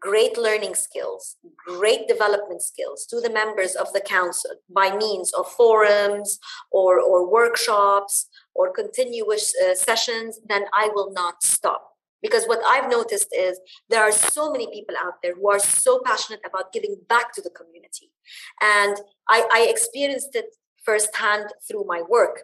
great 0.00 0.36
learning 0.38 0.74
skills, 0.74 1.36
great 1.66 2.06
development 2.08 2.62
skills 2.62 3.06
to 3.06 3.20
the 3.20 3.30
members 3.30 3.74
of 3.74 3.92
the 3.92 4.00
council 4.00 4.50
by 4.68 4.94
means 4.96 5.32
of 5.32 5.50
forums 5.50 6.38
or, 6.70 7.00
or 7.00 7.30
workshops 7.30 8.28
or 8.54 8.72
continuous 8.72 9.54
uh, 9.64 9.74
sessions, 9.74 10.40
then 10.48 10.64
I 10.72 10.90
will 10.94 11.12
not 11.12 11.42
stop. 11.42 11.92
Because 12.20 12.46
what 12.46 12.60
I've 12.66 12.90
noticed 12.90 13.28
is 13.32 13.60
there 13.88 14.02
are 14.02 14.12
so 14.12 14.50
many 14.50 14.66
people 14.72 14.96
out 15.00 15.14
there 15.22 15.34
who 15.34 15.50
are 15.50 15.60
so 15.60 16.00
passionate 16.04 16.40
about 16.44 16.72
giving 16.72 16.96
back 17.08 17.32
to 17.34 17.42
the 17.42 17.50
community. 17.50 18.10
And 18.60 18.96
I, 19.28 19.48
I 19.52 19.66
experienced 19.70 20.34
it 20.34 20.46
firsthand 20.84 21.52
through 21.68 21.84
my 21.86 22.02
work. 22.02 22.42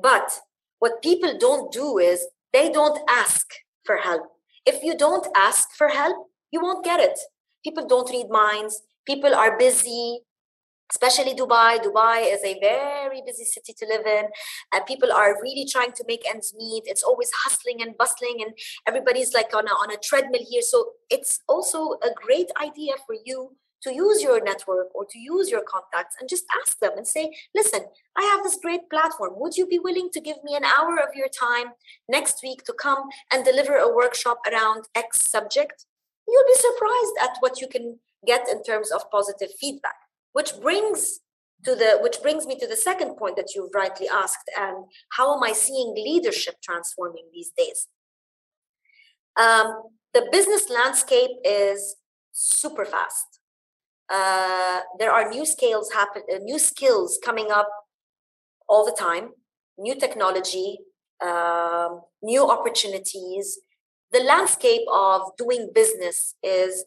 But 0.00 0.40
what 0.78 1.02
people 1.02 1.36
don't 1.38 1.72
do 1.72 1.98
is 1.98 2.26
they 2.52 2.70
don't 2.70 3.00
ask 3.08 3.46
for 3.84 3.96
help. 3.96 4.22
If 4.64 4.82
you 4.84 4.96
don't 4.96 5.26
ask 5.34 5.70
for 5.76 5.88
help, 5.88 6.28
you 6.50 6.60
won't 6.62 6.84
get 6.84 7.00
it. 7.00 7.18
People 7.64 7.86
don't 7.86 8.10
read 8.10 8.28
minds. 8.30 8.82
People 9.06 9.34
are 9.34 9.58
busy, 9.58 10.20
especially 10.90 11.34
Dubai. 11.34 11.78
Dubai 11.78 12.32
is 12.32 12.42
a 12.44 12.58
very 12.60 13.22
busy 13.26 13.44
city 13.44 13.72
to 13.78 13.86
live 13.86 14.06
in. 14.06 14.26
And 14.72 14.86
people 14.86 15.12
are 15.12 15.40
really 15.42 15.66
trying 15.70 15.92
to 15.92 16.04
make 16.06 16.28
ends 16.28 16.54
meet. 16.56 16.84
It's 16.86 17.02
always 17.02 17.30
hustling 17.44 17.82
and 17.82 17.96
bustling, 17.96 18.38
and 18.40 18.52
everybody's 18.86 19.32
like 19.34 19.54
on 19.54 19.66
a, 19.66 19.70
on 19.70 19.92
a 19.92 19.98
treadmill 20.02 20.44
here. 20.48 20.62
So 20.62 20.92
it's 21.10 21.40
also 21.48 21.94
a 22.02 22.10
great 22.14 22.50
idea 22.60 22.94
for 23.06 23.16
you 23.24 23.56
to 23.82 23.94
use 23.94 24.22
your 24.22 24.42
network 24.42 24.88
or 24.94 25.04
to 25.04 25.18
use 25.18 25.50
your 25.50 25.62
contacts 25.62 26.16
and 26.18 26.28
just 26.28 26.44
ask 26.60 26.78
them 26.80 26.92
and 26.96 27.06
say, 27.06 27.30
listen, 27.54 27.82
I 28.16 28.22
have 28.22 28.42
this 28.42 28.58
great 28.60 28.88
platform. 28.90 29.34
Would 29.36 29.56
you 29.56 29.66
be 29.66 29.78
willing 29.78 30.08
to 30.12 30.20
give 30.20 30.42
me 30.42 30.56
an 30.56 30.64
hour 30.64 30.96
of 30.96 31.14
your 31.14 31.28
time 31.28 31.68
next 32.08 32.40
week 32.42 32.64
to 32.64 32.72
come 32.72 33.08
and 33.32 33.44
deliver 33.44 33.76
a 33.76 33.94
workshop 33.94 34.38
around 34.50 34.84
X 34.94 35.28
subject? 35.28 35.84
You'll 36.28 36.44
be 36.46 36.54
surprised 36.54 37.14
at 37.22 37.36
what 37.40 37.60
you 37.60 37.68
can 37.68 37.98
get 38.26 38.48
in 38.48 38.62
terms 38.62 38.90
of 38.90 39.10
positive 39.10 39.50
feedback, 39.60 39.94
which 40.32 40.52
brings 40.60 41.20
to 41.64 41.74
the 41.74 41.98
which 42.00 42.20
brings 42.22 42.46
me 42.46 42.58
to 42.58 42.66
the 42.66 42.76
second 42.76 43.16
point 43.16 43.36
that 43.36 43.54
you've 43.54 43.74
rightly 43.74 44.06
asked 44.08 44.50
and 44.58 44.84
how 45.16 45.34
am 45.34 45.42
i 45.42 45.52
seeing 45.52 45.94
leadership 45.94 46.56
transforming 46.62 47.24
these 47.32 47.50
days? 47.56 47.88
Um, 49.40 49.82
the 50.12 50.28
business 50.32 50.68
landscape 50.70 51.30
is 51.44 51.96
super 52.32 52.84
fast. 52.84 53.40
Uh, 54.08 54.80
there 54.98 55.10
are 55.10 55.28
new 55.30 55.44
scales 55.44 55.92
happen 55.92 56.22
uh, 56.32 56.38
new 56.38 56.58
skills 56.58 57.18
coming 57.24 57.50
up 57.50 57.68
all 58.68 58.84
the 58.84 58.92
time 58.92 59.30
new 59.78 59.94
technology 59.94 60.78
um, 61.24 62.00
new 62.22 62.48
opportunities 62.48 63.58
the 64.12 64.20
landscape 64.20 64.82
of 64.92 65.36
doing 65.36 65.70
business 65.74 66.34
is 66.42 66.84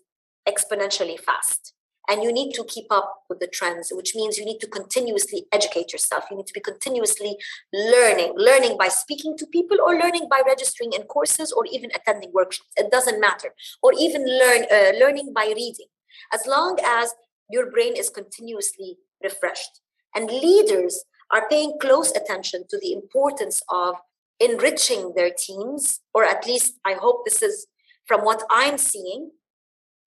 exponentially 0.48 1.20
fast. 1.20 1.74
And 2.08 2.24
you 2.24 2.34
need 2.34 2.54
to 2.54 2.64
keep 2.64 2.88
up 2.90 3.24
with 3.30 3.40
the 3.40 3.46
trends 3.46 3.92
which 3.94 4.16
means 4.16 4.40
you 4.40 4.46
need 4.46 4.58
to 4.62 4.68
continuously 4.68 5.46
educate 5.52 5.92
yourself. 5.94 6.24
You 6.32 6.38
need 6.38 6.48
to 6.48 6.54
be 6.54 6.60
continuously 6.60 7.38
learning 7.72 8.34
learning 8.36 8.78
by 8.80 8.88
speaking 8.88 9.38
to 9.38 9.46
people 9.46 9.78
or 9.86 9.94
learning 9.94 10.28
by 10.28 10.42
registering 10.44 10.94
in 10.94 11.04
courses 11.04 11.52
or 11.52 11.68
even 11.68 11.92
attending 11.94 12.32
workshops. 12.34 12.70
It 12.78 12.90
doesn't 12.90 13.22
matter. 13.22 13.54
Or 13.84 13.94
even 13.94 14.26
learn 14.26 14.66
uh, 14.72 14.98
learning 15.00 15.34
by 15.34 15.54
reading. 15.56 15.86
As 16.34 16.48
long 16.48 16.80
as 16.84 17.14
your 17.50 17.70
brain 17.70 17.96
is 17.96 18.10
continuously 18.10 18.98
refreshed. 19.24 19.82
And 20.16 20.32
leaders 20.32 21.04
are 21.32 21.48
paying 21.50 21.78
close 21.80 22.12
attention 22.12 22.66
to 22.70 22.80
the 22.80 22.94
importance 22.94 23.62
of 23.70 23.96
enriching 24.40 25.14
their 25.16 25.32
teams 25.32 26.00
or 26.14 26.24
at 26.24 26.46
least 26.46 26.80
i 26.86 26.94
hope 26.94 27.26
this 27.26 27.42
is 27.42 27.68
from 28.06 28.22
what 28.22 28.44
i'm 28.50 28.78
seeing 28.78 29.32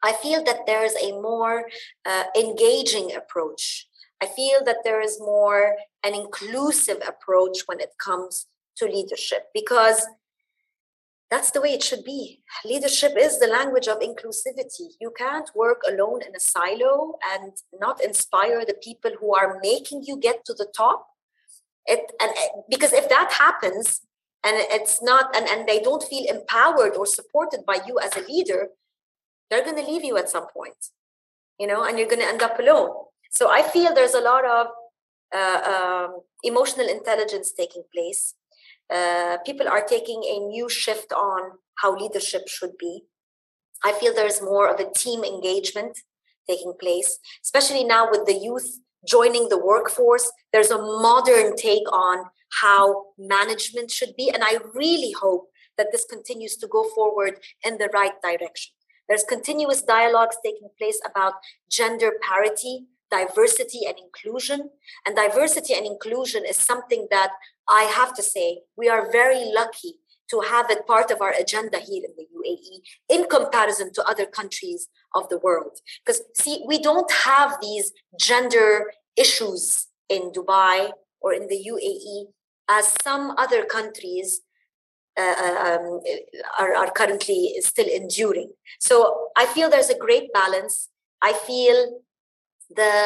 I 0.03 0.13
feel 0.13 0.43
that 0.45 0.67
there 0.67 0.85
is 0.85 0.97
a 0.97 1.13
more 1.13 1.69
uh, 2.05 2.25
engaging 2.37 3.15
approach. 3.15 3.87
I 4.21 4.27
feel 4.27 4.65
that 4.65 4.79
there 4.85 5.01
is 5.01 5.21
more 5.21 5.77
an 6.05 6.15
inclusive 6.15 6.99
approach 7.07 7.63
when 7.67 7.81
it 7.81 7.91
comes 7.99 8.47
to 8.77 8.87
leadership 8.87 9.47
because 9.55 10.07
that's 11.31 11.51
the 11.51 11.61
way 11.61 11.73
it 11.73 11.83
should 11.83 12.05
be. 12.05 12.43
Leadership 12.65 13.13
is 13.17 13.39
the 13.39 13.47
language 13.47 13.89
of 13.89 14.01
inclusivity. 14.01 14.91
You 15.01 15.13
can't 15.17 15.51
work 15.55 15.81
alone 15.89 16.21
in 16.23 16.35
a 16.37 16.41
silo 16.41 17.15
and 17.33 17.53
not 17.81 18.03
inspire 18.05 18.65
the 18.65 18.77
people 18.83 19.13
who 19.19 19.35
are 19.35 19.59
making 19.63 20.03
you 20.05 20.19
get 20.19 20.45
to 20.45 20.53
the 20.53 20.67
top. 20.77 21.07
It, 21.87 22.13
and 22.21 22.31
because 22.71 22.93
if 22.93 23.09
that 23.09 23.33
happens 23.33 24.03
and 24.45 24.57
it's 24.71 25.03
not 25.03 25.35
and, 25.37 25.47
and 25.49 25.69
they 25.69 25.81
don't 25.81 26.03
feel 26.03 26.25
empowered 26.29 26.95
or 26.97 27.07
supported 27.07 27.61
by 27.67 27.79
you 27.87 27.99
as 27.99 28.17
a 28.17 28.27
leader 28.27 28.69
they're 29.49 29.65
going 29.65 29.77
to 29.77 29.91
leave 29.91 30.05
you 30.05 30.17
at 30.17 30.29
some 30.29 30.47
point 30.49 30.91
you 31.59 31.67
know 31.67 31.85
and 31.85 31.99
you're 31.99 32.09
going 32.09 32.21
to 32.21 32.27
end 32.27 32.43
up 32.43 32.59
alone. 32.59 32.91
So 33.31 33.51
i 33.51 33.63
feel 33.63 33.95
there's 33.95 34.15
a 34.15 34.21
lot 34.21 34.45
of 34.45 34.67
uh, 35.35 35.61
um, 35.75 36.21
emotional 36.43 36.89
intelligence 36.89 37.53
taking 37.53 37.85
place. 37.95 38.35
Uh, 38.93 39.39
people 39.47 39.67
are 39.67 39.83
taking 39.83 40.23
a 40.25 40.41
new 40.41 40.69
shift 40.69 41.11
on 41.13 41.53
how 41.77 41.97
leadership 41.97 42.49
should 42.49 42.77
be. 42.79 43.05
I 43.83 43.93
feel 43.93 44.13
there's 44.15 44.43
more 44.43 44.69
of 44.69 44.79
a 44.79 44.93
team 44.93 45.25
engagement 45.25 45.99
taking 46.49 46.75
place 46.79 47.19
especially 47.45 47.85
now 47.85 48.11
with 48.11 48.27
the 48.27 48.35
youth 48.35 48.81
joining 49.07 49.49
the 49.49 49.59
workforce. 49.59 50.31
There's 50.53 50.71
a 50.71 50.79
modern 50.79 51.57
take 51.57 51.91
on 51.93 52.27
how 52.61 53.07
management 53.19 53.91
should 53.91 54.15
be 54.17 54.31
and 54.31 54.43
i 54.45 54.59
really 54.75 55.13
hope 55.13 55.49
that 55.79 55.89
this 55.91 56.05
continues 56.05 56.57
to 56.57 56.67
go 56.67 56.85
forward 56.95 57.41
in 57.65 57.79
the 57.79 57.89
right 57.95 58.21
direction 58.23 58.73
there's 59.09 59.25
continuous 59.25 59.83
dialogues 59.83 60.37
taking 60.43 60.69
place 60.79 61.01
about 61.05 61.35
gender 61.71 62.13
parity, 62.23 62.87
diversity, 63.11 63.81
and 63.87 63.99
inclusion. 63.99 64.71
And 65.07 65.17
diversity 65.17 65.75
and 65.75 65.87
inclusion 65.87 66.45
is 66.49 66.57
something 66.57 67.09
that 67.11 67.33
I 67.69 67.83
have 67.83 68.15
to 68.15 68.23
say 68.23 68.63
we 68.77 68.89
are 68.89 69.11
very 69.13 69.45
lucky 69.55 69.97
to 70.31 70.41
have 70.41 70.71
it 70.71 70.87
part 70.87 71.11
of 71.11 71.21
our 71.21 71.35
agenda 71.39 71.79
here 71.79 72.03
in 72.05 72.15
the 72.17 72.27
UAE 72.39 72.81
in 73.11 73.29
comparison 73.29 73.93
to 73.93 74.05
other 74.05 74.25
countries 74.25 74.89
of 75.15 75.29
the 75.29 75.39
world. 75.39 75.79
Because, 76.05 76.23
see, 76.35 76.65
we 76.67 76.79
don't 76.79 77.13
have 77.13 77.59
these 77.61 77.93
gender 78.19 78.93
issues 79.17 79.89
in 80.09 80.31
Dubai 80.31 80.93
or 81.21 81.35
in 81.35 81.49
the 81.49 81.69
UAE 81.71 82.33
as 82.77 82.85
some 83.09 83.25
other 83.45 83.63
countries 83.77 84.29
uh, 85.23 85.37
uh, 85.47 85.59
um, 85.69 85.87
are, 86.61 86.75
are 86.81 86.91
currently 87.01 87.41
still 87.71 87.91
enduring. 88.01 88.51
So 88.89 88.97
I 89.43 89.45
feel 89.55 89.69
there's 89.69 89.95
a 89.97 90.05
great 90.07 90.27
balance. 90.41 90.77
I 91.31 91.33
feel 91.49 91.79
the 92.83 92.97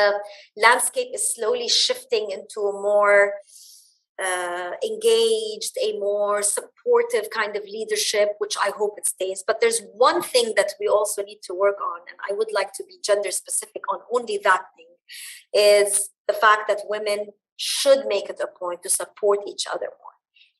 landscape 0.67 1.11
is 1.17 1.35
slowly 1.35 1.69
shifting 1.69 2.25
into 2.37 2.61
a 2.71 2.81
more 2.89 3.23
uh, 4.27 4.71
engaged, 4.91 5.75
a 5.83 5.99
more 5.99 6.39
supportive 6.43 7.27
kind 7.39 7.55
of 7.57 7.65
leadership, 7.65 8.29
which 8.39 8.57
I 8.67 8.71
hope 8.81 8.95
it 9.01 9.07
stays. 9.15 9.45
But 9.47 9.61
there's 9.61 9.83
one 10.09 10.21
thing 10.23 10.55
that 10.59 10.71
we 10.81 10.87
also 10.97 11.23
need 11.23 11.41
to 11.49 11.55
work 11.55 11.79
on, 11.93 12.01
and 12.11 12.19
I 12.29 12.33
would 12.39 12.53
like 12.59 12.73
to 12.79 12.85
be 12.89 13.05
gender 13.09 13.33
specific 13.43 13.83
on 13.93 13.99
only 14.17 14.39
that 14.49 14.63
thing, 14.77 14.93
is 15.53 16.11
the 16.29 16.39
fact 16.45 16.63
that 16.69 16.91
women 16.95 17.21
should 17.57 18.07
make 18.07 18.29
it 18.29 18.41
a 18.43 18.59
point 18.59 18.83
to 18.83 18.91
support 18.91 19.41
each 19.47 19.67
other 19.67 19.87
more 19.87 20.17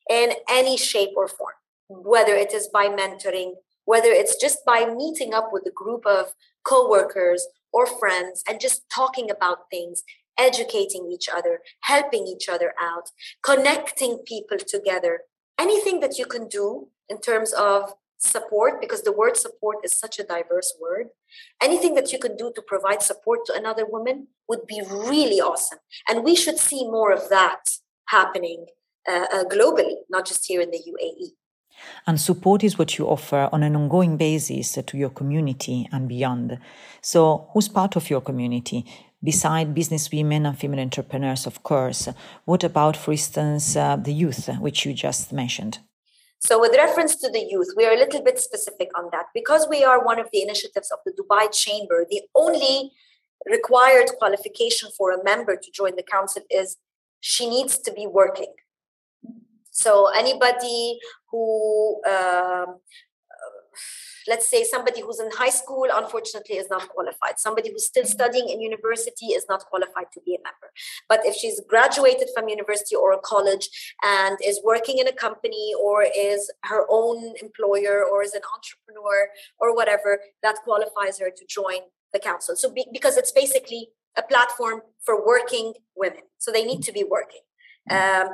in 0.09 0.33
any 0.49 0.77
shape 0.77 1.11
or 1.15 1.27
form, 1.27 1.53
whether 1.87 2.33
it 2.33 2.53
is 2.53 2.67
by 2.67 2.87
mentoring, 2.87 3.53
whether 3.85 4.09
it's 4.09 4.35
just 4.35 4.59
by 4.65 4.85
meeting 4.85 5.33
up 5.33 5.49
with 5.51 5.63
a 5.67 5.71
group 5.71 6.05
of 6.05 6.33
coworkers 6.63 7.47
or 7.71 7.85
friends 7.85 8.43
and 8.47 8.59
just 8.59 8.83
talking 8.93 9.29
about 9.29 9.69
things, 9.69 10.03
educating 10.37 11.09
each 11.11 11.29
other, 11.33 11.59
helping 11.81 12.27
each 12.27 12.49
other 12.49 12.73
out, 12.79 13.09
connecting 13.43 14.19
people 14.25 14.57
together. 14.57 15.21
Anything 15.59 15.99
that 16.01 16.17
you 16.17 16.25
can 16.25 16.47
do 16.47 16.89
in 17.09 17.19
terms 17.19 17.53
of 17.53 17.93
support, 18.17 18.81
because 18.81 19.03
the 19.03 19.11
word 19.11 19.37
support 19.37 19.77
is 19.83 19.93
such 19.93 20.19
a 20.19 20.23
diverse 20.23 20.73
word, 20.81 21.07
anything 21.61 21.93
that 21.95 22.11
you 22.11 22.19
can 22.19 22.35
do 22.35 22.51
to 22.55 22.61
provide 22.61 23.01
support 23.01 23.39
to 23.45 23.53
another 23.53 23.85
woman 23.85 24.27
would 24.49 24.65
be 24.67 24.81
really 24.89 25.39
awesome. 25.39 25.79
And 26.09 26.23
we 26.23 26.35
should 26.35 26.57
see 26.57 26.83
more 26.83 27.11
of 27.11 27.29
that 27.29 27.61
happening 28.09 28.65
uh, 29.07 29.25
uh, 29.31 29.43
globally, 29.45 29.95
not 30.09 30.25
just 30.25 30.45
here 30.45 30.61
in 30.61 30.71
the 30.71 30.79
UAE. 30.79 31.31
And 32.07 32.19
support 32.19 32.63
is 32.63 32.77
what 32.79 32.97
you 32.97 33.05
offer 33.07 33.49
on 33.51 33.61
an 33.61 33.75
ongoing 33.75 34.17
basis 34.17 34.77
to 34.83 34.97
your 34.97 35.09
community 35.09 35.87
and 35.91 36.07
beyond. 36.07 36.57
So, 37.01 37.49
who's 37.53 37.69
part 37.69 37.95
of 37.95 38.09
your 38.09 38.21
community? 38.21 38.85
Beside 39.23 39.73
business 39.73 40.11
women 40.11 40.45
and 40.45 40.57
female 40.57 40.79
entrepreneurs, 40.79 41.45
of 41.45 41.63
course, 41.63 42.07
what 42.45 42.63
about, 42.63 42.95
for 42.95 43.11
instance, 43.11 43.75
uh, 43.75 43.95
the 43.95 44.13
youth, 44.13 44.47
which 44.59 44.85
you 44.85 44.93
just 44.93 45.33
mentioned? 45.33 45.79
So, 46.39 46.59
with 46.59 46.75
reference 46.75 47.15
to 47.17 47.29
the 47.29 47.45
youth, 47.49 47.69
we 47.75 47.85
are 47.85 47.93
a 47.93 47.97
little 47.97 48.23
bit 48.23 48.39
specific 48.39 48.89
on 48.97 49.09
that 49.11 49.25
because 49.33 49.67
we 49.69 49.83
are 49.83 50.03
one 50.03 50.19
of 50.19 50.29
the 50.31 50.41
initiatives 50.41 50.91
of 50.91 50.99
the 51.05 51.11
Dubai 51.11 51.51
Chamber. 51.51 52.05
The 52.09 52.21
only 52.35 52.91
required 53.49 54.09
qualification 54.19 54.89
for 54.97 55.11
a 55.11 55.23
member 55.23 55.55
to 55.55 55.71
join 55.71 55.95
the 55.95 56.03
council 56.03 56.43
is 56.49 56.77
she 57.21 57.49
needs 57.49 57.79
to 57.79 57.91
be 57.91 58.05
working. 58.05 58.53
So 59.71 60.07
anybody 60.07 60.99
who, 61.31 62.01
um, 62.03 62.79
let's 64.27 64.47
say 64.47 64.63
somebody 64.63 65.01
who's 65.01 65.19
in 65.19 65.29
high 65.31 65.49
school, 65.49 65.87
unfortunately, 65.91 66.57
is 66.57 66.69
not 66.69 66.89
qualified. 66.89 67.39
Somebody 67.39 67.71
who's 67.71 67.85
still 67.85 68.05
studying 68.05 68.49
in 68.49 68.61
university 68.61 69.27
is 69.27 69.45
not 69.49 69.65
qualified 69.65 70.11
to 70.13 70.21
be 70.25 70.35
a 70.35 70.39
member. 70.39 70.69
But 71.09 71.25
if 71.25 71.35
she's 71.35 71.61
graduated 71.67 72.29
from 72.35 72.49
university 72.49 72.95
or 72.95 73.13
a 73.13 73.19
college 73.19 73.69
and 74.03 74.37
is 74.43 74.61
working 74.63 74.97
in 74.97 75.07
a 75.07 75.13
company 75.13 75.71
or 75.79 76.03
is 76.03 76.51
her 76.63 76.85
own 76.89 77.33
employer 77.41 78.03
or 78.03 78.23
is 78.23 78.33
an 78.33 78.41
entrepreneur 78.55 79.29
or 79.59 79.75
whatever, 79.75 80.19
that 80.43 80.57
qualifies 80.63 81.19
her 81.19 81.29
to 81.29 81.45
join 81.49 81.81
the 82.13 82.19
council. 82.19 82.55
So 82.55 82.71
be, 82.71 82.85
because 82.91 83.17
it's 83.17 83.31
basically 83.31 83.89
a 84.17 84.23
platform 84.23 84.81
for 85.05 85.25
working 85.25 85.73
women. 85.95 86.23
So 86.37 86.51
they 86.51 86.65
need 86.65 86.81
to 86.83 86.91
be 86.91 87.03
working. 87.03 87.41
Um, 87.89 88.29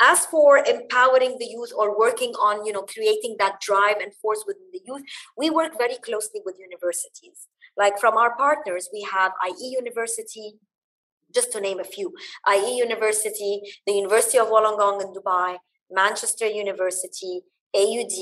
as 0.00 0.26
for 0.26 0.58
empowering 0.58 1.36
the 1.38 1.46
youth 1.46 1.72
or 1.76 1.98
working 1.98 2.32
on 2.34 2.64
you 2.66 2.72
know 2.72 2.82
creating 2.82 3.36
that 3.38 3.60
drive 3.60 3.98
and 4.00 4.14
force 4.14 4.44
within 4.46 4.68
the 4.72 4.80
youth 4.86 5.02
we 5.38 5.50
work 5.50 5.78
very 5.78 5.96
closely 5.96 6.40
with 6.44 6.56
universities. 6.58 7.48
Like 7.76 7.98
from 7.98 8.16
our 8.16 8.36
partners 8.36 8.88
we 8.92 9.02
have 9.02 9.32
ie 9.48 9.76
university 9.80 10.54
just 11.34 11.52
to 11.52 11.60
name 11.60 11.80
a 11.80 11.84
few. 11.84 12.12
Ie 12.48 12.76
university 12.76 13.60
the 13.86 13.92
university 13.92 14.38
of 14.38 14.48
wollongong 14.48 15.02
in 15.02 15.12
dubai 15.12 15.58
manchester 15.90 16.46
university 16.46 17.42
aud 17.74 18.16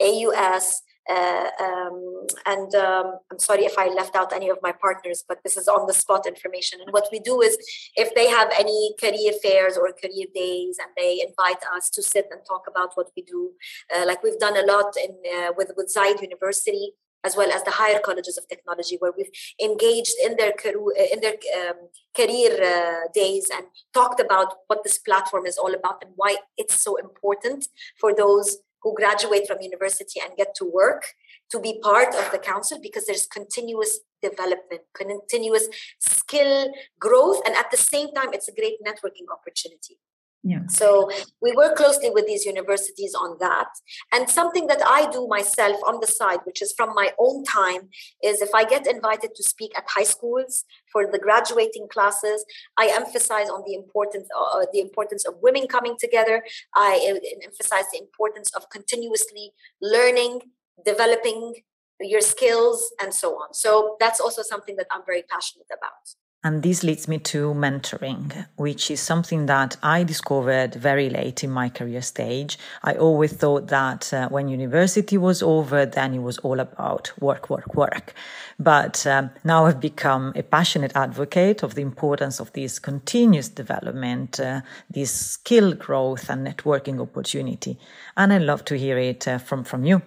aus 0.00 0.82
uh, 1.10 1.48
um, 1.60 2.26
and 2.46 2.74
um, 2.74 3.18
I'm 3.30 3.38
sorry 3.38 3.64
if 3.64 3.76
I 3.76 3.88
left 3.88 4.14
out 4.14 4.32
any 4.32 4.48
of 4.48 4.58
my 4.62 4.72
partners, 4.72 5.24
but 5.26 5.38
this 5.42 5.56
is 5.56 5.68
on 5.68 5.86
the 5.86 5.92
spot 5.92 6.26
information. 6.26 6.80
And 6.80 6.92
what 6.92 7.08
we 7.10 7.18
do 7.18 7.40
is 7.40 7.56
if 7.96 8.14
they 8.14 8.28
have 8.28 8.50
any 8.58 8.94
career 9.00 9.32
fairs 9.42 9.76
or 9.76 9.92
career 9.92 10.26
days 10.34 10.78
and 10.80 10.90
they 10.96 11.24
invite 11.26 11.62
us 11.74 11.90
to 11.90 12.02
sit 12.02 12.26
and 12.30 12.40
talk 12.46 12.64
about 12.68 12.90
what 12.94 13.10
we 13.16 13.22
do, 13.22 13.50
uh, 13.94 14.06
like 14.06 14.22
we've 14.22 14.38
done 14.38 14.56
a 14.56 14.66
lot 14.66 14.94
in 14.96 15.10
uh, 15.36 15.52
with, 15.56 15.72
with 15.76 15.92
Zayed 15.92 16.22
University, 16.22 16.92
as 17.24 17.36
well 17.36 17.50
as 17.50 17.62
the 17.64 17.70
higher 17.70 17.98
colleges 17.98 18.38
of 18.38 18.48
technology, 18.48 18.96
where 18.98 19.12
we've 19.16 19.30
engaged 19.62 20.14
in 20.24 20.36
their 20.36 20.52
career, 20.52 20.92
in 21.12 21.20
their 21.20 21.36
um, 21.60 21.88
career 22.16 22.62
uh, 22.62 23.08
days 23.14 23.48
and 23.52 23.66
talked 23.92 24.20
about 24.20 24.54
what 24.68 24.84
this 24.84 24.98
platform 24.98 25.46
is 25.46 25.58
all 25.58 25.74
about 25.74 26.02
and 26.02 26.12
why 26.16 26.36
it's 26.56 26.80
so 26.80 26.96
important 26.96 27.66
for 27.98 28.14
those 28.14 28.58
who 28.82 28.94
graduate 28.94 29.46
from 29.46 29.60
university 29.60 30.20
and 30.20 30.36
get 30.36 30.54
to 30.56 30.64
work 30.64 31.14
to 31.50 31.60
be 31.60 31.78
part 31.82 32.14
of 32.14 32.30
the 32.32 32.38
council 32.38 32.78
because 32.82 33.06
there's 33.06 33.26
continuous 33.26 34.00
development, 34.22 34.82
continuous 34.94 35.68
skill 35.98 36.72
growth, 36.98 37.40
and 37.46 37.54
at 37.54 37.70
the 37.70 37.76
same 37.76 38.12
time, 38.12 38.32
it's 38.32 38.48
a 38.48 38.54
great 38.54 38.76
networking 38.86 39.26
opportunity. 39.32 39.98
Yeah. 40.44 40.66
So 40.66 41.08
we 41.40 41.52
work 41.52 41.76
closely 41.76 42.10
with 42.10 42.26
these 42.26 42.44
universities 42.44 43.14
on 43.14 43.36
that. 43.38 43.68
And 44.12 44.28
something 44.28 44.66
that 44.66 44.82
I 44.84 45.08
do 45.10 45.28
myself 45.28 45.76
on 45.86 46.00
the 46.00 46.08
side, 46.08 46.40
which 46.44 46.60
is 46.60 46.74
from 46.76 46.94
my 46.94 47.12
own 47.18 47.44
time, 47.44 47.90
is 48.22 48.42
if 48.42 48.52
I 48.52 48.64
get 48.64 48.88
invited 48.88 49.36
to 49.36 49.42
speak 49.44 49.70
at 49.76 49.84
high 49.88 50.02
schools 50.02 50.64
for 50.90 51.06
the 51.10 51.18
graduating 51.18 51.86
classes, 51.88 52.44
I 52.76 52.90
emphasize 52.92 53.48
on 53.48 53.62
the 53.66 53.74
importance 53.74 54.28
uh, 54.36 54.58
uh 54.58 54.66
the 54.72 54.80
importance 54.80 55.24
of 55.24 55.34
women 55.42 55.68
coming 55.68 55.96
together. 55.98 56.42
I 56.74 56.92
uh, 57.08 57.44
emphasize 57.44 57.84
the 57.92 58.00
importance 58.00 58.50
of 58.56 58.68
continuously 58.68 59.52
learning, 59.80 60.40
developing 60.84 61.54
your 62.00 62.20
skills, 62.20 62.92
and 63.00 63.14
so 63.14 63.34
on. 63.34 63.54
So 63.54 63.96
that's 64.00 64.18
also 64.18 64.42
something 64.42 64.74
that 64.76 64.88
I'm 64.90 65.04
very 65.06 65.22
passionate 65.22 65.70
about. 65.70 66.02
And 66.44 66.64
this 66.64 66.82
leads 66.82 67.06
me 67.06 67.18
to 67.18 67.54
mentoring, 67.54 68.46
which 68.56 68.90
is 68.90 69.00
something 69.00 69.46
that 69.46 69.76
I 69.80 70.02
discovered 70.02 70.74
very 70.74 71.08
late 71.08 71.44
in 71.44 71.50
my 71.50 71.68
career 71.68 72.02
stage. 72.02 72.58
I 72.82 72.94
always 72.94 73.32
thought 73.32 73.68
that 73.68 74.12
uh, 74.12 74.28
when 74.28 74.48
university 74.48 75.16
was 75.16 75.40
over, 75.40 75.86
then 75.86 76.14
it 76.14 76.18
was 76.18 76.38
all 76.38 76.58
about 76.58 77.12
work, 77.20 77.48
work, 77.48 77.76
work. 77.76 78.12
But 78.58 79.06
um, 79.06 79.30
now 79.44 79.66
I've 79.66 79.80
become 79.80 80.32
a 80.34 80.42
passionate 80.42 80.96
advocate 80.96 81.62
of 81.62 81.76
the 81.76 81.82
importance 81.82 82.40
of 82.40 82.52
this 82.54 82.80
continuous 82.80 83.48
development, 83.48 84.40
uh, 84.40 84.62
this 84.90 85.12
skill 85.12 85.74
growth 85.74 86.28
and 86.28 86.44
networking 86.44 87.00
opportunity. 87.00 87.78
And 88.16 88.32
I 88.32 88.38
love 88.38 88.64
to 88.64 88.76
hear 88.76 88.98
it 88.98 89.28
uh, 89.28 89.38
from, 89.38 89.62
from 89.62 89.84
you. 89.84 90.02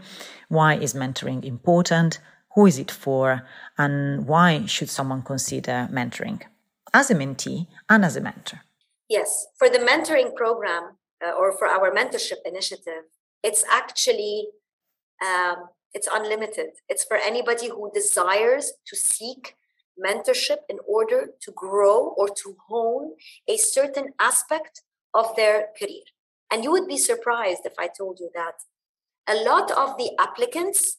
Why 0.50 0.76
is 0.76 0.94
mentoring 0.94 1.46
important? 1.46 2.20
Who 2.56 2.66
is 2.66 2.80
it 2.80 2.90
for? 2.90 3.46
And 3.78 4.28
why 4.28 4.66
should 4.66 4.90
someone 4.90 5.22
consider 5.22 5.90
mentoring 5.92 6.42
as 6.94 7.12
a 7.12 7.16
mentee 7.16 7.68
and 7.90 8.06
as 8.06 8.16
a 8.16 8.22
mentor? 8.22 8.62
Yes, 9.10 9.48
for 9.58 9.70
the 9.70 9.80
mentoring 9.80 10.34
program 10.36 10.98
uh, 11.26 11.32
or 11.32 11.52
for 11.58 11.68
our 11.68 11.92
mentorship 11.92 12.40
initiative, 12.46 13.04
it's 13.44 13.64
actually 13.70 14.48
um, 15.24 15.68
it's 15.94 16.08
unlimited. 16.12 16.72
It's 16.90 17.04
for 17.04 17.18
anybody 17.18 17.70
who 17.70 17.92
desires 17.94 18.74
to 18.88 18.96
seek 18.96 19.56
mentorship 20.04 20.60
in 20.68 20.80
order 20.88 21.30
to 21.42 21.52
grow 21.52 22.14
or 22.18 22.28
to 22.28 22.58
hone 22.68 23.14
a 23.48 23.58
certain 23.58 24.14
aspect 24.20 24.82
of 25.14 25.36
their 25.36 25.68
career. 25.80 26.04
And 26.52 26.64
you 26.64 26.72
would 26.72 26.88
be 26.88 26.98
surprised 26.98 27.62
if 27.66 27.74
I 27.80 27.88
told 27.88 28.20
you 28.20 28.30
that 28.34 28.56
a 29.28 29.44
lot 29.44 29.72
of 29.72 29.98
the 29.98 30.12
applicants 30.20 30.98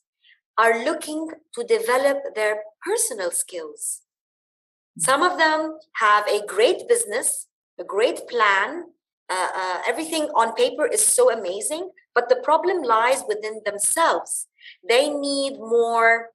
are 0.59 0.85
looking 0.85 1.29
to 1.55 1.65
develop 1.65 2.19
their 2.35 2.63
personal 2.85 3.31
skills. 3.31 4.03
Some 4.99 5.23
of 5.23 5.39
them 5.39 5.79
have 5.97 6.27
a 6.27 6.45
great 6.47 6.89
business, 6.89 7.47
a 7.79 7.85
great 7.85 8.27
plan. 8.29 8.85
Uh, 9.29 9.49
uh, 9.55 9.83
everything 9.87 10.25
on 10.35 10.55
paper 10.55 10.87
is 10.87 11.05
so 11.05 11.31
amazing, 11.31 11.91
but 12.15 12.29
the 12.29 12.37
problem 12.37 12.83
lies 12.83 13.23
within 13.29 13.61
themselves. 13.65 14.47
They 14.89 15.11
need 15.11 15.59
more 15.59 16.31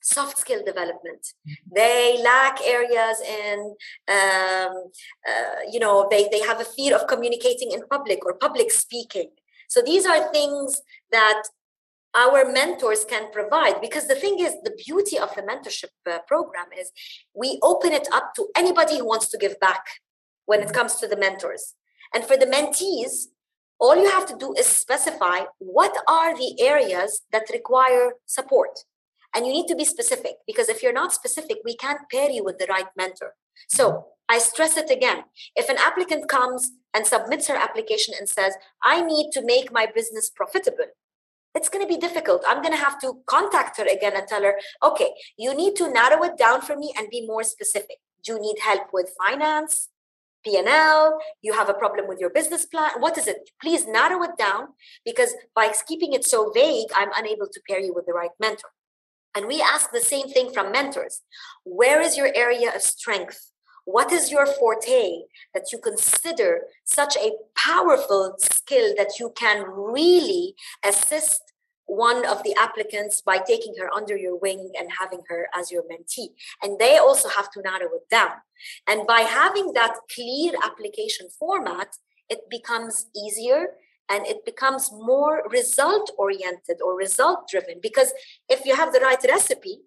soft 0.00 0.38
skill 0.38 0.62
development. 0.64 1.34
They 1.72 2.20
lack 2.22 2.60
areas 2.66 3.20
in, 3.20 3.76
um, 4.08 4.90
uh, 5.28 5.60
you 5.70 5.78
know, 5.78 6.08
they, 6.10 6.28
they 6.32 6.40
have 6.40 6.60
a 6.60 6.64
fear 6.64 6.96
of 6.96 7.06
communicating 7.06 7.70
in 7.70 7.86
public 7.88 8.26
or 8.26 8.34
public 8.34 8.72
speaking. 8.72 9.30
So 9.68 9.80
these 9.80 10.04
are 10.04 10.32
things 10.32 10.82
that 11.12 11.44
our 12.14 12.50
mentors 12.50 13.04
can 13.04 13.30
provide. 13.32 13.80
Because 13.80 14.08
the 14.08 14.14
thing 14.14 14.38
is 14.40 14.54
the 14.64 14.76
beauty 14.84 15.18
of 15.18 15.34
the 15.34 15.42
mentorship 15.42 15.92
uh, 16.10 16.18
program 16.26 16.66
is 16.78 16.92
we 17.34 17.58
open 17.62 17.92
it 17.92 18.08
up 18.12 18.34
to 18.36 18.48
anybody 18.56 18.98
who 18.98 19.06
wants 19.06 19.28
to 19.30 19.38
give 19.38 19.58
back 19.60 19.84
when 20.46 20.60
it 20.60 20.72
comes 20.72 20.96
to 20.96 21.08
the 21.08 21.16
mentors. 21.16 21.74
And 22.14 22.24
for 22.24 22.36
the 22.36 22.46
mentees 22.46 23.28
all 23.82 23.96
you 23.96 24.08
have 24.08 24.26
to 24.26 24.36
do 24.38 24.54
is 24.54 24.66
specify 24.66 25.40
what 25.58 25.92
are 26.06 26.36
the 26.36 26.54
areas 26.60 27.22
that 27.32 27.50
require 27.52 28.12
support. 28.26 28.78
And 29.34 29.44
you 29.44 29.52
need 29.52 29.66
to 29.66 29.74
be 29.74 29.84
specific 29.84 30.34
because 30.46 30.68
if 30.68 30.82
you're 30.82 30.92
not 30.92 31.12
specific 31.12 31.58
we 31.64 31.76
can't 31.76 32.08
pair 32.10 32.30
you 32.30 32.44
with 32.44 32.58
the 32.58 32.66
right 32.68 32.86
mentor. 32.96 33.34
So 33.68 34.06
i 34.28 34.38
stress 34.38 34.76
it 34.76 34.88
again. 34.88 35.24
If 35.56 35.68
an 35.68 35.78
applicant 35.78 36.28
comes 36.28 36.70
and 36.94 37.04
submits 37.06 37.48
her 37.48 37.56
application 37.56 38.14
and 38.16 38.28
says 38.28 38.54
i 38.84 39.02
need 39.02 39.32
to 39.32 39.44
make 39.44 39.72
my 39.72 39.86
business 39.92 40.30
profitable 40.30 40.90
it's 41.54 41.68
going 41.68 41.84
to 41.84 41.92
be 41.92 42.00
difficult. 42.00 42.42
I'm 42.46 42.62
going 42.62 42.74
to 42.74 42.82
have 42.82 43.00
to 43.00 43.18
contact 43.26 43.76
her 43.78 43.84
again 43.84 44.12
and 44.16 44.26
tell 44.26 44.42
her, 44.42 44.58
okay, 44.82 45.10
you 45.36 45.54
need 45.54 45.76
to 45.76 45.92
narrow 45.92 46.22
it 46.24 46.36
down 46.36 46.60
for 46.60 46.76
me 46.76 46.92
and 46.96 47.08
be 47.10 47.26
more 47.26 47.44
specific. 47.44 47.98
Do 48.24 48.34
you 48.34 48.40
need 48.40 48.56
help 48.62 48.88
with 48.92 49.14
finance, 49.26 49.88
P&L? 50.44 51.18
You 51.42 51.52
have 51.52 51.68
a 51.68 51.74
problem 51.74 52.08
with 52.08 52.18
your 52.20 52.30
business 52.30 52.64
plan? 52.66 52.92
What 52.98 53.18
is 53.18 53.26
it? 53.26 53.50
Please 53.60 53.86
narrow 53.86 54.22
it 54.22 54.36
down 54.38 54.68
because 55.04 55.34
by 55.54 55.72
keeping 55.86 56.12
it 56.12 56.24
so 56.24 56.50
vague, 56.52 56.88
I'm 56.94 57.10
unable 57.16 57.46
to 57.46 57.60
pair 57.68 57.80
you 57.80 57.92
with 57.94 58.06
the 58.06 58.12
right 58.12 58.30
mentor. 58.40 58.70
And 59.34 59.46
we 59.46 59.62
ask 59.62 59.90
the 59.90 60.00
same 60.00 60.28
thing 60.28 60.52
from 60.52 60.72
mentors. 60.72 61.22
Where 61.64 62.00
is 62.00 62.16
your 62.16 62.30
area 62.34 62.74
of 62.74 62.82
strength? 62.82 63.52
What 63.84 64.12
is 64.12 64.30
your 64.30 64.46
forte 64.46 65.22
that 65.54 65.72
you 65.72 65.78
consider 65.78 66.62
such 66.84 67.16
a 67.16 67.32
powerful 67.56 68.36
skill 68.38 68.94
that 68.96 69.18
you 69.18 69.32
can 69.34 69.64
really 69.66 70.54
assist 70.84 71.41
one 71.86 72.24
of 72.26 72.42
the 72.42 72.54
applicants 72.58 73.20
by 73.20 73.38
taking 73.38 73.74
her 73.78 73.92
under 73.92 74.16
your 74.16 74.36
wing 74.38 74.72
and 74.78 74.88
having 75.00 75.22
her 75.28 75.48
as 75.54 75.70
your 75.70 75.82
mentee. 75.82 76.28
And 76.62 76.78
they 76.78 76.96
also 76.96 77.28
have 77.28 77.50
to 77.52 77.62
narrow 77.62 77.90
it 77.94 78.08
down. 78.10 78.32
And 78.86 79.06
by 79.06 79.20
having 79.20 79.72
that 79.74 79.96
clear 80.14 80.52
application 80.64 81.28
format, 81.38 81.96
it 82.28 82.48
becomes 82.48 83.06
easier 83.14 83.74
and 84.08 84.26
it 84.26 84.44
becomes 84.44 84.90
more 84.92 85.42
result 85.50 86.10
oriented 86.18 86.80
or 86.84 86.96
result 86.96 87.48
driven 87.48 87.78
because 87.82 88.12
if 88.48 88.64
you 88.64 88.74
have 88.76 88.92
the 88.92 89.00
right 89.00 89.22
recipe, 89.24 89.80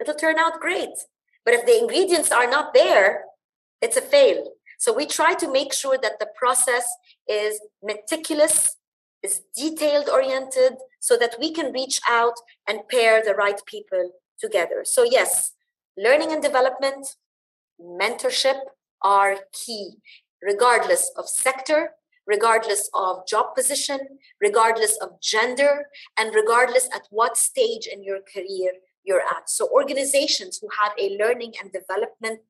it'll 0.00 0.14
turn 0.14 0.38
out 0.38 0.60
great. 0.60 0.96
But 1.44 1.54
if 1.54 1.66
the 1.66 1.78
ingredients 1.78 2.32
are 2.32 2.50
not 2.50 2.74
there, 2.74 3.24
it's 3.80 3.96
a 3.96 4.00
fail. 4.00 4.52
So 4.78 4.92
we 4.92 5.06
try 5.06 5.34
to 5.34 5.50
make 5.50 5.72
sure 5.72 5.98
that 6.02 6.18
the 6.18 6.28
process 6.36 6.86
is 7.28 7.60
meticulous, 7.82 8.76
is 9.22 9.42
detailed 9.56 10.08
oriented, 10.08 10.74
so 11.06 11.16
that 11.16 11.36
we 11.38 11.52
can 11.52 11.72
reach 11.80 12.00
out 12.08 12.36
and 12.68 12.88
pair 12.88 13.22
the 13.22 13.38
right 13.44 13.60
people 13.64 14.10
together. 14.44 14.80
So, 14.84 15.04
yes, 15.04 15.52
learning 15.96 16.32
and 16.32 16.42
development, 16.42 17.06
mentorship 17.80 18.58
are 19.02 19.36
key, 19.52 19.98
regardless 20.42 21.12
of 21.16 21.28
sector, 21.28 21.80
regardless 22.26 22.90
of 22.92 23.24
job 23.24 23.54
position, 23.54 24.00
regardless 24.40 24.96
of 25.04 25.20
gender, 25.22 25.86
and 26.18 26.34
regardless 26.34 26.88
at 26.92 27.06
what 27.10 27.36
stage 27.36 27.86
in 27.86 28.02
your 28.02 28.20
career 28.34 28.72
you're 29.04 29.26
at. 29.36 29.48
So 29.48 29.68
organizations 29.70 30.58
who 30.60 30.68
have 30.80 30.92
a 30.98 31.16
learning 31.22 31.52
and 31.60 31.70
development 31.70 32.40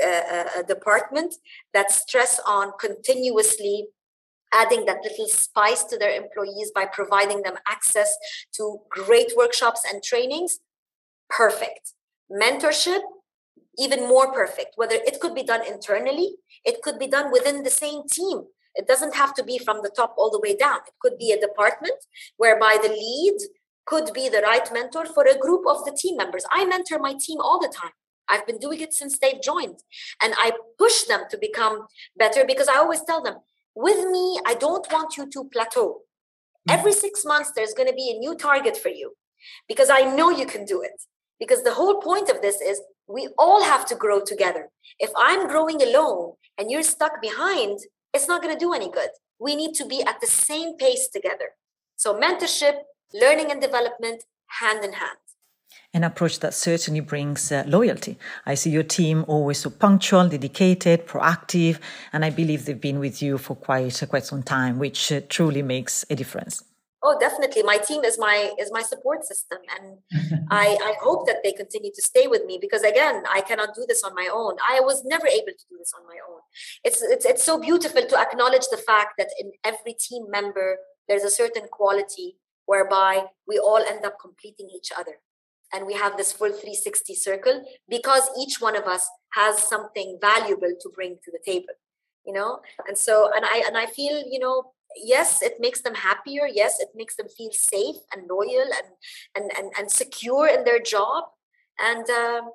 uh, 0.00 0.44
uh, 0.58 0.62
department 0.62 1.34
that 1.74 1.90
stress 1.90 2.38
on 2.46 2.70
continuously 2.78 3.88
adding 4.52 4.84
that 4.86 5.02
little 5.02 5.28
spice 5.28 5.84
to 5.84 5.98
their 5.98 6.14
employees 6.14 6.70
by 6.74 6.86
providing 6.86 7.42
them 7.42 7.54
access 7.68 8.16
to 8.54 8.78
great 8.88 9.32
workshops 9.36 9.82
and 9.90 10.02
trainings 10.02 10.60
perfect 11.30 11.92
mentorship 12.30 13.00
even 13.78 14.08
more 14.08 14.32
perfect 14.32 14.72
whether 14.76 14.96
it 14.96 15.20
could 15.20 15.34
be 15.34 15.42
done 15.42 15.64
internally 15.66 16.36
it 16.64 16.82
could 16.82 16.98
be 16.98 17.06
done 17.06 17.30
within 17.30 17.62
the 17.62 17.70
same 17.70 18.02
team 18.10 18.42
it 18.74 18.86
doesn't 18.86 19.14
have 19.14 19.34
to 19.34 19.42
be 19.42 19.58
from 19.58 19.80
the 19.82 19.90
top 19.90 20.14
all 20.16 20.30
the 20.30 20.40
way 20.40 20.56
down 20.56 20.78
it 20.86 20.94
could 21.00 21.18
be 21.18 21.32
a 21.32 21.40
department 21.40 21.98
whereby 22.36 22.78
the 22.82 22.88
lead 22.88 23.38
could 23.88 24.12
be 24.12 24.28
the 24.28 24.42
right 24.42 24.68
mentor 24.72 25.06
for 25.06 25.24
a 25.24 25.38
group 25.38 25.66
of 25.66 25.84
the 25.84 25.96
team 25.98 26.16
members. 26.16 26.44
I 26.52 26.66
mentor 26.66 26.98
my 26.98 27.14
team 27.18 27.38
all 27.40 27.58
the 27.58 27.72
time. 27.74 27.92
I've 28.28 28.46
been 28.46 28.58
doing 28.58 28.80
it 28.80 28.92
since 28.92 29.18
they've 29.18 29.40
joined. 29.42 29.78
And 30.22 30.34
I 30.36 30.52
push 30.78 31.04
them 31.04 31.22
to 31.30 31.38
become 31.38 31.86
better 32.14 32.44
because 32.46 32.68
I 32.68 32.76
always 32.76 33.02
tell 33.02 33.22
them, 33.22 33.36
with 33.78 34.10
me, 34.10 34.40
I 34.44 34.54
don't 34.54 34.86
want 34.92 35.16
you 35.16 35.30
to 35.30 35.48
plateau. 35.52 35.88
Mm-hmm. 35.88 36.78
Every 36.78 36.92
six 36.92 37.24
months, 37.24 37.52
there's 37.54 37.74
going 37.74 37.88
to 37.88 37.94
be 37.94 38.10
a 38.10 38.18
new 38.18 38.34
target 38.34 38.76
for 38.76 38.88
you 38.88 39.12
because 39.68 39.88
I 39.88 40.00
know 40.16 40.30
you 40.30 40.46
can 40.46 40.64
do 40.64 40.82
it. 40.82 41.00
Because 41.38 41.62
the 41.62 41.74
whole 41.74 42.00
point 42.00 42.28
of 42.28 42.42
this 42.42 42.60
is 42.60 42.80
we 43.06 43.28
all 43.38 43.62
have 43.62 43.86
to 43.86 43.94
grow 43.94 44.20
together. 44.20 44.70
If 44.98 45.10
I'm 45.16 45.46
growing 45.46 45.80
alone 45.80 46.32
and 46.58 46.68
you're 46.68 46.82
stuck 46.82 47.22
behind, 47.22 47.78
it's 48.12 48.26
not 48.26 48.42
going 48.42 48.52
to 48.52 48.58
do 48.58 48.74
any 48.74 48.90
good. 48.90 49.10
We 49.38 49.54
need 49.54 49.74
to 49.74 49.86
be 49.86 50.02
at 50.02 50.20
the 50.20 50.26
same 50.26 50.76
pace 50.76 51.08
together. 51.08 51.50
So, 51.94 52.18
mentorship, 52.18 52.78
learning 53.14 53.52
and 53.52 53.60
development, 53.60 54.24
hand 54.60 54.84
in 54.84 54.94
hand 54.94 55.18
an 55.94 56.04
approach 56.04 56.40
that 56.40 56.54
certainly 56.54 57.00
brings 57.00 57.50
uh, 57.50 57.64
loyalty. 57.66 58.18
I 58.44 58.54
see 58.54 58.70
your 58.70 58.82
team 58.82 59.24
always 59.26 59.58
so 59.58 59.70
punctual, 59.70 60.28
dedicated, 60.28 61.06
proactive, 61.06 61.78
and 62.12 62.24
I 62.24 62.30
believe 62.30 62.66
they've 62.66 62.80
been 62.80 62.98
with 62.98 63.22
you 63.22 63.38
for 63.38 63.56
quite 63.56 64.02
uh, 64.02 64.06
quite 64.06 64.24
some 64.24 64.42
time, 64.42 64.78
which 64.78 65.10
uh, 65.10 65.20
truly 65.28 65.62
makes 65.62 66.04
a 66.10 66.14
difference. 66.14 66.62
Oh, 67.02 67.16
definitely. 67.18 67.62
My 67.62 67.78
team 67.78 68.04
is 68.04 68.18
my 68.18 68.52
is 68.58 68.70
my 68.70 68.82
support 68.82 69.24
system, 69.24 69.58
and 69.80 70.46
I, 70.50 70.76
I 70.82 70.94
hope 71.00 71.26
that 71.26 71.42
they 71.42 71.52
continue 71.52 71.92
to 71.94 72.02
stay 72.02 72.26
with 72.26 72.44
me 72.44 72.58
because 72.60 72.82
again, 72.82 73.22
I 73.32 73.40
cannot 73.40 73.74
do 73.74 73.86
this 73.88 74.04
on 74.04 74.14
my 74.14 74.28
own. 74.32 74.56
I 74.68 74.80
was 74.80 75.04
never 75.04 75.26
able 75.26 75.54
to 75.56 75.66
do 75.70 75.76
this 75.78 75.92
on 75.96 76.06
my 76.06 76.18
own. 76.28 76.40
It's 76.84 77.00
it's 77.00 77.24
it's 77.24 77.44
so 77.44 77.58
beautiful 77.58 78.02
to 78.02 78.18
acknowledge 78.18 78.68
the 78.70 78.82
fact 78.84 79.14
that 79.16 79.30
in 79.40 79.52
every 79.64 79.94
team 79.94 80.26
member 80.28 80.78
there's 81.08 81.24
a 81.24 81.30
certain 81.30 81.68
quality 81.70 82.36
whereby 82.66 83.24
we 83.46 83.58
all 83.58 83.78
end 83.78 84.04
up 84.04 84.18
completing 84.20 84.68
each 84.68 84.92
other 84.94 85.20
and 85.72 85.86
we 85.86 85.94
have 85.94 86.16
this 86.16 86.32
full 86.32 86.48
360 86.48 87.14
circle 87.14 87.64
because 87.88 88.30
each 88.38 88.60
one 88.60 88.76
of 88.76 88.84
us 88.84 89.08
has 89.34 89.62
something 89.62 90.18
valuable 90.20 90.72
to 90.80 90.90
bring 90.94 91.16
to 91.24 91.30
the 91.30 91.40
table 91.44 91.74
you 92.28 92.34
know? 92.34 92.60
And 92.86 92.96
so 92.96 93.30
and 93.34 93.44
i 93.44 93.64
and 93.66 93.76
i 93.76 93.86
feel 93.86 94.22
you 94.30 94.38
know 94.38 94.72
yes 94.96 95.42
it 95.42 95.54
makes 95.58 95.80
them 95.80 95.94
happier. 95.94 96.46
Yes 96.46 96.78
it 96.78 96.90
makes 96.94 97.16
them 97.16 97.28
feel 97.28 97.50
safe 97.52 97.96
and 98.12 98.28
loyal 98.28 98.68
and 98.78 98.88
and 99.36 99.50
and, 99.58 99.72
and 99.78 99.90
secure 99.90 100.46
in 100.46 100.64
their 100.64 100.80
job. 100.80 101.24
And 101.80 102.08
um, 102.10 102.50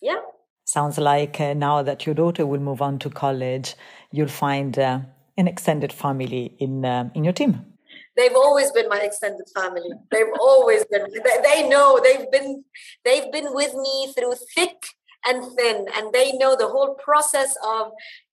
yeah. 0.00 0.20
Sounds 0.64 0.98
like 0.98 1.40
uh, 1.40 1.54
now 1.54 1.82
that 1.82 2.06
your 2.06 2.14
daughter 2.14 2.46
will 2.46 2.60
move 2.60 2.80
on 2.80 2.98
to 3.00 3.10
college 3.10 3.74
you'll 4.12 4.36
find 4.46 4.78
uh, 4.78 5.00
an 5.36 5.48
extended 5.48 5.92
family 5.92 6.54
in 6.58 6.84
uh, 6.84 7.10
in 7.14 7.24
your 7.24 7.32
team 7.32 7.52
they've 8.16 8.34
always 8.34 8.70
been 8.72 8.88
my 8.88 9.00
extended 9.00 9.46
family. 9.54 9.90
They've 10.10 10.34
always 10.40 10.84
been 10.86 11.06
they, 11.12 11.42
they 11.42 11.68
know 11.68 12.00
they've 12.02 12.30
been 12.30 12.64
they've 13.04 13.30
been 13.32 13.54
with 13.54 13.74
me 13.74 14.12
through 14.14 14.34
thick 14.54 14.76
and 15.26 15.44
thin 15.56 15.86
and 15.96 16.12
they 16.12 16.32
know 16.32 16.56
the 16.56 16.68
whole 16.68 16.94
process 16.94 17.56
of 17.64 17.92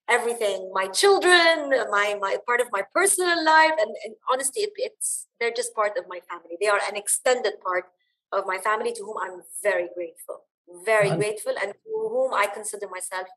everything. 0.10 0.72
My 0.74 0.88
children 0.88 1.70
my 1.92 2.18
my 2.20 2.38
part 2.46 2.62
of 2.62 2.68
my 2.72 2.84
personal 2.94 3.44
life 3.44 3.74
and, 3.80 3.96
and 4.06 4.16
honestly 4.32 4.64
it, 4.64 4.72
it's 4.78 5.28
they're 5.40 5.54
just 5.56 5.74
part 5.74 5.98
of 5.98 6.06
my 6.08 6.20
family. 6.30 6.58
They 6.60 6.68
are 6.68 6.82
an 6.90 6.96
extended 6.96 7.54
part 7.64 7.86
of 8.32 8.46
my 8.46 8.58
family 8.58 8.92
to 8.94 9.04
whom 9.04 9.18
i'm 9.22 9.42
very 9.64 9.88
grateful. 9.96 10.44
Very 10.86 11.12
grateful 11.12 11.54
and 11.62 11.72
to 11.72 11.92
whom 12.14 12.34
i 12.34 12.46
consider 12.48 12.88
myself 12.90 13.28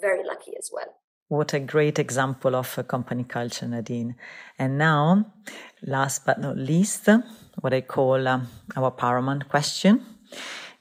very 0.00 0.24
lucky 0.24 0.52
as 0.56 0.70
well. 0.72 0.94
What 1.28 1.52
a 1.52 1.60
great 1.60 1.98
example 1.98 2.56
of 2.56 2.78
a 2.78 2.82
company 2.82 3.22
culture, 3.22 3.68
Nadine. 3.68 4.16
And 4.58 4.78
now, 4.78 5.26
last 5.82 6.24
but 6.26 6.40
not 6.40 6.56
least, 6.56 7.08
what 7.60 7.72
I 7.72 7.80
call 7.80 8.26
uh, 8.26 8.40
our 8.76 8.90
paramount 8.90 9.48
question, 9.48 10.04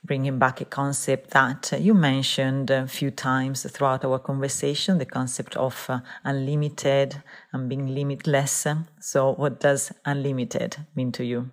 bringing 0.04 0.39
back 0.39 0.62
a 0.62 0.66
concept 0.66 1.32
that 1.32 1.74
you 1.80 1.93
mentioned 1.93 2.70
a 2.70 2.88
few 2.88 3.12
times 3.12 3.70
throughout 3.70 4.06
our 4.06 4.20
conversation 4.20 4.98
the 4.98 5.06
concept 5.06 5.56
of 5.58 5.86
uh, 5.89 6.00
unlimited 6.24 7.22
and 7.54 7.70
being 7.70 7.88
limitless. 7.88 8.68
So, 9.00 9.34
what 9.34 9.60
does 9.60 9.91
unlimited 10.06 10.78
mean 10.95 11.12
to 11.14 11.26
you? 11.26 11.52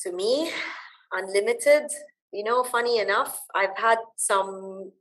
To 0.00 0.12
me, 0.12 0.50
unlimited, 1.12 1.90
you 2.32 2.44
know, 2.44 2.62
funny 2.64 2.98
enough, 2.98 3.40
I've 3.54 3.76
had 3.76 3.98
some 4.16 4.92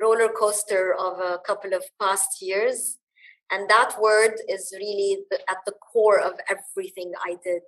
roller 0.00 0.28
coaster 0.28 0.94
of 0.94 1.20
a 1.20 1.38
couple 1.38 1.74
of 1.74 1.84
past 2.00 2.42
years. 2.42 2.98
And 3.52 3.68
that 3.68 4.00
word 4.00 4.34
is 4.48 4.72
really 4.76 5.18
the, 5.30 5.38
at 5.48 5.58
the 5.66 5.74
core 5.92 6.18
of 6.18 6.32
everything 6.48 7.12
I 7.24 7.36
did. 7.44 7.62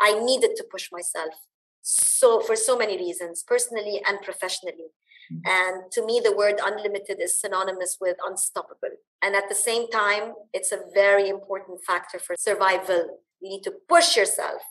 I 0.00 0.22
needed 0.22 0.54
to 0.56 0.64
push 0.70 0.90
myself 0.92 1.34
so 1.80 2.40
for 2.40 2.54
so 2.54 2.76
many 2.76 2.98
reasons, 2.98 3.42
personally 3.42 4.02
and 4.06 4.20
professionally. 4.20 4.92
Mm-hmm. 5.32 5.40
And 5.46 5.92
to 5.92 6.04
me, 6.04 6.20
the 6.22 6.36
word 6.36 6.60
unlimited 6.62 7.20
is 7.20 7.40
synonymous 7.40 7.96
with 8.00 8.16
unstoppable. 8.24 8.96
And 9.22 9.34
at 9.34 9.48
the 9.48 9.54
same 9.54 9.88
time, 9.88 10.34
it's 10.52 10.72
a 10.72 10.80
very 10.94 11.28
important 11.28 11.80
factor 11.86 12.18
for 12.18 12.36
survival. 12.38 13.18
You 13.40 13.48
need 13.48 13.62
to 13.62 13.72
push 13.88 14.16
yourself 14.16 14.62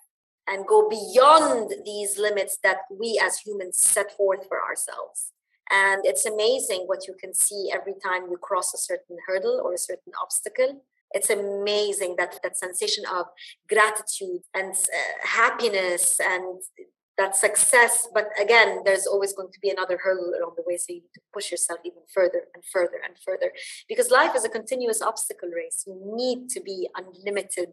and 0.47 0.65
go 0.65 0.87
beyond 0.87 1.73
these 1.83 2.17
limits 2.17 2.57
that 2.63 2.77
we 2.91 3.19
as 3.21 3.39
humans 3.39 3.79
set 3.79 4.15
forth 4.15 4.47
for 4.47 4.61
ourselves. 4.63 5.33
And 5.69 6.05
it's 6.05 6.25
amazing 6.25 6.83
what 6.85 7.07
you 7.07 7.15
can 7.19 7.33
see 7.33 7.69
every 7.73 7.93
time 8.03 8.29
you 8.29 8.37
cross 8.37 8.73
a 8.73 8.77
certain 8.77 9.17
hurdle 9.27 9.61
or 9.63 9.73
a 9.73 9.77
certain 9.77 10.13
obstacle. 10.21 10.83
It's 11.11 11.29
amazing 11.29 12.15
that 12.17 12.39
that 12.43 12.57
sensation 12.57 13.05
of 13.05 13.27
gratitude 13.69 14.41
and 14.53 14.73
uh, 14.73 15.27
happiness 15.27 16.19
and 16.19 16.61
that 17.17 17.35
success. 17.35 18.07
But 18.13 18.29
again, 18.39 18.81
there's 18.85 19.07
always 19.07 19.33
going 19.33 19.51
to 19.51 19.59
be 19.59 19.69
another 19.69 19.97
hurdle 20.01 20.33
along 20.39 20.53
the 20.55 20.63
way. 20.65 20.77
So 20.77 20.85
you 20.89 21.01
need 21.01 21.13
to 21.15 21.21
push 21.33 21.51
yourself 21.51 21.79
even 21.83 22.03
further 22.13 22.43
and 22.53 22.63
further 22.71 23.01
and 23.03 23.15
further 23.25 23.51
because 23.89 24.11
life 24.11 24.35
is 24.35 24.45
a 24.45 24.49
continuous 24.49 25.01
obstacle 25.01 25.49
race. 25.49 25.83
You 25.87 25.99
need 26.15 26.49
to 26.49 26.61
be 26.61 26.87
unlimited 26.95 27.69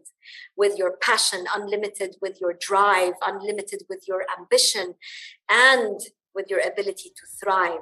with 0.57 0.77
your 0.77 0.97
passion, 0.97 1.45
unlimited 1.53 2.15
with 2.21 2.39
your 2.41 2.55
drive, 2.59 3.13
unlimited 3.25 3.83
with 3.89 4.05
your 4.07 4.25
ambition. 4.37 4.95
And 5.49 5.99
with 6.35 6.49
your 6.49 6.59
ability 6.59 7.09
to 7.09 7.25
thrive. 7.39 7.79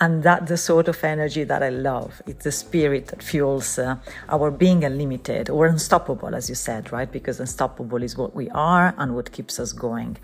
And 0.00 0.24
that's 0.24 0.48
the 0.48 0.56
sort 0.56 0.88
of 0.88 1.02
energy 1.04 1.44
that 1.44 1.62
I 1.62 1.68
love. 1.68 2.20
It's 2.26 2.44
the 2.44 2.52
spirit 2.52 3.06
that 3.06 3.22
fuels 3.22 3.78
uh, 3.78 3.96
our 4.28 4.50
being 4.50 4.82
unlimited 4.84 5.48
or 5.48 5.66
unstoppable, 5.66 6.34
as 6.34 6.48
you 6.48 6.56
said, 6.56 6.90
right? 6.92 7.10
Because 7.10 7.38
unstoppable 7.38 8.02
is 8.02 8.16
what 8.16 8.34
we 8.34 8.50
are 8.50 8.92
and 8.98 9.14
what 9.14 9.30
keeps 9.30 9.60
us 9.60 9.72
going, 9.72 10.16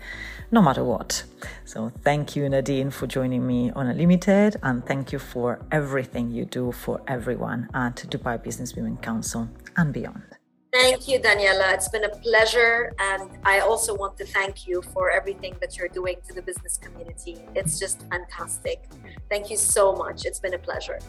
no 0.51 0.61
matter 0.61 0.83
what. 0.83 1.23
So 1.63 1.91
thank 2.03 2.35
you, 2.35 2.49
Nadine, 2.49 2.91
for 2.91 3.07
joining 3.07 3.47
me 3.47 3.71
on 3.71 3.87
Unlimited. 3.87 4.57
And 4.61 4.85
thank 4.85 5.13
you 5.13 5.19
for 5.19 5.61
everything 5.71 6.31
you 6.31 6.43
do 6.43 6.73
for 6.73 7.01
everyone 7.07 7.69
at 7.73 7.95
Dubai 8.09 8.43
Business 8.43 8.75
Women 8.75 8.97
Council 8.97 9.47
and 9.77 9.93
beyond. 9.93 10.40
Thank 10.73 11.09
you, 11.09 11.19
Daniela. 11.19 11.73
It's 11.73 11.89
been 11.89 12.05
a 12.05 12.09
pleasure. 12.09 12.93
And 12.97 13.29
I 13.43 13.59
also 13.59 13.93
want 13.93 14.17
to 14.19 14.25
thank 14.25 14.65
you 14.65 14.81
for 14.81 15.11
everything 15.11 15.57
that 15.59 15.77
you're 15.77 15.89
doing 15.89 16.15
to 16.27 16.33
the 16.33 16.41
business 16.41 16.77
community. 16.77 17.39
It's 17.55 17.77
just 17.77 18.03
fantastic. 18.09 18.87
Thank 19.29 19.51
you 19.51 19.57
so 19.57 19.93
much. 19.93 20.25
It's 20.25 20.39
been 20.39 20.53
a 20.53 20.57
pleasure. 20.57 20.99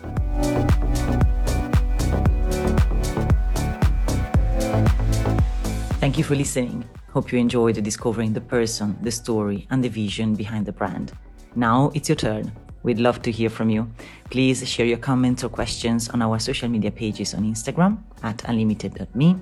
Thank 6.00 6.18
you 6.18 6.24
for 6.24 6.34
listening. 6.34 6.84
Hope 7.12 7.30
you 7.30 7.38
enjoyed 7.38 7.80
discovering 7.84 8.32
the 8.32 8.40
person, 8.40 8.98
the 9.00 9.12
story, 9.12 9.68
and 9.70 9.84
the 9.84 9.88
vision 9.88 10.34
behind 10.34 10.66
the 10.66 10.72
brand. 10.72 11.12
Now 11.54 11.92
it's 11.94 12.08
your 12.08 12.16
turn. 12.16 12.50
We'd 12.82 12.98
love 12.98 13.22
to 13.22 13.30
hear 13.30 13.50
from 13.50 13.70
you. 13.70 13.90
Please 14.30 14.66
share 14.68 14.86
your 14.86 14.98
comments 14.98 15.44
or 15.44 15.48
questions 15.48 16.08
on 16.08 16.22
our 16.22 16.38
social 16.38 16.68
media 16.68 16.90
pages 16.90 17.34
on 17.34 17.44
Instagram 17.44 17.98
at 18.22 18.42
unlimited.me 18.48 19.36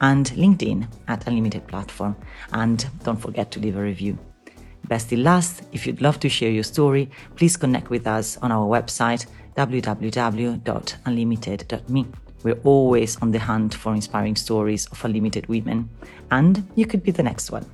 and 0.00 0.26
LinkedIn 0.26 0.86
at 1.08 1.26
unlimited 1.26 1.66
platform. 1.66 2.16
And 2.52 2.86
don't 3.04 3.20
forget 3.20 3.50
to 3.52 3.60
leave 3.60 3.76
a 3.76 3.82
review. 3.82 4.18
Best 4.88 5.12
in 5.12 5.24
last, 5.24 5.62
if 5.72 5.86
you'd 5.86 6.00
love 6.00 6.18
to 6.20 6.28
share 6.28 6.50
your 6.50 6.62
story, 6.62 7.10
please 7.34 7.56
connect 7.56 7.90
with 7.90 8.06
us 8.06 8.36
on 8.38 8.52
our 8.52 8.66
website 8.66 9.26
www.unlimited.me. 9.56 12.06
We're 12.42 12.60
always 12.62 13.16
on 13.22 13.30
the 13.32 13.38
hunt 13.38 13.74
for 13.74 13.94
inspiring 13.94 14.36
stories 14.36 14.86
of 14.86 15.04
unlimited 15.04 15.48
women, 15.48 15.90
and 16.30 16.64
you 16.76 16.86
could 16.86 17.02
be 17.02 17.10
the 17.10 17.24
next 17.24 17.50
one. 17.50 17.66